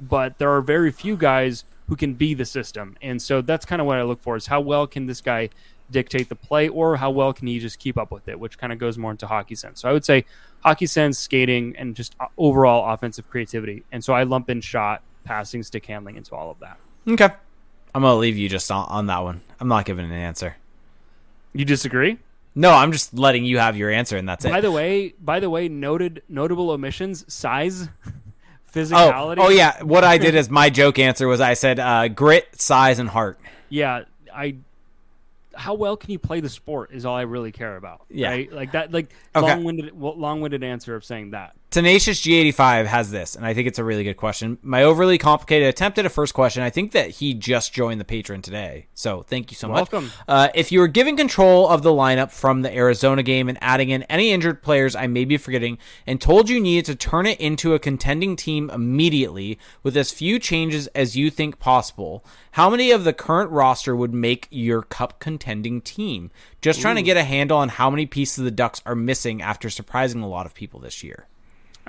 [0.00, 2.96] but there are very few guys who can be the system.
[3.02, 5.50] And so that's kind of what I look for: is how well can this guy
[5.90, 8.38] dictate the play, or how well can he just keep up with it?
[8.38, 9.80] Which kind of goes more into hockey sense.
[9.82, 10.24] So I would say
[10.60, 13.82] hockey sense, skating, and just uh, overall offensive creativity.
[13.90, 16.78] And so I lump in shot, passing, stick handling into all of that.
[17.06, 17.28] Okay.
[17.92, 19.40] I'm gonna leave you just on, on that one.
[19.58, 20.56] I'm not giving an answer.
[21.52, 22.18] You disagree?
[22.54, 24.52] No, I'm just letting you have your answer, and that's By it.
[24.52, 27.88] By the way, by the way, noted notable omissions: size,
[28.72, 29.36] physicality.
[29.38, 29.82] oh yeah.
[29.82, 33.38] What I did as my joke answer was I said uh, grit, size, and heart.
[33.68, 34.04] yeah.
[34.34, 34.56] I.
[35.52, 38.02] How well can you play the sport is all I really care about.
[38.08, 38.30] Yeah.
[38.30, 38.52] right?
[38.52, 38.92] like that.
[38.92, 39.46] Like Okay.
[39.46, 41.56] long-winded, long-winded answer of saying that.
[41.70, 44.58] Tenacious G85 has this, and I think it's a really good question.
[44.60, 46.64] My overly complicated attempt at a first question.
[46.64, 50.06] I think that he just joined the patron today, so thank you so Welcome.
[50.06, 50.12] much.
[50.26, 53.90] Uh, if you were given control of the lineup from the Arizona game and adding
[53.90, 57.40] in any injured players I may be forgetting, and told you needed to turn it
[57.40, 62.90] into a contending team immediately with as few changes as you think possible, how many
[62.90, 66.32] of the current roster would make your cup contending team?
[66.60, 69.70] Just trying to get a handle on how many pieces the Ducks are missing after
[69.70, 71.28] surprising a lot of people this year.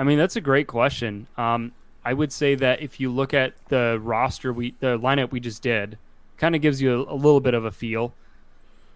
[0.01, 1.27] I mean, that's a great question.
[1.37, 1.73] Um,
[2.03, 5.61] I would say that if you look at the roster, we the lineup we just
[5.61, 5.99] did,
[6.37, 8.15] kind of gives you a, a little bit of a feel.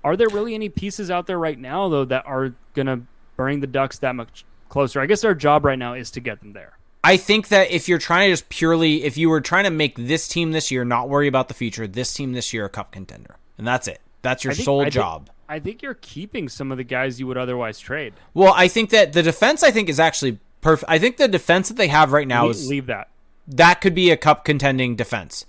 [0.03, 3.01] Are there really any pieces out there right now, though, that are going to
[3.35, 4.99] bring the Ducks that much closer?
[4.99, 6.79] I guess our job right now is to get them there.
[7.03, 9.95] I think that if you're trying to just purely, if you were trying to make
[9.97, 12.91] this team this year, not worry about the future, this team this year a cup
[12.91, 14.01] contender, and that's it.
[14.23, 15.29] That's your think- sole I think- job.
[15.47, 18.15] I think you're keeping some of the guys you would otherwise trade.
[18.33, 20.91] well, I think that the defense, I think, is actually perfect.
[20.91, 23.07] I think the defense that they have right now Le- is leave that.
[23.47, 25.45] that could be a cup contending defense.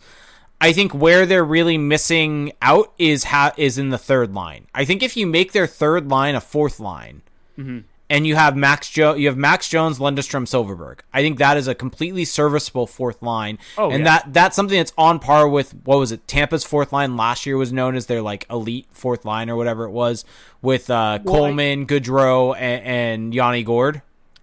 [0.60, 4.66] I think where they're really missing out is ha- is in the third line.
[4.74, 7.22] I think if you make their third line a fourth line,
[7.58, 7.78] Mm-hmm.
[8.10, 11.00] and you have Max Jo- you have Max Jones, Lundestrom, Silfverberg.
[11.12, 14.18] I think that is a completely serviceable fourth line, Oh, and yeah.
[14.20, 16.26] that that's something that's on par with what was it?
[16.28, 19.84] Tampa's fourth line last year was known as their like elite fourth line or whatever
[19.84, 20.24] it was
[20.62, 24.02] with uh, Well, I- Coleman, Goodrow, and, and Yanni Gourde.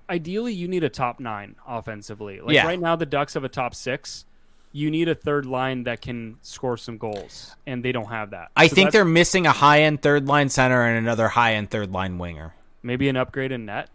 [0.09, 2.39] Ideally, you need a top nine offensively.
[2.41, 2.65] Like Yeah.
[2.67, 4.25] right now, the Ducks have a top six.
[4.71, 8.49] You need a third line that can score some goals, and they don't have that.
[8.55, 11.69] I So think they're missing a high end third line center and another high end
[11.69, 12.53] third line winger.
[12.81, 13.89] Maybe an upgrade in net.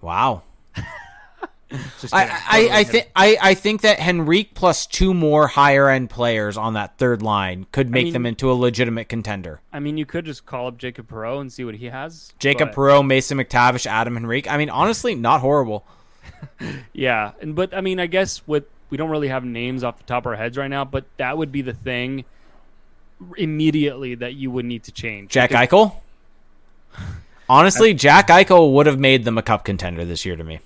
[0.00, 0.42] Wow.
[2.00, 2.24] Just I.
[2.28, 6.74] I, I think I, I think that Henrique plus two more higher end players on
[6.74, 9.60] that third line could make mean- them into a legitimate contender.
[9.72, 12.32] I mean, you could just call up Jacob Perreault and see what he has.
[12.38, 14.50] Jacob but- Perreault, Mason McTavish, Adam Henrique.
[14.50, 15.84] I mean, honestly, not horrible.
[16.92, 20.04] Yeah, and but I mean, I guess what we don't really have names off the
[20.04, 22.24] top of our heads right now, but that would be the thing
[23.36, 25.30] immediately that you would need to change.
[25.30, 25.94] Jack Because- Eichel.
[27.48, 30.60] Honestly, Jack Eichel would have made them a cup contender this year to me.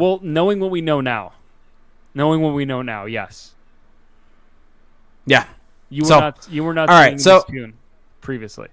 [0.00, 1.32] Well, knowing what we know now,
[2.14, 3.52] knowing what we know now, yes,
[5.26, 5.44] Yeah.
[5.90, 6.48] you were So, not.
[6.50, 6.88] You were not.
[6.88, 7.44] all right, so-
[8.22, 8.68] previously,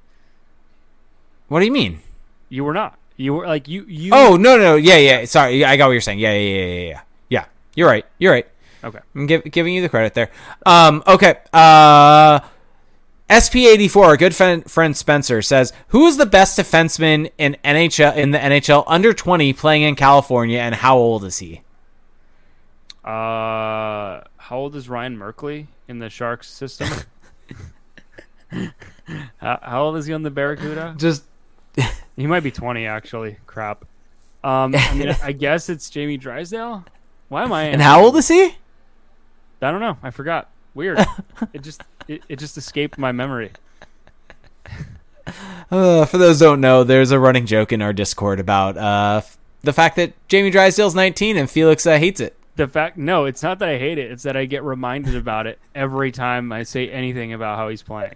[1.50, 2.00] What do you mean?
[2.48, 2.98] you were not.
[3.18, 3.84] You were like you.
[3.90, 4.12] You.
[4.14, 5.26] Oh no, no, yeah, yeah.
[5.26, 6.20] Sorry, I got what you're saying.
[6.20, 7.02] Yeah, yeah, yeah, yeah, yeah.
[7.30, 7.46] Yeah,
[7.76, 8.06] you're right.
[8.20, 8.48] You're right.
[8.86, 9.00] okay.
[9.16, 10.30] I'm give, giving you the credit there.
[10.66, 11.36] Um, okay.
[11.52, 12.40] Uh,
[13.30, 18.32] SP84, our good friend, friend Spencer says, "Who is the best defenseman in NHL in
[18.32, 21.62] the NHL under 20 playing in California, and how old is he?"
[23.04, 26.88] Uh, how old is Ryan Merkley in the Sharks system?
[29.40, 30.96] how, how old is he on the Barracuda?
[30.98, 31.24] Just
[32.18, 33.38] He might be 20, actually.
[33.46, 33.86] Crap.
[34.44, 36.84] Um, I mean, I guess it's Jamie Drysdale.
[37.30, 37.64] Why am I?
[37.66, 38.56] and how old is he?
[39.62, 39.98] I don't know.
[40.02, 40.50] I forgot.
[40.74, 41.00] Weird.
[41.54, 43.52] it just it, it just escaped my memory.
[45.70, 49.18] Uh, for those who don't know, there's a running joke in our Discord about uh,
[49.18, 52.34] f- the fact that Jamie Drysdale's 19 and Felix uh, hates it.
[52.56, 54.10] The fact, no, it's not that I hate it.
[54.10, 57.84] It's that I get reminded about it every time I say anything about how he's
[57.84, 58.16] playing.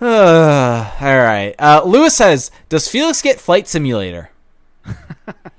[0.00, 1.54] Uh, all right.
[1.60, 4.30] Uh, Lewis says, "Does Felix get Flight Simulator?"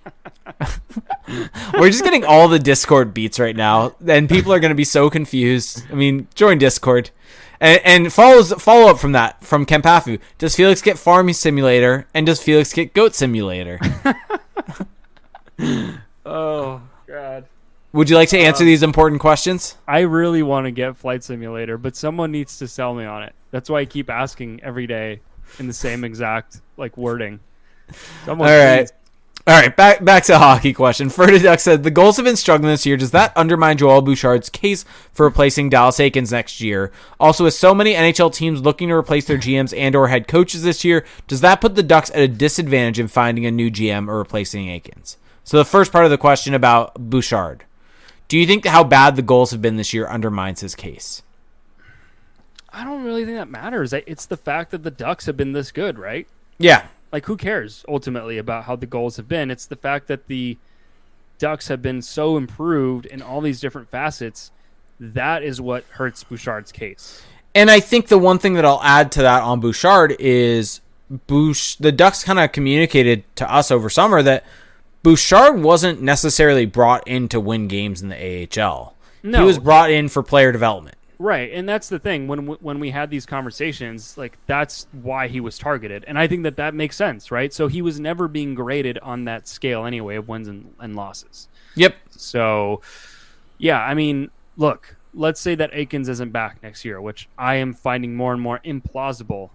[1.73, 4.85] We're just getting all the Discord beats right now, and people are going to be
[4.85, 5.83] so confused.
[5.91, 7.09] I mean, join Discord,
[7.59, 10.19] and, and follows follow up from that from Kempafu.
[10.37, 13.79] Does Felix get Farming Simulator, and does Felix get Goat Simulator?
[16.27, 17.45] Oh God.
[17.93, 19.77] Would you like to answer um, these important questions?
[19.87, 23.33] I really want to get Flight Simulator, but someone needs to sell me on it.
[23.51, 25.21] That's why I keep asking every day
[25.57, 27.39] in the same exact like wording.
[28.25, 28.91] Someone All right.
[29.47, 31.09] All right, back back to hockey question.
[31.09, 32.97] Ferdy Duck said the Gulls have been struggling this year.
[32.97, 34.83] Does that undermine Joel Bouchard's case
[35.13, 36.91] for replacing Dallas Eakins next year?
[37.17, 40.63] Also, with so many NHL teams looking to replace their GMs and or head coaches
[40.63, 44.09] this year, does that put the Ducks at a disadvantage in finding a new GM
[44.09, 45.15] or replacing Eakins?
[45.45, 47.63] So the first part of the question about Bouchard.
[48.27, 51.23] Do you think how bad the Gulls have been this year undermines his case?
[52.73, 53.93] I don't really think that matters.
[53.93, 56.27] It's the fact that the Ducks have been this good, right?
[56.57, 56.87] Yeah.
[57.11, 59.49] Like, who cares ultimately about how the Gulls have been?
[59.49, 60.57] It's the fact that the
[61.39, 64.51] Ducks have been so improved in all these different facets.
[64.99, 67.21] That is what hurts Bouchard's case.
[67.55, 71.77] And I think the one thing that I'll add to that on Bouchard is Bouch
[71.77, 74.45] the Ducks kind of communicated to us over summer that
[75.03, 78.95] Bouchard wasn't necessarily brought in to win games in the AHL.
[79.23, 79.39] No.
[79.39, 80.96] He was brought in for player development.
[81.19, 85.39] Right, and that's the thing when when we had these conversations, like that's why he
[85.39, 87.51] was targeted, and I think that that makes sense, right?
[87.51, 91.47] So he was never being graded on that scale anyway of wins and, and losses.
[91.75, 91.95] Yep.
[92.11, 92.81] So,
[93.57, 97.73] yeah, I mean, look, let's say that Eakins isn't back next year, which I am
[97.73, 99.49] finding more and more implausible.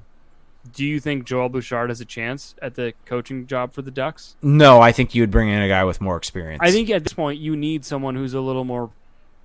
[0.73, 4.37] Do you think Joel Bouchard has a chance at the coaching job for the Ducks?
[4.43, 6.61] No, I think you would bring in a guy with more experience.
[6.63, 8.91] I think at this point you need someone who's a little more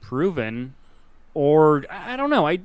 [0.02, 0.76] proven,
[1.38, 2.48] or I don't know.
[2.48, 2.58] I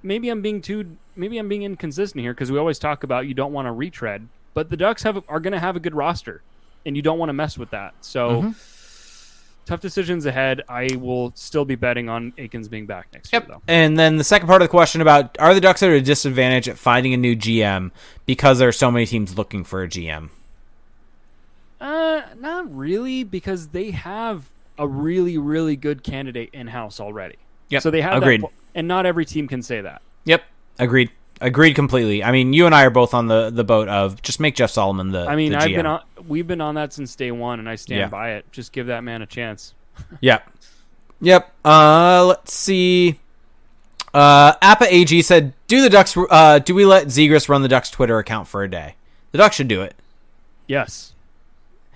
[0.00, 3.34] maybe I'm being too maybe I'm being inconsistent here because we always talk about you
[3.34, 6.40] don't want to retread, but the Ducks have are going to have a good roster,
[6.86, 7.94] and you don't want to mess with that.
[8.00, 8.54] So.
[9.66, 10.60] Tough decisions ahead.
[10.68, 13.44] I will still be betting on Eakins being back next Yep.
[13.44, 13.62] year, though.
[13.66, 16.68] And then the second part of the question about are the Ducks at a disadvantage
[16.68, 17.90] at finding a new GM
[18.26, 20.28] because there are so many teams looking for a GM?
[21.80, 27.36] Uh, not really, because they have a really, really good candidate in house already.
[27.70, 28.42] Yep, So they have agreed.
[28.42, 30.02] That, and not every team can say that.
[30.24, 30.42] Yep.
[30.78, 31.10] Agreed.
[31.40, 32.22] Agreed completely.
[32.22, 34.70] I mean, you and I are both on the, the boat of just make Jeff
[34.70, 35.26] Solomon the.
[35.26, 35.76] I mean, the I've GM.
[35.76, 36.02] been on.
[36.28, 38.08] We've been on that since day one, and I stand Yeah.
[38.08, 38.50] by it.
[38.52, 39.74] Just give that man a chance.
[40.20, 40.50] Yep.
[41.20, 41.52] Yep.
[41.64, 43.18] Uh, let's see.
[44.12, 46.16] Uh, Appa AG said, "Do the Ducks?
[46.16, 48.94] Uh, do we let Zegras run the Ducks Twitter account for a day?
[49.32, 49.94] The Ducks should do it.
[50.66, 51.14] Yes,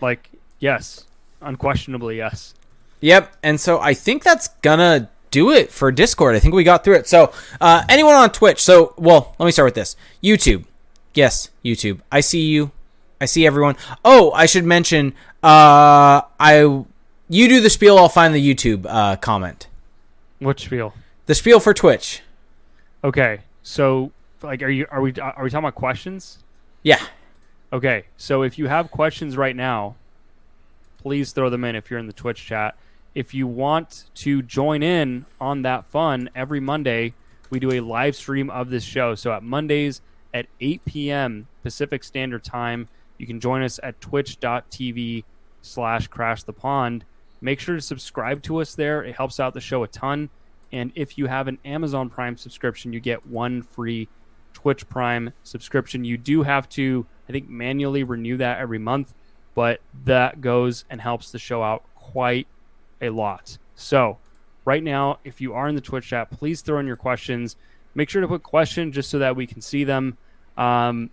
[0.01, 1.07] like yes,
[1.41, 2.55] unquestionably yes.
[3.01, 3.37] Yep.
[3.43, 6.35] And so I think that's gonna do it for Discord.
[6.35, 7.09] I think we got through it.
[7.09, 8.63] So, uh, anyone on Twitch?
[8.63, 9.97] So, well, let me start with this.
[10.23, 10.65] YouTube.
[11.15, 12.01] Yes, YouTube.
[12.11, 12.71] I see you.
[13.21, 13.77] I see everyone.
[14.05, 15.15] Oh, I should mention.
[15.43, 16.85] Uh, I
[17.29, 17.99] you do the spiel.
[17.99, 19.67] I'll find the YouTube uh, comment.
[20.39, 20.95] What spiel?
[21.27, 22.23] The spiel for Twitch.
[23.05, 26.39] Okay, so like, are you are we are we talking about questions?
[26.83, 27.05] Yeah.
[27.73, 29.97] Okay, so if you have questions right now,
[30.99, 32.77] please throw them in if you're in the Twitch chat.
[33.19, 37.15] If you want to join in on that fun every Monday,
[37.51, 39.17] we do a live stream of this show.
[39.17, 40.01] So at Mondays
[40.33, 41.49] at 8 p.m.
[41.65, 42.87] Pacific Standard Time,
[43.19, 45.25] you can join us at twitch.tv
[45.63, 47.05] slash crash the pond.
[47.41, 49.03] Make sure to subscribe to us there.
[49.03, 50.31] It helps out the show a ton.
[50.71, 54.07] And if you have an Amazon Prime subscription, you get one free
[54.53, 56.05] Twitch Prime subscription.
[56.05, 59.13] You do have to, I think, manually renew that every month,
[59.57, 62.47] but that goes and helps the show out quite
[63.01, 63.59] a lot.
[63.75, 64.19] So,
[64.65, 67.57] right now, if you are in the Twitch chat, please throw in your questions.
[67.95, 70.19] Make sure to put question just so that we can see them.
[70.57, 71.11] Um,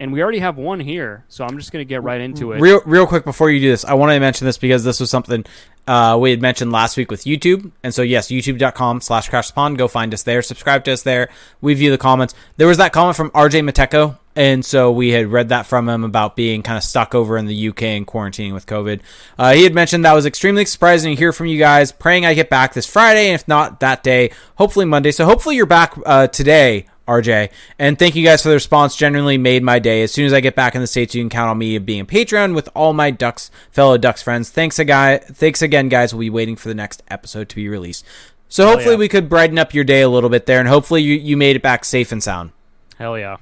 [0.00, 2.60] and we already have one here, so I'm just going to get right into it.
[2.60, 5.10] Real, real quick before you do this, I want to mention this because this was
[5.10, 5.44] something
[5.88, 7.72] uh, we had mentioned last week with YouTube.
[7.82, 9.78] And so, yes, youtube.com slash crash pond.
[9.78, 10.42] Go find us there.
[10.42, 11.30] Subscribe to us there.
[11.60, 12.34] We view the comments.
[12.58, 14.18] There was that comment from RJ Mateko.
[14.36, 17.46] And so we had read that from him about being kind of stuck over in
[17.46, 19.00] the UK and quarantining with COVID.
[19.36, 21.90] Uh, he had mentioned that was extremely surprising to hear from you guys.
[21.90, 25.10] Praying I get back this Friday, and if not that day, hopefully Monday.
[25.10, 27.50] So hopefully you're back uh, today RJ.
[27.78, 28.94] And thank you guys for the response.
[28.94, 30.02] Genuinely made my day.
[30.02, 32.00] As soon as I get back in the States, you can count on me being
[32.02, 34.50] a Patreon with all my Ducks, fellow Ducks friends.
[34.50, 35.18] Thanks a guy.
[35.18, 36.12] thanks again, guys.
[36.12, 38.04] We'll be waiting for the next episode to be released.
[38.48, 39.00] So Hell hopefully yeah.
[39.00, 41.56] we could brighten up your day a little bit there, and hopefully you, you made
[41.56, 42.52] it back safe and sound.
[42.98, 43.38] Hell yeah.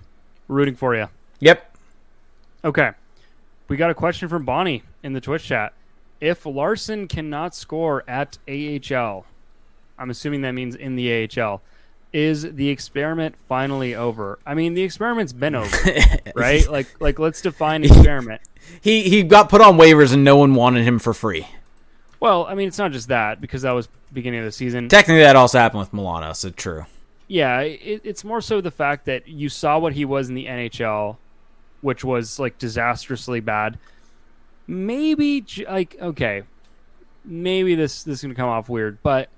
[0.48, 1.08] Rooting for you.
[1.40, 1.76] Yep.
[2.64, 2.92] Okay.
[3.68, 5.72] We got a question from Bonnie in the Twitch chat.
[6.20, 9.26] If Larsson cannot score at AHL,
[9.98, 11.62] I'm assuming that means in the AHL,
[12.16, 14.38] is the experiment finally over?
[14.46, 15.76] I mean, the experiment's been over,
[16.34, 16.66] right?
[16.66, 18.40] Like like let's define experiment.
[18.80, 21.46] He he got put on waivers and no one wanted him for free.
[22.18, 24.88] Well, I mean, it's not just that because that was beginning of the season.
[24.88, 26.86] Technically, that also happened with Milano, so true.
[27.28, 30.46] Yeah, it, it's more so the fact that you saw what he was in the
[30.46, 31.18] NHL,
[31.82, 33.78] which was like disastrously bad.
[34.66, 36.44] Maybe like okay,
[37.26, 39.28] maybe this this is gonna come off weird, but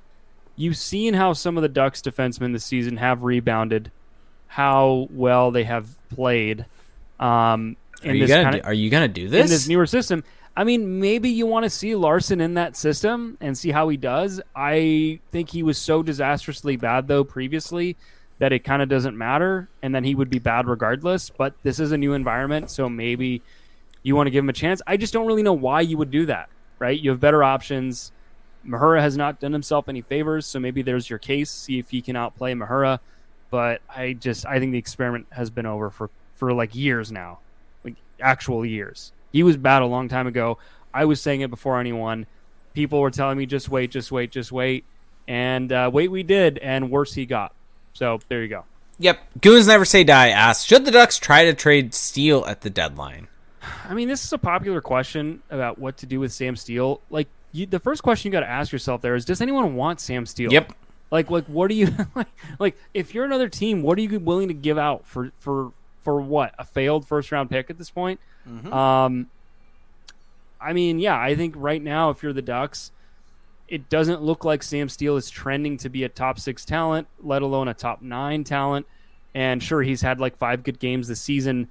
[0.58, 3.90] you've seen how some of the Ducks defensemen this season have rebounded,
[4.48, 6.66] how well they have played.
[7.18, 9.50] Um, Are you this gonna kinda- do, are you gonna do this in this?
[9.50, 10.22] this newer system.
[10.56, 13.96] I mean, maybe you want to see Larsson in that system and see how he
[13.96, 14.40] does.
[14.56, 17.96] I think he was so disastrously bad though previously
[18.40, 21.30] that it kind of doesn't matter, and then he would be bad regardless.
[21.30, 23.42] But this is a new environment, so maybe
[24.02, 24.80] you want to give him a chance.
[24.86, 26.48] I just don't really know why you would do that.
[26.80, 26.98] Right?
[26.98, 28.12] You have better options.
[28.66, 31.50] Mahura has not done himself any favors, so maybe there's your case.
[31.50, 33.00] See if he can outplay Mahura.
[33.50, 37.38] But I just I think the experiment has been over for for like years now,
[37.84, 39.12] like actual years.
[39.32, 40.58] He was bad a long time ago.
[40.92, 42.26] I was saying it before anyone.
[42.74, 44.84] People were telling me just wait, just wait, just wait,
[45.26, 47.52] and uh, wait we did, and worse he got.
[47.94, 48.64] So there you go.
[48.98, 49.18] yep.
[49.40, 50.28] Goons never say die.
[50.28, 53.28] Asks should the Ducks try to trade Steele at the deadline?
[53.88, 57.00] I mean, this is a popular question about what to do with Sam Steele.
[57.10, 60.00] Like you, the first question you got to ask yourself there is, does anyone want
[60.00, 60.52] Sam Steele?
[60.52, 60.72] Yep.
[61.10, 62.28] Like, like, what are you like?
[62.58, 66.20] Like, if you're another team, what are you willing to give out for for for
[66.20, 68.20] what a failed first round pick at this point?
[68.72, 69.28] Um,
[70.60, 72.92] I mean, yeah, I think right now, if you're the Ducks,
[73.68, 77.42] it doesn't look like Sam Steele is trending to be a top six talent, let
[77.42, 78.86] alone a top nine talent.
[79.34, 81.68] And sure, he's had like five good games this season.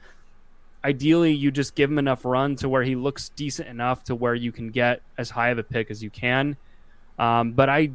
[0.87, 4.33] Ideally, you just give him enough run to where he looks decent enough to where
[4.33, 6.55] you can get as high of a pick as you can.
[7.19, 7.91] Um, but I,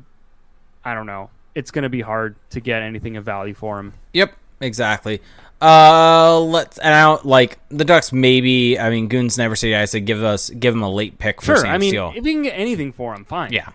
[0.85, 1.31] I don't know.
[1.55, 3.95] It's going to be hard to get anything of value for him.
[4.13, 5.23] Yep, exactly.
[5.63, 8.13] Uh, let's and I don't like the Ducks.
[8.13, 9.81] Maybe I mean Goons never say die.
[9.81, 12.13] I said give us give them a late pick for Sure, Sam I mean, Steele.
[12.15, 13.53] if you can get anything for him, fine.
[13.53, 13.71] Yeah.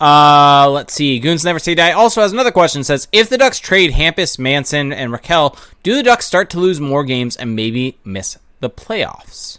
[0.00, 1.18] Uh, let's see.
[1.18, 1.92] Goons never say die.
[1.92, 2.80] Also has another question.
[2.80, 6.60] It Says if the Ducks trade Hampus, Manson, and Rakell, do the Ducks start to
[6.60, 9.58] lose more games and maybe miss the playoffs?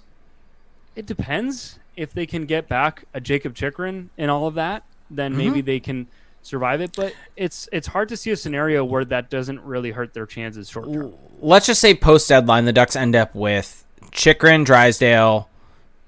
[0.96, 1.78] It depends.
[1.96, 5.80] If they can get back a Jacob Chychrun and all of that, then maybe they
[5.80, 6.08] can
[6.42, 6.92] survive it.
[6.96, 10.70] But it's it's hard to see a scenario where that doesn't really hurt their chances
[10.70, 11.14] short term.
[11.40, 15.48] Let's just say post deadline, the Ducks end up with Chychrun, Drysdale,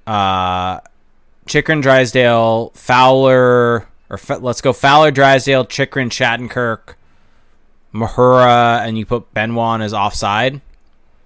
[0.06, 0.80] uh,
[1.46, 6.96] Chychrun, Drysdale, Fowler, or F- let's go Fowler, Drysdale, Chychrun, Shattenkirk,
[7.94, 10.62] Mahura, and you put Benoit as offside.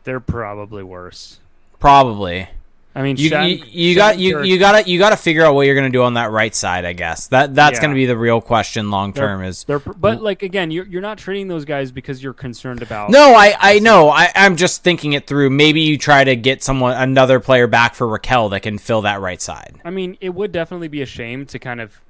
[0.03, 1.39] They're probably worse.
[1.81, 2.47] Probably.
[2.93, 5.65] I mean, You, Shatton- you, you got you, you gotta you gotta figure out what
[5.65, 6.83] you're gonna do on that right side.
[6.83, 7.81] I guess that that's Yeah.
[7.83, 9.43] gonna be the real question long term.
[9.45, 13.09] Is they're, but like again, you're you're not trading those guys because you're concerned about
[13.09, 14.09] no, I I know.
[14.09, 15.51] I I'm just thinking it through.
[15.51, 19.21] Maybe you try to get someone another player back for Rakell that can fill that
[19.21, 19.79] right side.
[19.85, 22.01] I mean, it would definitely be a shame to kind of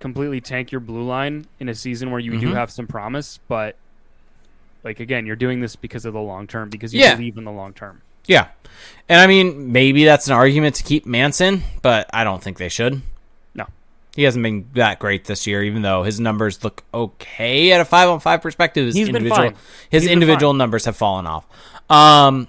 [0.00, 2.54] completely tank your blue line in a season where you do Mhm.
[2.54, 3.76] have some promise, but
[4.82, 7.14] like again, you're doing this because of the long term because you Yeah.
[7.14, 8.02] believe in the long term.
[8.28, 8.46] Yeah.
[9.08, 12.68] And I mean, maybe that's an argument to keep Manson, but I don't think they
[12.68, 13.00] should.
[13.54, 13.64] No.
[14.14, 17.84] He hasn't been that great this year, even though his numbers look okay at a
[17.84, 18.86] five on five perspective.
[18.86, 19.52] His He's individual
[19.90, 21.46] his He's individual numbers have fallen off.
[21.90, 22.48] Um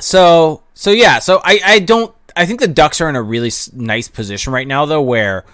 [0.00, 3.50] so so yeah, so I I don't I think the Ducks are in a really
[3.74, 5.44] nice position right now though where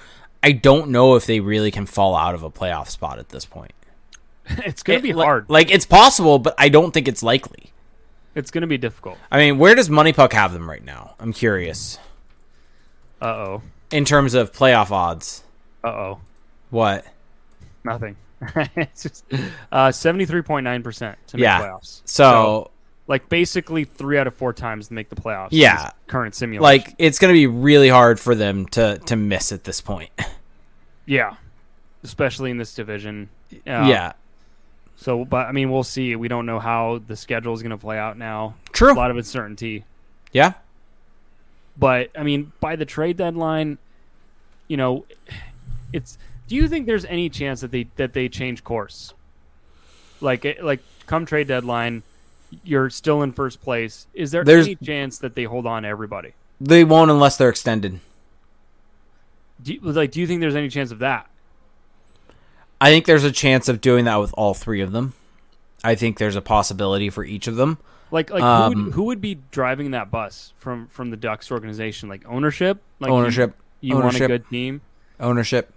[0.43, 3.47] I don't know if they really can fall out of a playoff spot at this
[3.47, 3.73] point.
[4.49, 5.47] it's going to be It- like- hard.
[5.49, 7.71] Like it's possible, but I don't think it's likely.
[8.35, 9.19] It's going to be difficult.
[9.31, 11.15] I mean, where does Money Puck have them right now?
[11.19, 11.99] I'm curious.
[13.21, 13.63] Uh oh.
[13.91, 15.45] In terms of playoff odds.
[15.83, 16.21] Uh oh.
[16.71, 17.05] What?
[17.85, 18.17] Nothing.
[18.77, 19.25] it's just
[19.73, 20.99] uh, 73.9%
[21.29, 21.61] to make Yeah.
[21.61, 22.03] playoffs.
[22.05, 22.71] So,
[23.07, 25.49] like basically three out of four times to make the playoffs.
[25.53, 25.91] Yeah.
[26.07, 26.63] Current simulation.
[26.63, 30.11] like it's going to be really hard for them to to miss at this point.
[31.07, 31.35] yeah.
[32.03, 33.29] Especially in this division.
[33.53, 34.13] Uh, yeah.
[34.97, 36.15] So, but I mean, we'll see.
[36.17, 38.55] We don't know how the schedule is going to play out now.
[38.73, 38.93] True.
[38.93, 39.85] A lot of uncertainty.
[40.33, 40.53] Yeah.
[41.77, 43.79] But I mean, by the trade deadline,
[44.69, 45.05] you know,
[45.93, 46.17] it's.
[46.47, 49.15] Do you think there's any chance that they that they change course?
[50.21, 52.03] Like, like come trade deadline,
[52.63, 54.07] you're still in first place.
[54.15, 56.35] Is there There's- any chance that they hold on to everybody?
[56.61, 57.99] They won't unless they're extended.
[59.63, 61.29] Do you, like, do you think there's any chance of that?
[62.85, 65.15] I think there's a chance of doing that with all three of them.
[65.83, 67.79] I think there's a possibility for each of them.
[68.11, 71.51] Like, like who, Um, would, who would be driving that bus from from the Ducks
[71.51, 72.09] organization?
[72.09, 74.81] Like ownership, like you- ownership, You, want a good team.
[75.19, 75.73] ownership.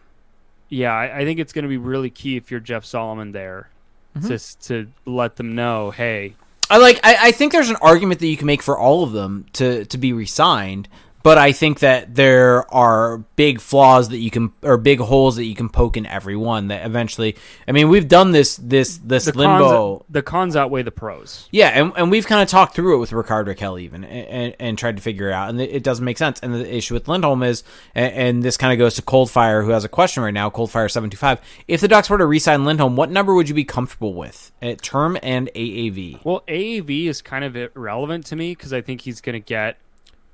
[0.70, 3.70] Yeah, I, I think it's going to be really key if you're Jeff Solomon there,
[4.18, 4.28] Mm-hmm.
[4.28, 6.36] just to let them know, hey,
[6.70, 7.00] I like.
[7.04, 9.86] I, I think there's an argument that you can make for all of them to
[9.86, 10.90] to be re-signed,
[11.24, 15.46] but I think that there are big flaws that you can or big holes that
[15.46, 16.68] you can poke in every one.
[16.68, 17.36] That eventually,
[17.68, 19.98] I mean, we've done this this this the limbo.
[19.98, 21.48] cons the cons outweigh the pros.
[21.52, 24.56] Yeah, and, and we've kind of talked through it with Rickard Rakell even and, and,
[24.60, 26.40] and tried to figure it out, and it doesn't make sense.
[26.40, 27.64] And the issue with Lindholm is,
[27.94, 30.50] and, and this kind of goes to Coldfire, who has a question right now.
[30.50, 31.42] Coldfire seven two five.
[31.68, 34.82] If the Ducks were to re-sign Lindholm, what number would you be comfortable with at
[34.82, 36.24] term and AAV?
[36.24, 39.78] Well, AAV is kind of irrelevant to me because I think he's going to get,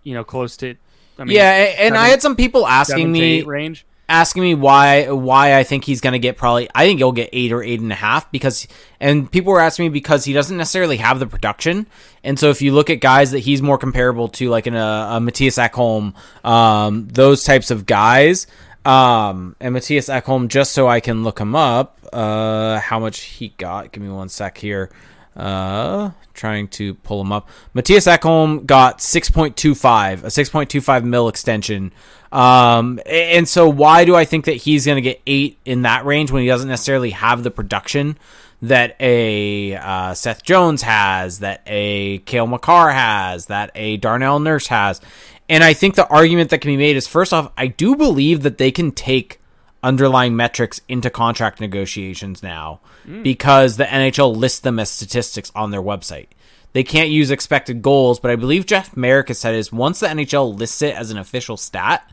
[0.03, 0.75] you know, close to.
[1.17, 3.85] I mean, yeah, and I had some people asking me range.
[4.09, 7.29] asking me why why I think he's going to get probably I think he'll get
[7.31, 8.67] eight or eight and a half because
[8.99, 11.85] and people were asking me because he doesn't necessarily have the production
[12.23, 14.79] and so if you look at guys that he's more comparable to like in a,
[14.79, 16.13] a Mattias Ekholm
[16.47, 18.47] um, those types of guys
[18.85, 23.49] um, and Mattias Ekholm just so I can look him up uh, how much he
[23.49, 24.89] got give me one sec here
[25.35, 27.49] uh, trying to pull him up.
[27.75, 31.91] Mattias Ekholm got 6.25, a 6.25 mil extension.
[32.31, 36.05] Um, and so why do I think that he's going to get eight in that
[36.05, 38.17] range when he doesn't necessarily have the production
[38.63, 44.67] that a uh, Seth Jones has, that a Cale Makar has, that a Darnell Nurse
[44.67, 45.01] has?
[45.49, 48.41] And I think the argument that can be made is first off, I do believe
[48.43, 49.39] that they can take
[49.83, 52.79] underlying metrics into contract negotiations now
[53.21, 56.27] because the NHL lists them as statistics on their website.
[56.71, 60.07] They can't use expected goals, but I believe Jeff Marek has said is once the
[60.07, 62.09] NHL lists it as an official stat,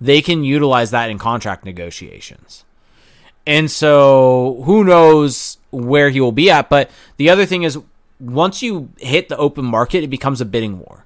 [0.00, 2.64] they can utilize that in contract negotiations.
[3.46, 7.78] And so who knows where he will be at, but the other thing is
[8.20, 11.04] once you hit the open market, it becomes a bidding war.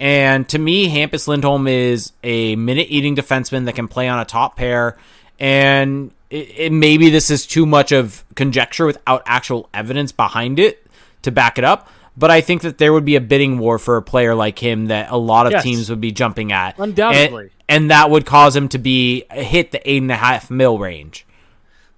[0.00, 4.24] And to me, Hampus Lindholm is a minute eating defenseman that can play on a
[4.24, 4.96] top pair.
[5.38, 10.86] And it, it, maybe this is too much of conjecture without actual evidence behind it
[11.22, 11.88] to back it up.
[12.16, 14.86] But I think that there would be a bidding war for a player like him
[14.86, 15.64] that a lot of Yes.
[15.64, 16.78] teams would be jumping at.
[16.78, 17.44] Undoubtedly.
[17.44, 20.78] And, and that would cause him to be hit the eight and a half mil
[20.78, 21.26] range.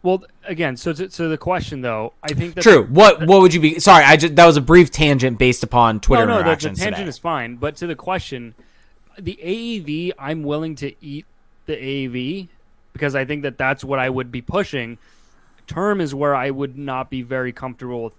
[0.02, 2.84] Well, again, so to, so the question though, I think that True.
[2.84, 3.80] What what would you be?
[3.80, 6.56] Sorry, I just that was a brief tangent based upon Twitter no, no, the, the
[6.56, 7.08] tangent today.
[7.08, 7.56] is fine.
[7.56, 8.54] But to the question,
[9.18, 11.26] the AAV, I'm willing to eat
[11.66, 12.48] the AAV
[12.96, 14.98] because I think that that's what I would be pushing.
[15.66, 18.14] Term is where I would not be very comfortable with.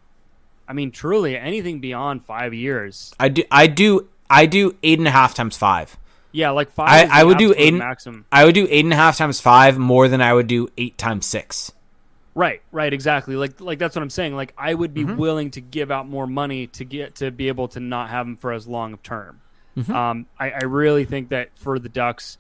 [0.67, 3.13] I mean, truly, anything beyond five years.
[3.19, 3.43] I do.
[3.51, 4.07] I do.
[4.29, 5.97] I do eight and a half times five.
[6.33, 7.09] Yeah, like five.
[7.09, 8.25] I- I would do eight maximum.
[8.31, 10.97] I would do eight and a half times five more than I would do eight
[10.97, 11.71] times six.
[12.35, 13.35] Right, right, exactly.
[13.35, 14.35] Like, like that's what I'm saying.
[14.35, 15.17] Like, I would be Mm-hmm.
[15.17, 18.35] willing to give out more money to get to be able to not have him
[18.35, 19.41] for as long of term.
[19.77, 19.91] Mm-hmm.
[19.91, 22.37] Um, I, I really think that for the Ducks,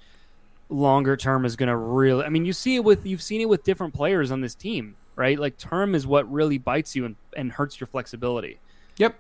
[0.69, 2.23] longer term is going to really.
[2.25, 4.95] I mean, you see it with you've seen it with different players on this team,
[5.15, 5.39] right?
[5.39, 8.59] Like, term is what really bites you and, and hurts your flexibility.
[8.97, 9.15] Yep.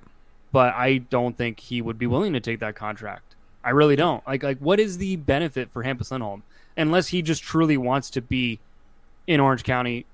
[0.51, 3.35] But I don't think he would be willing to take that contract.
[3.63, 4.25] I really don't.
[4.25, 6.43] Like, like what is the benefit for Hampus Lindholm
[6.77, 8.59] unless he just truly wants to be
[9.25, 10.05] in Orange County,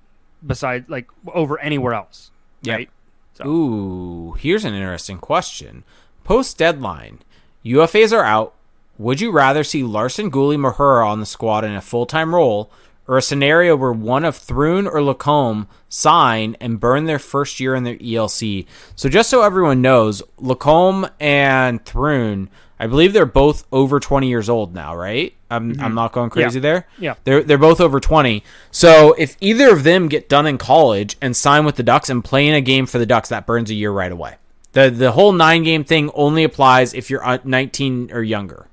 [0.45, 2.31] beside like over anywhere else,
[2.63, 2.77] Yep.
[2.77, 2.89] right?
[3.35, 5.83] So- Ooh, here's an interesting question.
[6.23, 7.19] post deadline,
[7.65, 8.55] UFAs are out.
[8.97, 12.71] Would you rather see Larsson, Guhle, Mahura on the squad in a full time role,
[13.07, 17.75] or a scenario where one of Thrun or Lacombe sign and burn their first year
[17.75, 18.65] in their ELC?
[18.95, 22.49] So, just so everyone knows, Lacombe and Thrun,
[22.79, 25.33] I believe they're both over 20 years old now, right?
[25.49, 26.87] I'm, I'm not going crazy there.
[26.97, 27.15] Yeah.
[27.23, 28.43] They're they're both over 20.
[28.71, 32.23] So if either of them get done in college and sign with the Ducks and
[32.23, 34.35] play in a game for the Ducks, that burns a year right away.
[34.73, 38.67] The the whole 9 game thing only applies if you're uh, 19 or younger.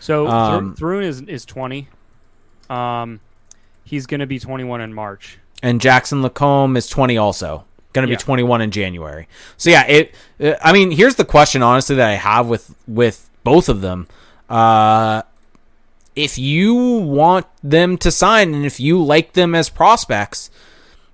[0.00, 1.88] So Um, Thr- Thrun is is twenty.
[2.68, 3.20] Um,
[3.84, 5.38] he's going to be twenty one in March.
[5.62, 7.64] And Jackson Lacombe is 20 also.
[7.92, 9.28] Going to be 21 in January.
[9.58, 13.28] So yeah, it uh, I mean, here's the question honestly that I have with with
[13.44, 14.06] both of them.
[14.48, 15.22] Uh
[16.16, 20.50] if you want them to sign and if you like them as prospects,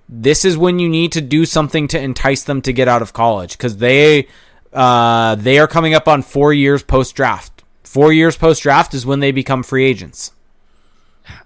[0.08, 3.12] this is when you need to do something to entice them to get out of
[3.12, 4.28] college because they
[4.72, 7.55] uh, they are coming up on four years post draft.
[7.86, 10.32] Four years post draft is when they become free agents.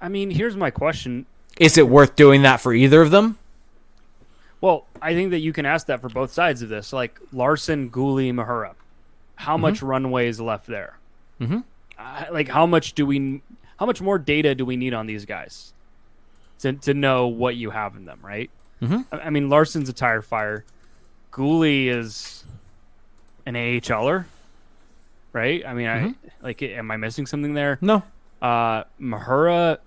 [0.00, 1.26] I mean, here's my question.
[1.58, 3.38] Is it worth doing that for either of them?
[4.62, 6.92] Well, I think that you can ask that for both sides of this.
[6.94, 8.72] Like Larsson, Guhle, Mahura,
[9.36, 10.98] how much runway is left there?
[11.40, 11.64] Mhm.
[11.98, 13.42] Uh, like how much do we?
[13.78, 15.72] How much more data do we need on these guys
[16.60, 18.20] to to know what you have in them?
[18.22, 18.50] Right.
[18.82, 19.04] Mhm.
[19.12, 20.64] I, I mean, Larsson's a tire fire.
[21.32, 22.44] Guhle is
[23.46, 24.24] an AHLer,
[25.32, 25.64] right?
[25.66, 26.62] I mean, I like.
[26.62, 27.78] Am I missing something there?
[27.80, 28.02] No.
[28.40, 29.78] Uh, Mahura,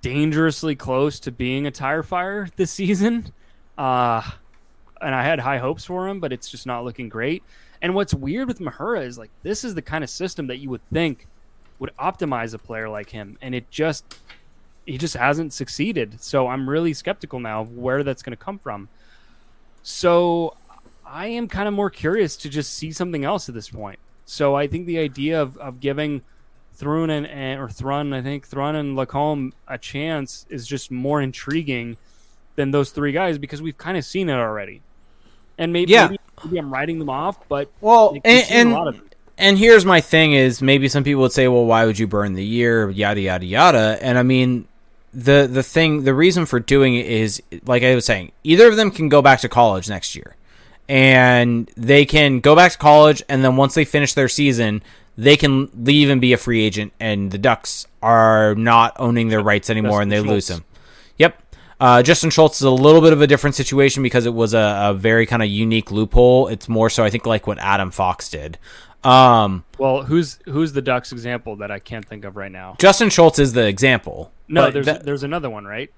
[0.00, 3.32] dangerously close to being a tire fire this season.
[3.76, 4.22] Uh,
[5.00, 7.42] and I had high hopes for him, but it's just not looking great.
[7.82, 10.70] And what's weird with Mahura is like this is the kind of system that you
[10.70, 11.26] would think
[11.78, 14.18] would optimize a player like him, and it just
[14.86, 16.22] he just hasn't succeeded.
[16.22, 18.88] So I'm really skeptical now of where that's going to come from.
[19.82, 20.56] So
[21.04, 23.98] I am kind of more curious to just see something else at this point.
[24.26, 26.22] So I think the idea of, of giving
[26.74, 31.20] Thrun and, and or Thrun, I think Thrun and Lacombe a chance is just more
[31.20, 31.96] intriguing
[32.56, 34.80] than those three guys because we've kind of seen it already.
[35.58, 36.08] And maybe, Yeah.
[36.08, 39.58] maybe, maybe I'm writing them off, but Well, and, seen a lot of and and
[39.58, 42.44] here's my thing is maybe some people would say, well, why would you burn the
[42.44, 42.88] year?
[42.90, 43.98] Yada yada yada.
[44.00, 44.68] And I mean,
[45.12, 48.76] the the thing, the reason for doing it is, like I was saying, either of
[48.76, 50.36] them can go back to college next year,
[50.88, 54.82] and they can go back to college, and then once they finish their season,
[55.16, 59.40] they can leave and be a free agent, and the Ducks are not owning their
[59.40, 60.64] rights anymore, and they lose him.
[61.18, 61.40] Yep.
[61.80, 64.90] Uh, Justin Schultz is a little bit of a different situation because it was a,
[64.90, 66.48] a very kind of unique loophole.
[66.48, 68.58] It's more so, I think, like what Adam Fox did.
[69.02, 72.76] Um, Well, who's who's the Ducks example that I can't think of right now?
[72.78, 74.32] Justin Schultz is the example.
[74.48, 75.90] No, there's that- there's another one, right?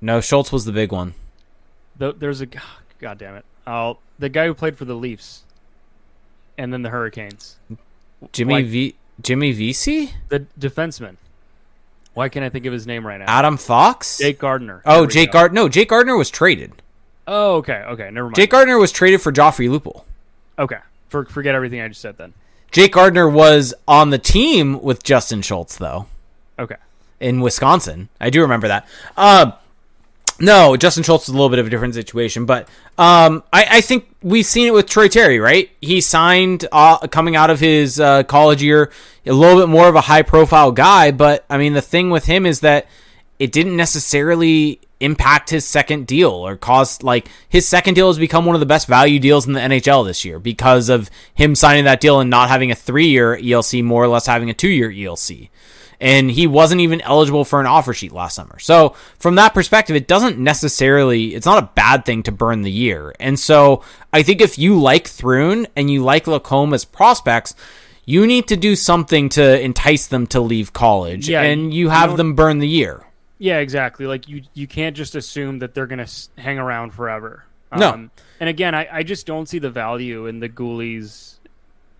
[0.00, 1.14] no Schultz was the big one.
[1.96, 2.46] The, there's a
[3.00, 3.44] God damn it.
[3.66, 5.42] Oh, the guy who played for the Leafs,
[6.58, 7.56] and then the Hurricanes.
[8.32, 11.16] Jimmy Like- v Jimmy Vesey, The defenseman.
[12.14, 13.26] Why can't I think of his name right now?
[13.28, 14.18] Adam Fox.
[14.18, 14.82] Jake Gardiner.
[14.84, 15.32] oh, Jake.
[15.32, 15.62] Gardiner.
[15.62, 16.72] No, Jake Gardiner was traded.
[17.26, 18.34] Oh, okay, okay, never mind.
[18.36, 20.02] Jake Gardiner was traded for Joffrey Lupul.
[20.58, 20.78] Okay,
[21.08, 22.32] for, forget everything I just said then.
[22.72, 26.06] Jake Gardiner was on the team with Justin Schultz though
[26.58, 26.76] Okay,
[27.20, 28.08] in Wisconsin.
[28.20, 28.86] I do remember that.
[29.16, 29.52] Um,
[30.42, 33.80] no, Justin Schultz is a little bit of a different situation, but um, I, I
[33.80, 35.70] think we've seen it with Troy Terry, right?
[35.80, 38.90] He signed uh, coming out of his uh, college year,
[39.24, 42.24] a little bit more of a high profile guy, but I mean, the thing with
[42.24, 42.88] him is that
[43.38, 48.44] it didn't necessarily impact his second deal or cause like his second deal has become
[48.44, 51.84] one of the best value deals in the NHL this year because of him signing
[51.84, 54.68] that deal and not having a three year ELC, more or less having a two
[54.68, 55.50] year ELC
[56.02, 58.58] and he wasn't even eligible for an offer sheet last summer.
[58.58, 62.70] So, from that perspective, it doesn't necessarily it's not a bad thing to burn the
[62.70, 63.14] year.
[63.20, 67.54] And so, I think if you like Thrun and you like Lacombe as prospects,
[68.04, 71.88] you need to do something to entice them to leave college Yeah, and you you
[71.90, 73.04] have don't- them burn the year.
[73.38, 74.06] yeah, exactly.
[74.06, 77.44] Like you, you can't just assume that they're gonna hang around forever.
[77.74, 77.90] No.
[77.92, 78.10] Um,
[78.40, 81.36] and again, I, I just don't see the value in the Ghoulies,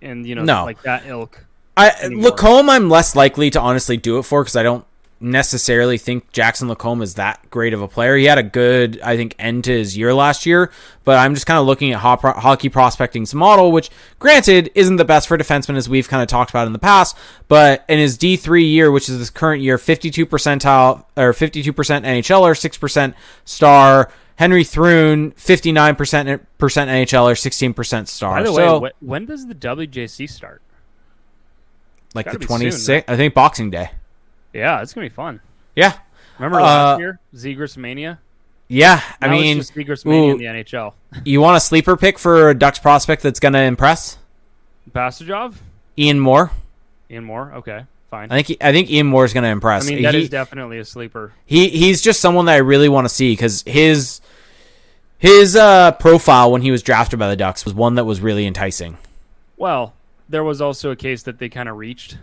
[0.02, 0.64] and you know, No.
[0.64, 1.46] like that ilk.
[1.76, 2.30] I anymore.
[2.30, 4.84] Lacombe, I'm less likely to honestly do it for because I don't
[5.22, 8.16] necessarily think Jackson Lacombe is that great of a player.
[8.16, 10.70] He had a good, I think, end to his year last year,
[11.04, 13.88] but I'm just kind of looking at ho- hockey prospecting's model, which,
[14.18, 17.16] granted, isn't the best for defensemen as we've kind of talked about in the past.
[17.48, 22.04] But in his D3 year, which is this current year, 52 percentile or 52 percent
[22.04, 24.10] NHLer, six percent star.
[24.36, 28.38] Henry Thrun, 59 percent percent NHLer, 16 percent star.
[28.38, 30.62] By the so, way, wh- when does the WJC start?
[32.14, 33.90] Like the 26th, I think Boxing Day.
[34.52, 35.40] Yeah, it's gonna be fun.
[35.74, 35.94] Yeah.
[36.38, 38.18] Remember Uh, last year, Zegras Mania?
[38.68, 40.32] Yeah, I Now mean, it's just mania ooh.
[40.32, 40.94] in the NHL.
[41.24, 44.16] you want a sleeper pick for a Ducks prospect that's going to impress?
[44.90, 45.56] Pastujov,
[45.98, 46.50] Ian Moore.
[47.10, 47.52] Ian Moore.
[47.56, 48.30] Okay, fine.
[48.32, 49.86] I think he, I think Ian Moore is going to impress.
[49.86, 51.32] I mean, that is he, definitely a sleeper.
[51.44, 54.20] he he's just someone that I really want to see because his
[55.18, 58.46] his uh, profile when he was drafted by the Ducks was one that was really
[58.46, 58.96] enticing.
[59.58, 59.92] Well,
[60.32, 62.18] there was also a case that they kind of reached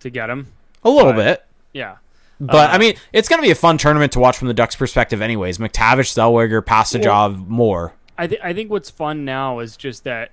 [0.00, 0.48] to get him.
[0.84, 1.16] A little Right.
[1.24, 1.44] bit.
[1.72, 1.96] Yeah.
[2.40, 4.54] But Uh, I mean, it's going to be a fun tournament to watch from the
[4.54, 5.58] Ducks' perspective, anyways.
[5.58, 7.92] McTavish, Zellweger, Pastujov, Moore.
[8.18, 10.30] I th- I think what's fun now is just that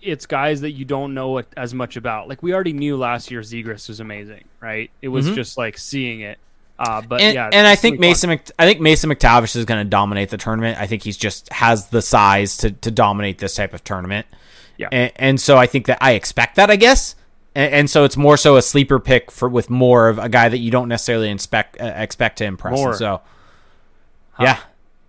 [0.00, 2.28] it's guys that you don't know it as much about.
[2.28, 4.90] Like we already knew last year Zegras was amazing, right?
[5.02, 5.34] It was Mhm.
[5.36, 6.38] just like seeing it.
[6.78, 8.10] Uh, but and, yeah, and I think gonna be fun.
[8.10, 10.80] Mason, Mc, I think Mason McTavish is going to dominate the tournament.
[10.80, 14.26] I think he's just has the size to, to dominate this type of tournament.
[14.82, 14.88] Yeah.
[14.92, 17.14] and, and so I think that I expect that, I guess.
[17.54, 20.48] And, and so it's more so a sleeper pick for with more of a guy
[20.48, 22.78] that you don't necessarily inspect uh, expect to impress.
[22.78, 22.94] More.
[22.94, 23.20] So,
[24.40, 24.58] yeah,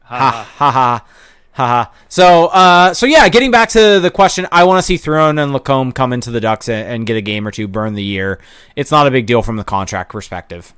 [0.01, 0.71] Ha, ha ha.
[0.71, 1.05] ha ha
[1.53, 1.93] ha ha.
[2.09, 5.53] So, uh, so yeah, getting back to the question, I want to see Thrun and
[5.53, 8.39] LaCombe come into the Ducks and, and get a game or two, burn the year.
[8.75, 10.73] It's not a big deal from the contract perspective.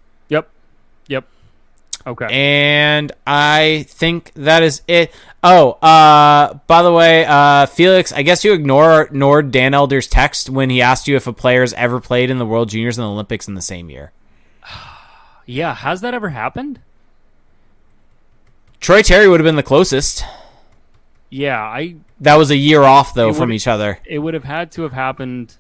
[2.08, 2.28] Okay.
[2.30, 5.12] And I think that is it.
[5.44, 10.50] Oh, uh, by the way, uh, Felix, I guess you ignore ignored Dan Elder's text
[10.50, 13.10] when he asked you if a player's ever played in the World Juniors and the
[13.10, 14.12] Olympics in the same year.
[15.46, 15.74] yeah.
[15.74, 16.80] Has that ever happened?
[18.80, 20.24] Troy Terry would have been the closest.
[21.32, 21.60] Yeah.
[21.60, 21.96] I.
[22.20, 24.00] That was a year off though from each other.
[24.06, 25.56] It would have had to have happened.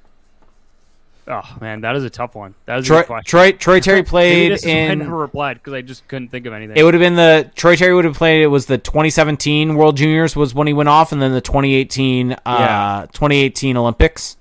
[1.27, 2.53] Oh man, that is a tough one.
[2.65, 3.29] That is a Troy, good question.
[3.29, 6.53] Troy, Troy Terry played this is I never replied because I just couldn't think of
[6.53, 6.77] anything.
[6.77, 8.43] It would have been the Troy Terry would have played.
[8.43, 12.33] It was the 2017 World Juniors was when he went off, and then the 2018
[12.45, 14.37] uh, 2018 Olympics.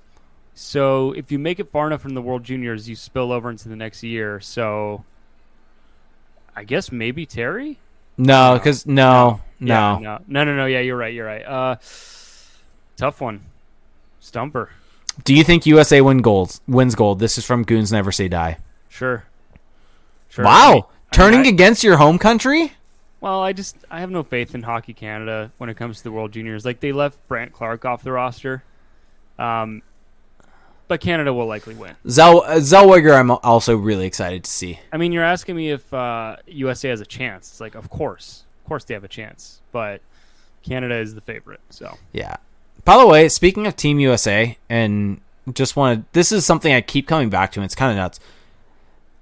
[0.53, 3.67] So if you make it far enough from the World Juniors, you spill over into
[3.67, 4.39] the next year.
[4.39, 5.03] So
[6.55, 7.79] I guess maybe Terry.
[8.17, 8.57] No, No.
[8.59, 10.65] because no, no, Yeah, no, no, no, no.
[10.67, 11.13] Yeah, you're right.
[11.13, 11.43] You're right.
[11.43, 11.75] Uh,
[12.95, 13.41] tough one.
[14.19, 14.69] Stumper.
[15.23, 17.19] Do you think USA win gold wins gold?
[17.19, 18.57] This is from Goons Never Say Die.
[18.89, 19.23] Sure.
[20.29, 20.45] Sure.
[20.45, 22.73] Wow, I mean, turning I- against your home country?
[23.21, 26.11] Well, I just I have no faith in Hockey Canada when it comes to the
[26.11, 26.63] World Juniors.
[26.65, 28.63] Like they left Brandt Clarke off the roster.
[29.39, 29.81] Um,
[30.87, 31.95] but Canada will likely win.
[32.07, 34.79] Zell uh, Zellweger, I'm also really excited to see.
[34.93, 37.49] I mean, you're asking me if uh, USA has a chance.
[37.49, 40.01] It's like, of course, of course they have a chance, but
[40.61, 41.61] Canada is the favorite.
[41.71, 42.35] So Yeah.
[42.85, 45.19] By the way, speaking of Team USA, and
[45.53, 48.19] just wanted this is something I keep coming back to, and it's kind of nuts.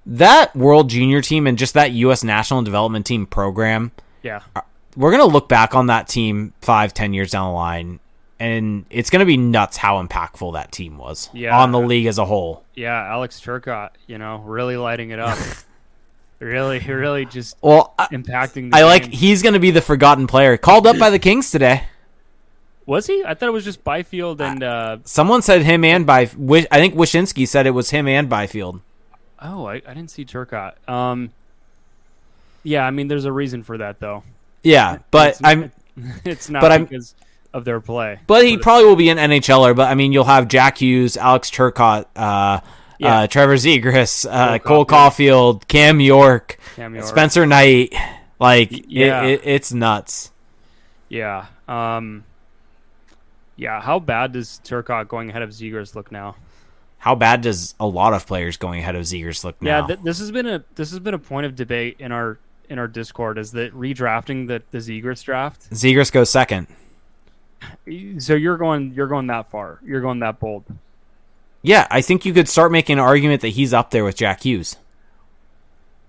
[0.06, 2.24] That World Junior team and just that U.S.
[2.24, 3.92] National Development Team program,
[4.22, 4.62] yeah, uh,
[4.98, 8.00] we're gonna look back on that team five, ten years down the line,
[8.38, 11.58] and it's gonna be nuts how impactful that team was Yeah.
[11.58, 12.64] on the league as a whole.
[12.76, 15.38] yeah, Alex Turcotte, you know, really lighting it up,
[16.40, 18.72] really, really just Well, I, impacting.
[18.72, 21.84] The I like he's gonna be the forgotten player called up by the Kings today.
[22.86, 23.24] Was he?
[23.26, 24.62] I thought it was just Byfield and.
[24.64, 28.82] Uh, Someone said him and by I think Wyshynski said it was him and Byfield.
[29.42, 30.74] oh, I, I didn't see Turcotte.
[30.90, 31.32] Um,
[32.64, 34.24] yeah, I mean, there's a reason for that though.
[34.64, 35.72] Yeah, but It's- I'm
[36.26, 37.16] It's not But I'm- because
[37.54, 38.20] of their play.
[38.26, 39.76] but he probably will be an NHLer.
[39.76, 42.60] But I mean, you'll have Jack Hughes, Alex Turcotte, uh,
[42.98, 43.20] Yeah.
[43.20, 47.06] uh, Trevor Zegras, uh, Cole Cole Caufield, Cam York, Cam York.
[47.08, 47.94] Spencer Knight.
[48.40, 50.32] Like Y- it- it, it's nuts.
[51.10, 51.46] Yeah.
[51.68, 52.24] Um,
[53.56, 53.82] yeah.
[53.82, 56.36] How bad does Turcotte going ahead of Zegras look now?
[57.00, 59.82] How bad does a lot of players going ahead of Zegras look now?
[59.82, 62.40] Yeah, th- this has been a this has been a point of debate in our
[62.70, 63.38] in our Discord.
[63.38, 65.70] Is that redrafting the the Zegras draft?
[65.72, 66.68] Zegras goes second.
[68.20, 69.80] So you're going you're going that far.
[69.86, 70.64] You're going that bold.
[71.62, 74.44] Yeah, I think you could start making an argument that he's up there with Jack
[74.44, 74.76] Hughes.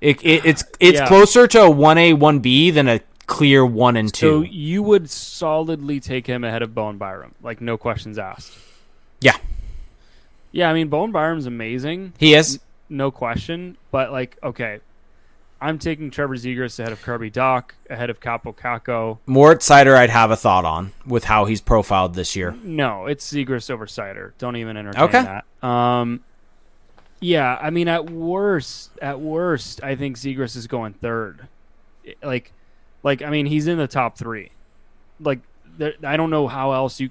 [0.00, 1.06] It, it, it's it's Yeah.
[1.08, 4.48] closer to a one A one B than a clear one and So two.
[4.50, 8.52] you would solidly take him ahead of Bowen Byram, like no questions asked.
[9.20, 9.36] Yeah.
[10.52, 12.60] Yeah, I mean Bowen Byram's amazing, he is.
[12.88, 13.76] no question.
[13.90, 14.80] But like, okay,
[15.60, 19.18] I'm taking Trevor Zegras ahead of Kirby Dach, ahead of Kaapo Kakko.
[19.26, 22.54] Moritz Seider, I'd have a thought on with how he's profiled this year.
[22.62, 24.32] No, it's Zegras over Seider.
[24.38, 25.22] Don't even entertain Okay.
[25.22, 25.66] that.
[25.66, 26.20] Um,
[27.20, 31.48] yeah, I mean, at worst, at worst, I think Zegras is going third.
[32.22, 32.52] Like,
[33.04, 34.50] like I mean, he's in the top three.
[35.20, 35.38] Like,
[35.78, 37.10] there, I don't know how else you,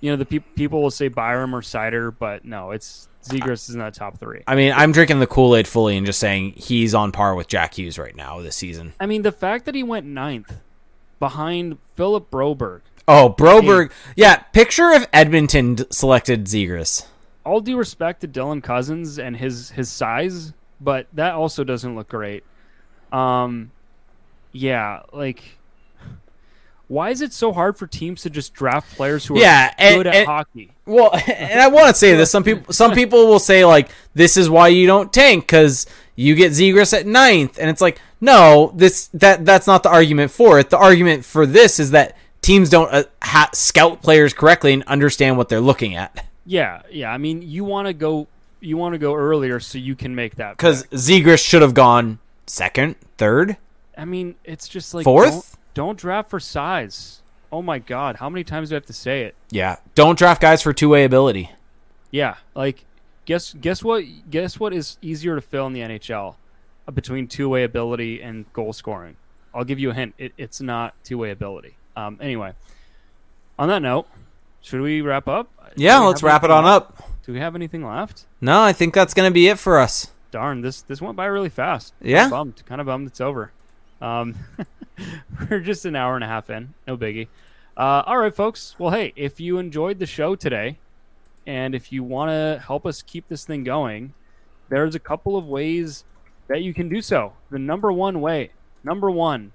[0.00, 3.70] you know, the peop people will say Byram or Seider, but no, it's Zegras is
[3.70, 4.42] in that top three.
[4.46, 7.46] I mean, I'm drinking the Kool Aid fully and just saying he's on par with
[7.48, 8.92] Jack Hughes right now this season.
[8.98, 10.60] I mean, the fact that he went ninth
[11.18, 12.80] behind Philip Broberg.
[13.08, 13.90] Oh, Broberg.
[14.16, 17.06] Yeah, picture if Edmonton d- selected Zegras.
[17.44, 22.08] all due respect to Dylan Cozens and his his size, but that also doesn't look
[22.08, 22.42] great.
[23.12, 23.70] Um,
[24.56, 25.42] yeah, like
[26.88, 29.96] Why is it so hard for teams to just draft players who are Yeah, and-
[29.96, 30.72] good at and- hockey?
[30.86, 32.30] Well, and I want to say this.
[32.30, 35.84] Some people, some people will say like, "This is why you don't tank because
[36.14, 37.58] you get Zegras at ninth.
[37.58, 40.70] and it's like, no, this that that's not the argument for it.
[40.70, 45.36] The argument for this is that teams don't uh, ha- scout players correctly and understand
[45.36, 46.24] what they're looking at.
[46.46, 47.10] Yeah, yeah.
[47.10, 48.28] I mean, you want to go,
[48.60, 50.56] you want to go earlier so you can make that.
[50.56, 50.84] Because.
[50.92, 53.56] Zegras should have gone second, third,
[53.96, 55.56] I mean, it's just like fourth.
[55.74, 57.22] Don't, don't draft for size.
[57.50, 59.34] Oh my God, how many times do I have to say it?
[59.50, 61.50] Yeah, don't draft guys for two way ability.
[62.10, 62.84] Yeah, like
[63.24, 66.36] guess guess what guess what is easier to fill in the NHL
[66.86, 69.16] uh, between two way ability and goal scoring.
[69.54, 70.14] I'll give you a hint.
[70.18, 71.76] It, it's not two way ability.
[71.96, 72.52] Um, anyway,
[73.58, 74.06] on that note,
[74.60, 75.48] should we wrap up?
[75.76, 77.00] Yeah, let's wrap it on left?
[77.00, 77.10] up.
[77.24, 78.26] Do we have anything left?
[78.40, 80.08] No, I think that's gonna be it for us.
[80.30, 81.94] Darn, this this went by really fast.
[82.00, 82.28] Yeah.
[82.28, 82.62] Bummed.
[82.66, 83.52] Kind of bummed it's over.
[84.06, 84.36] Um,
[85.50, 86.74] we're just an hour and a half in.
[86.86, 87.28] No biggie.
[87.76, 88.76] Uh, all right, folks.
[88.78, 90.78] Well, hey, if you enjoyed the show today,
[91.46, 94.14] and if you want to help us keep this thing going,
[94.68, 96.04] there's a couple of ways
[96.48, 97.32] that you can do so.
[97.50, 98.50] The number one way,
[98.84, 99.52] number one,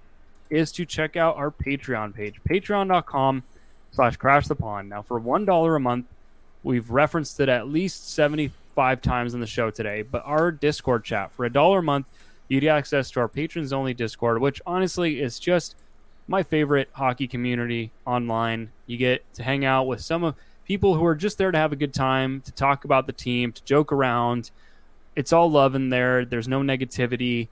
[0.50, 3.44] is to check out our Patreon page, patreon.com
[3.92, 4.90] slash crash the pond.
[4.90, 6.08] Now, for $1 a month,
[6.62, 11.32] we've referenced it at least 75 times in the show today, but our Discord chat,
[11.32, 12.08] for a dollar a month,
[12.52, 15.78] you get access to our patrons only Discord, which honestly is just
[16.28, 18.72] my favorite hockey community online.
[18.88, 21.72] You get to hang out with some of people who are just there to have
[21.72, 24.52] a good time, to talk about the team, to joke around.
[25.16, 26.26] It's all love in there.
[26.26, 27.48] There's no negativity.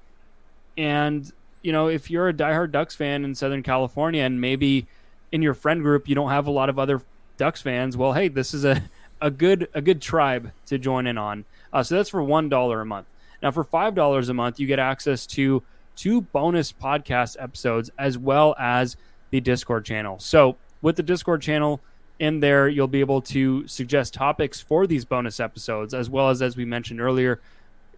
[0.78, 1.32] And,
[1.62, 4.86] you know, if you're a diehard Ducks fan in Southern California and maybe
[5.32, 7.02] in your friend group you don't have a lot of other
[7.38, 8.84] Ducks fans, well, hey, this is a,
[9.22, 11.46] a good a good tribe to join in on.
[11.72, 13.08] Uh, so that's for one dollar a month.
[13.42, 15.64] Now for five dollars a month, you get access to
[15.96, 18.98] two bonus podcast episodes as well as
[19.32, 20.18] the Discord channel.
[20.20, 21.82] So with the Discord channel
[22.20, 26.42] in there, you'll be able to suggest topics for these bonus episodes, as well as
[26.42, 27.40] as we mentioned earlier,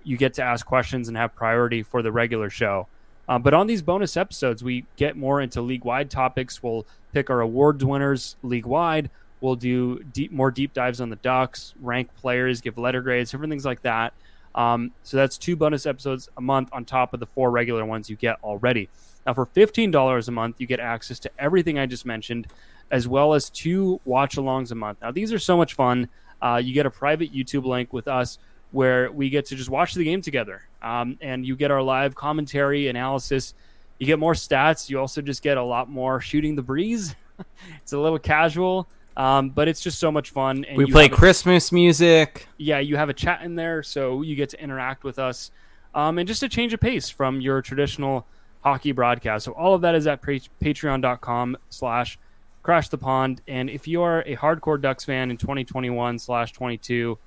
[0.03, 2.87] you get to ask questions and have priority for the regular show.
[3.27, 6.61] Uh, but on these bonus episodes, we get more into league wide topics.
[6.61, 9.09] We'll pick our awards winners league wide.
[9.39, 13.51] We'll do deep, more deep dives on the Ducks, rank players, give letter grades, different
[13.51, 14.13] things like that.
[14.55, 18.09] Um, so that's two bonus episodes a month on top of the four regular ones
[18.09, 18.89] you get already.
[19.25, 22.47] Now, for $15 a month, you get access to everything I just mentioned,
[22.89, 24.99] as well as two watch alongs a month.
[25.01, 26.09] Now, these are so much fun.
[26.41, 28.39] Uh, you get a private YouTube link with us
[28.71, 30.63] where we get to just watch the game together.
[30.81, 33.53] Um, and you get our live commentary, analysis.
[33.99, 34.89] You get more stats.
[34.89, 37.15] You also just get a lot more shooting the breeze.
[37.81, 40.65] it's a little casual, um, but it's just so much fun.
[40.65, 42.47] And We play a- Christmas music.
[42.57, 45.51] yeah, you have a chat in there, so you get to interact with us,
[45.93, 48.25] um, and just a change of pace from your traditional
[48.61, 49.45] hockey broadcast.
[49.45, 52.17] So all of that is at pa- patreon.com slash
[52.63, 53.41] crash the pond.
[53.47, 57.17] And if you are a hardcore Ducks fan in 2021 slash 22,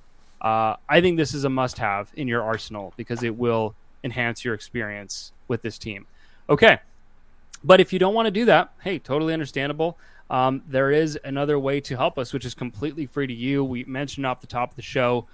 [0.41, 3.75] uh, I think this is a must have in your arsenal because it will
[4.05, 6.07] enhance your experience with this team.
[6.49, 6.79] Okay.
[7.65, 9.99] But if you don't want to do that, hey, totally understandable.
[10.31, 13.63] Um, there is another way to help us, which is completely free to you.
[13.65, 15.27] We mentioned off the top of the show.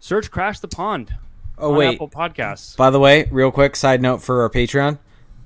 [0.00, 1.14] Search Crash the Pond
[1.58, 1.94] Oh on wait.
[1.94, 2.76] Apple Podcasts.
[2.76, 4.98] By the way, real quick side note for our Patreon.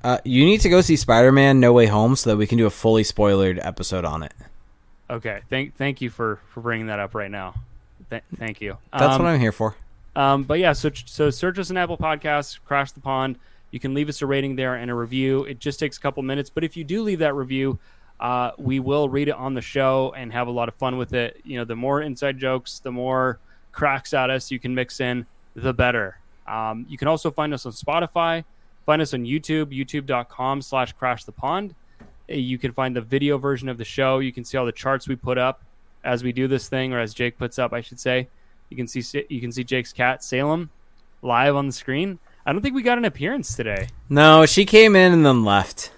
[0.02, 2.66] Uh, you need to go see Spider-Man: No Way Home so that we can do
[2.66, 4.32] a fully spoilered episode on it.
[5.10, 7.54] Okay, thank thank you for for bringing that up right now.
[8.08, 8.78] Th- thank you.
[8.92, 9.76] That's Um, what I'm here for.
[10.16, 13.38] Um, but yeah, so so search us on Apple Podcasts, Crash the Pond.
[13.70, 15.44] You can leave us a rating there and a review.
[15.44, 17.78] It just takes a couple minutes, but if you do leave that review,
[18.20, 21.14] uh, we will read it on the show and have a lot of fun with
[21.14, 21.40] it.
[21.42, 23.40] You know, the more inside jokes, the more
[23.72, 25.26] cracks at us you can mix in,
[25.56, 26.18] the better.
[26.46, 28.44] Um, you can also find us on Spotify.
[28.86, 31.74] Find us on YouTube, youtube.com slash crash the pond.
[32.28, 34.18] Uh, You can find the video version of the show.
[34.18, 35.62] You can see all the charts we put up
[36.04, 38.28] as we do this thing, or as Jake puts up, I should say.
[38.68, 40.70] You can see you can see Jake's cat Salem
[41.22, 42.18] live on the screen.
[42.46, 43.88] I don't think we got an appearance today.
[44.08, 45.92] No, she came in and then left.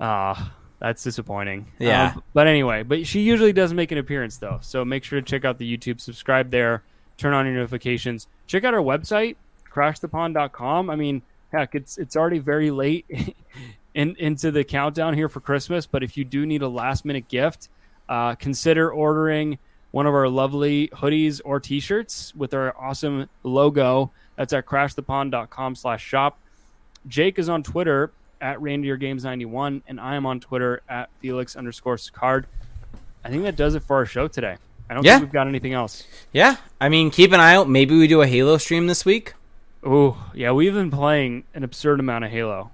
[0.00, 0.52] Ah,
[0.82, 1.66] that's disappointing.
[1.78, 2.14] Yeah.
[2.16, 4.58] Um, but anyway, but she usually does make an appearance though.
[4.62, 6.82] So make sure to check out the YouTube, subscribe there,
[7.16, 8.26] turn on your notifications.
[8.48, 9.36] Check out our website,
[9.72, 10.90] crashthepond.com.
[10.90, 11.22] I mean,
[11.52, 13.06] heck, it's it's already very late
[13.94, 17.28] in into the countdown here for Christmas, but if you do need a last minute
[17.28, 17.68] gift,
[18.08, 19.60] uh, consider ordering
[19.92, 24.10] one of our lovely hoodies or t-shirts with our awesome logo.
[24.34, 26.40] That's at crashthepond.com slash shop.
[27.06, 28.10] Jake is on Twitter
[28.42, 32.44] at Reindeer Games 91, and I am on Twitter at Felix underscore Sicard.
[33.24, 34.56] I think that does it for our show today.
[34.90, 35.12] I don't Yeah.
[35.14, 36.04] think we've got anything else.
[36.32, 37.68] Yeah, I mean, keep an eye out.
[37.68, 39.32] Maybe we do a Halo stream this week.
[39.84, 42.70] Oh, yeah, we've been playing an absurd amount of Halo.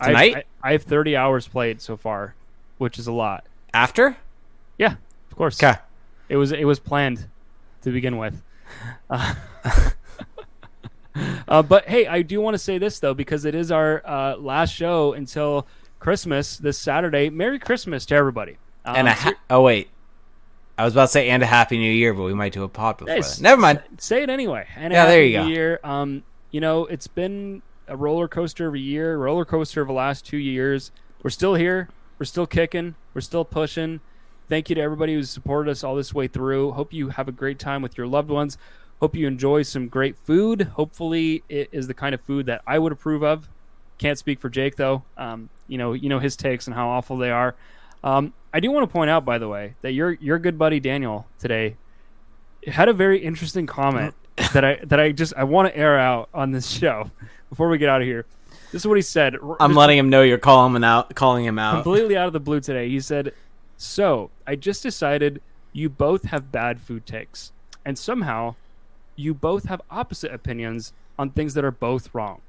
[0.00, 0.36] I- Tonight?
[0.62, 2.34] I, I have 30 hours played so far.
[2.78, 3.44] which is a lot.
[3.74, 4.16] After?
[4.78, 4.94] Yeah,
[5.30, 5.62] of course.
[5.62, 5.78] Okay.
[6.30, 7.26] It was it was planned
[7.82, 8.40] to begin with.
[9.10, 9.34] Uh,
[11.48, 14.36] uh, but hey, I do want to say this though because it is our uh,
[14.36, 15.66] last show until
[15.98, 17.30] Christmas this Saturday.
[17.30, 18.56] Merry Christmas to everybody.
[18.84, 19.88] Um, and a ha- oh wait,
[20.78, 22.68] I was about to say and a happy new year, but we might do a
[22.68, 23.40] pop before Hey, that.
[23.40, 23.82] Never mind.
[23.98, 24.66] say it anyway.
[24.76, 25.46] And Yeah, there you go.
[25.46, 25.80] Year.
[25.84, 29.94] Um, you know, it's been a roller coaster of a year, roller coaster of the
[29.94, 30.90] last two years.
[31.22, 31.88] We're still here.
[32.18, 32.94] We're still kicking.
[33.14, 34.00] We're still pushing.
[34.48, 36.72] Thank you to everybody who's supported us all this way through.
[36.72, 38.58] Hope you have a great time with your loved ones.
[39.00, 40.62] Hope you enjoy some great food.
[40.74, 43.48] Hopefully, it is the kind of food that I would approve of.
[43.96, 45.04] Can't speak for Jake though.
[45.16, 47.54] Um, you know, you know his takes and how awful they are.
[48.04, 50.80] Um, I do want to point out, by the way, that your your good buddy
[50.80, 51.76] Daniel today
[52.66, 54.14] had a very interesting comment
[54.52, 57.10] that I that I just I want to air out on this show
[57.48, 58.26] before we get out of here.
[58.72, 59.36] This is what he said.
[59.58, 61.14] I'm letting him know you're calling him out.
[61.14, 61.82] Calling him out.
[61.82, 62.88] completely out of the blue today.
[62.88, 63.32] He said,
[63.76, 65.40] "So I just decided
[65.72, 67.52] you both have bad food takes,
[67.84, 68.56] and somehow
[69.20, 72.40] you both have opposite opinions on things that are both wrong."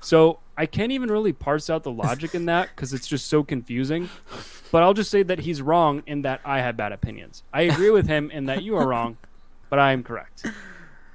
[0.00, 3.42] So I can't even really parse out the logic in that because it's just so
[3.42, 4.10] confusing.
[4.72, 7.42] But I'll just say that he's wrong in that I have bad opinions.
[7.52, 9.16] I agree with him in that you are wrong,
[9.70, 10.46] but I am correct.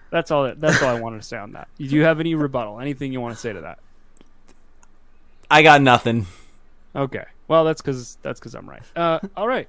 [0.09, 0.53] That's all.
[0.55, 1.67] That's all I wanted to say on that.
[1.77, 2.79] Do you have any rebuttal?
[2.79, 3.79] Anything you want to say to that?
[5.51, 6.27] I got nothing.
[6.95, 7.25] Okay.
[7.47, 8.84] Well, that's because that's because I'm right.
[8.95, 9.67] Uh, all right.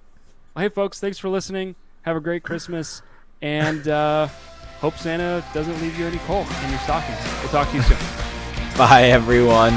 [0.54, 1.00] Well, hey, folks.
[1.00, 1.74] Thanks for listening.
[2.02, 3.02] Have a great Christmas,
[3.42, 4.28] and uh,
[4.80, 7.18] hope Santa doesn't leave you any coal in your stockings.
[7.40, 7.98] We'll talk to you soon.
[8.78, 9.74] Bye, everyone.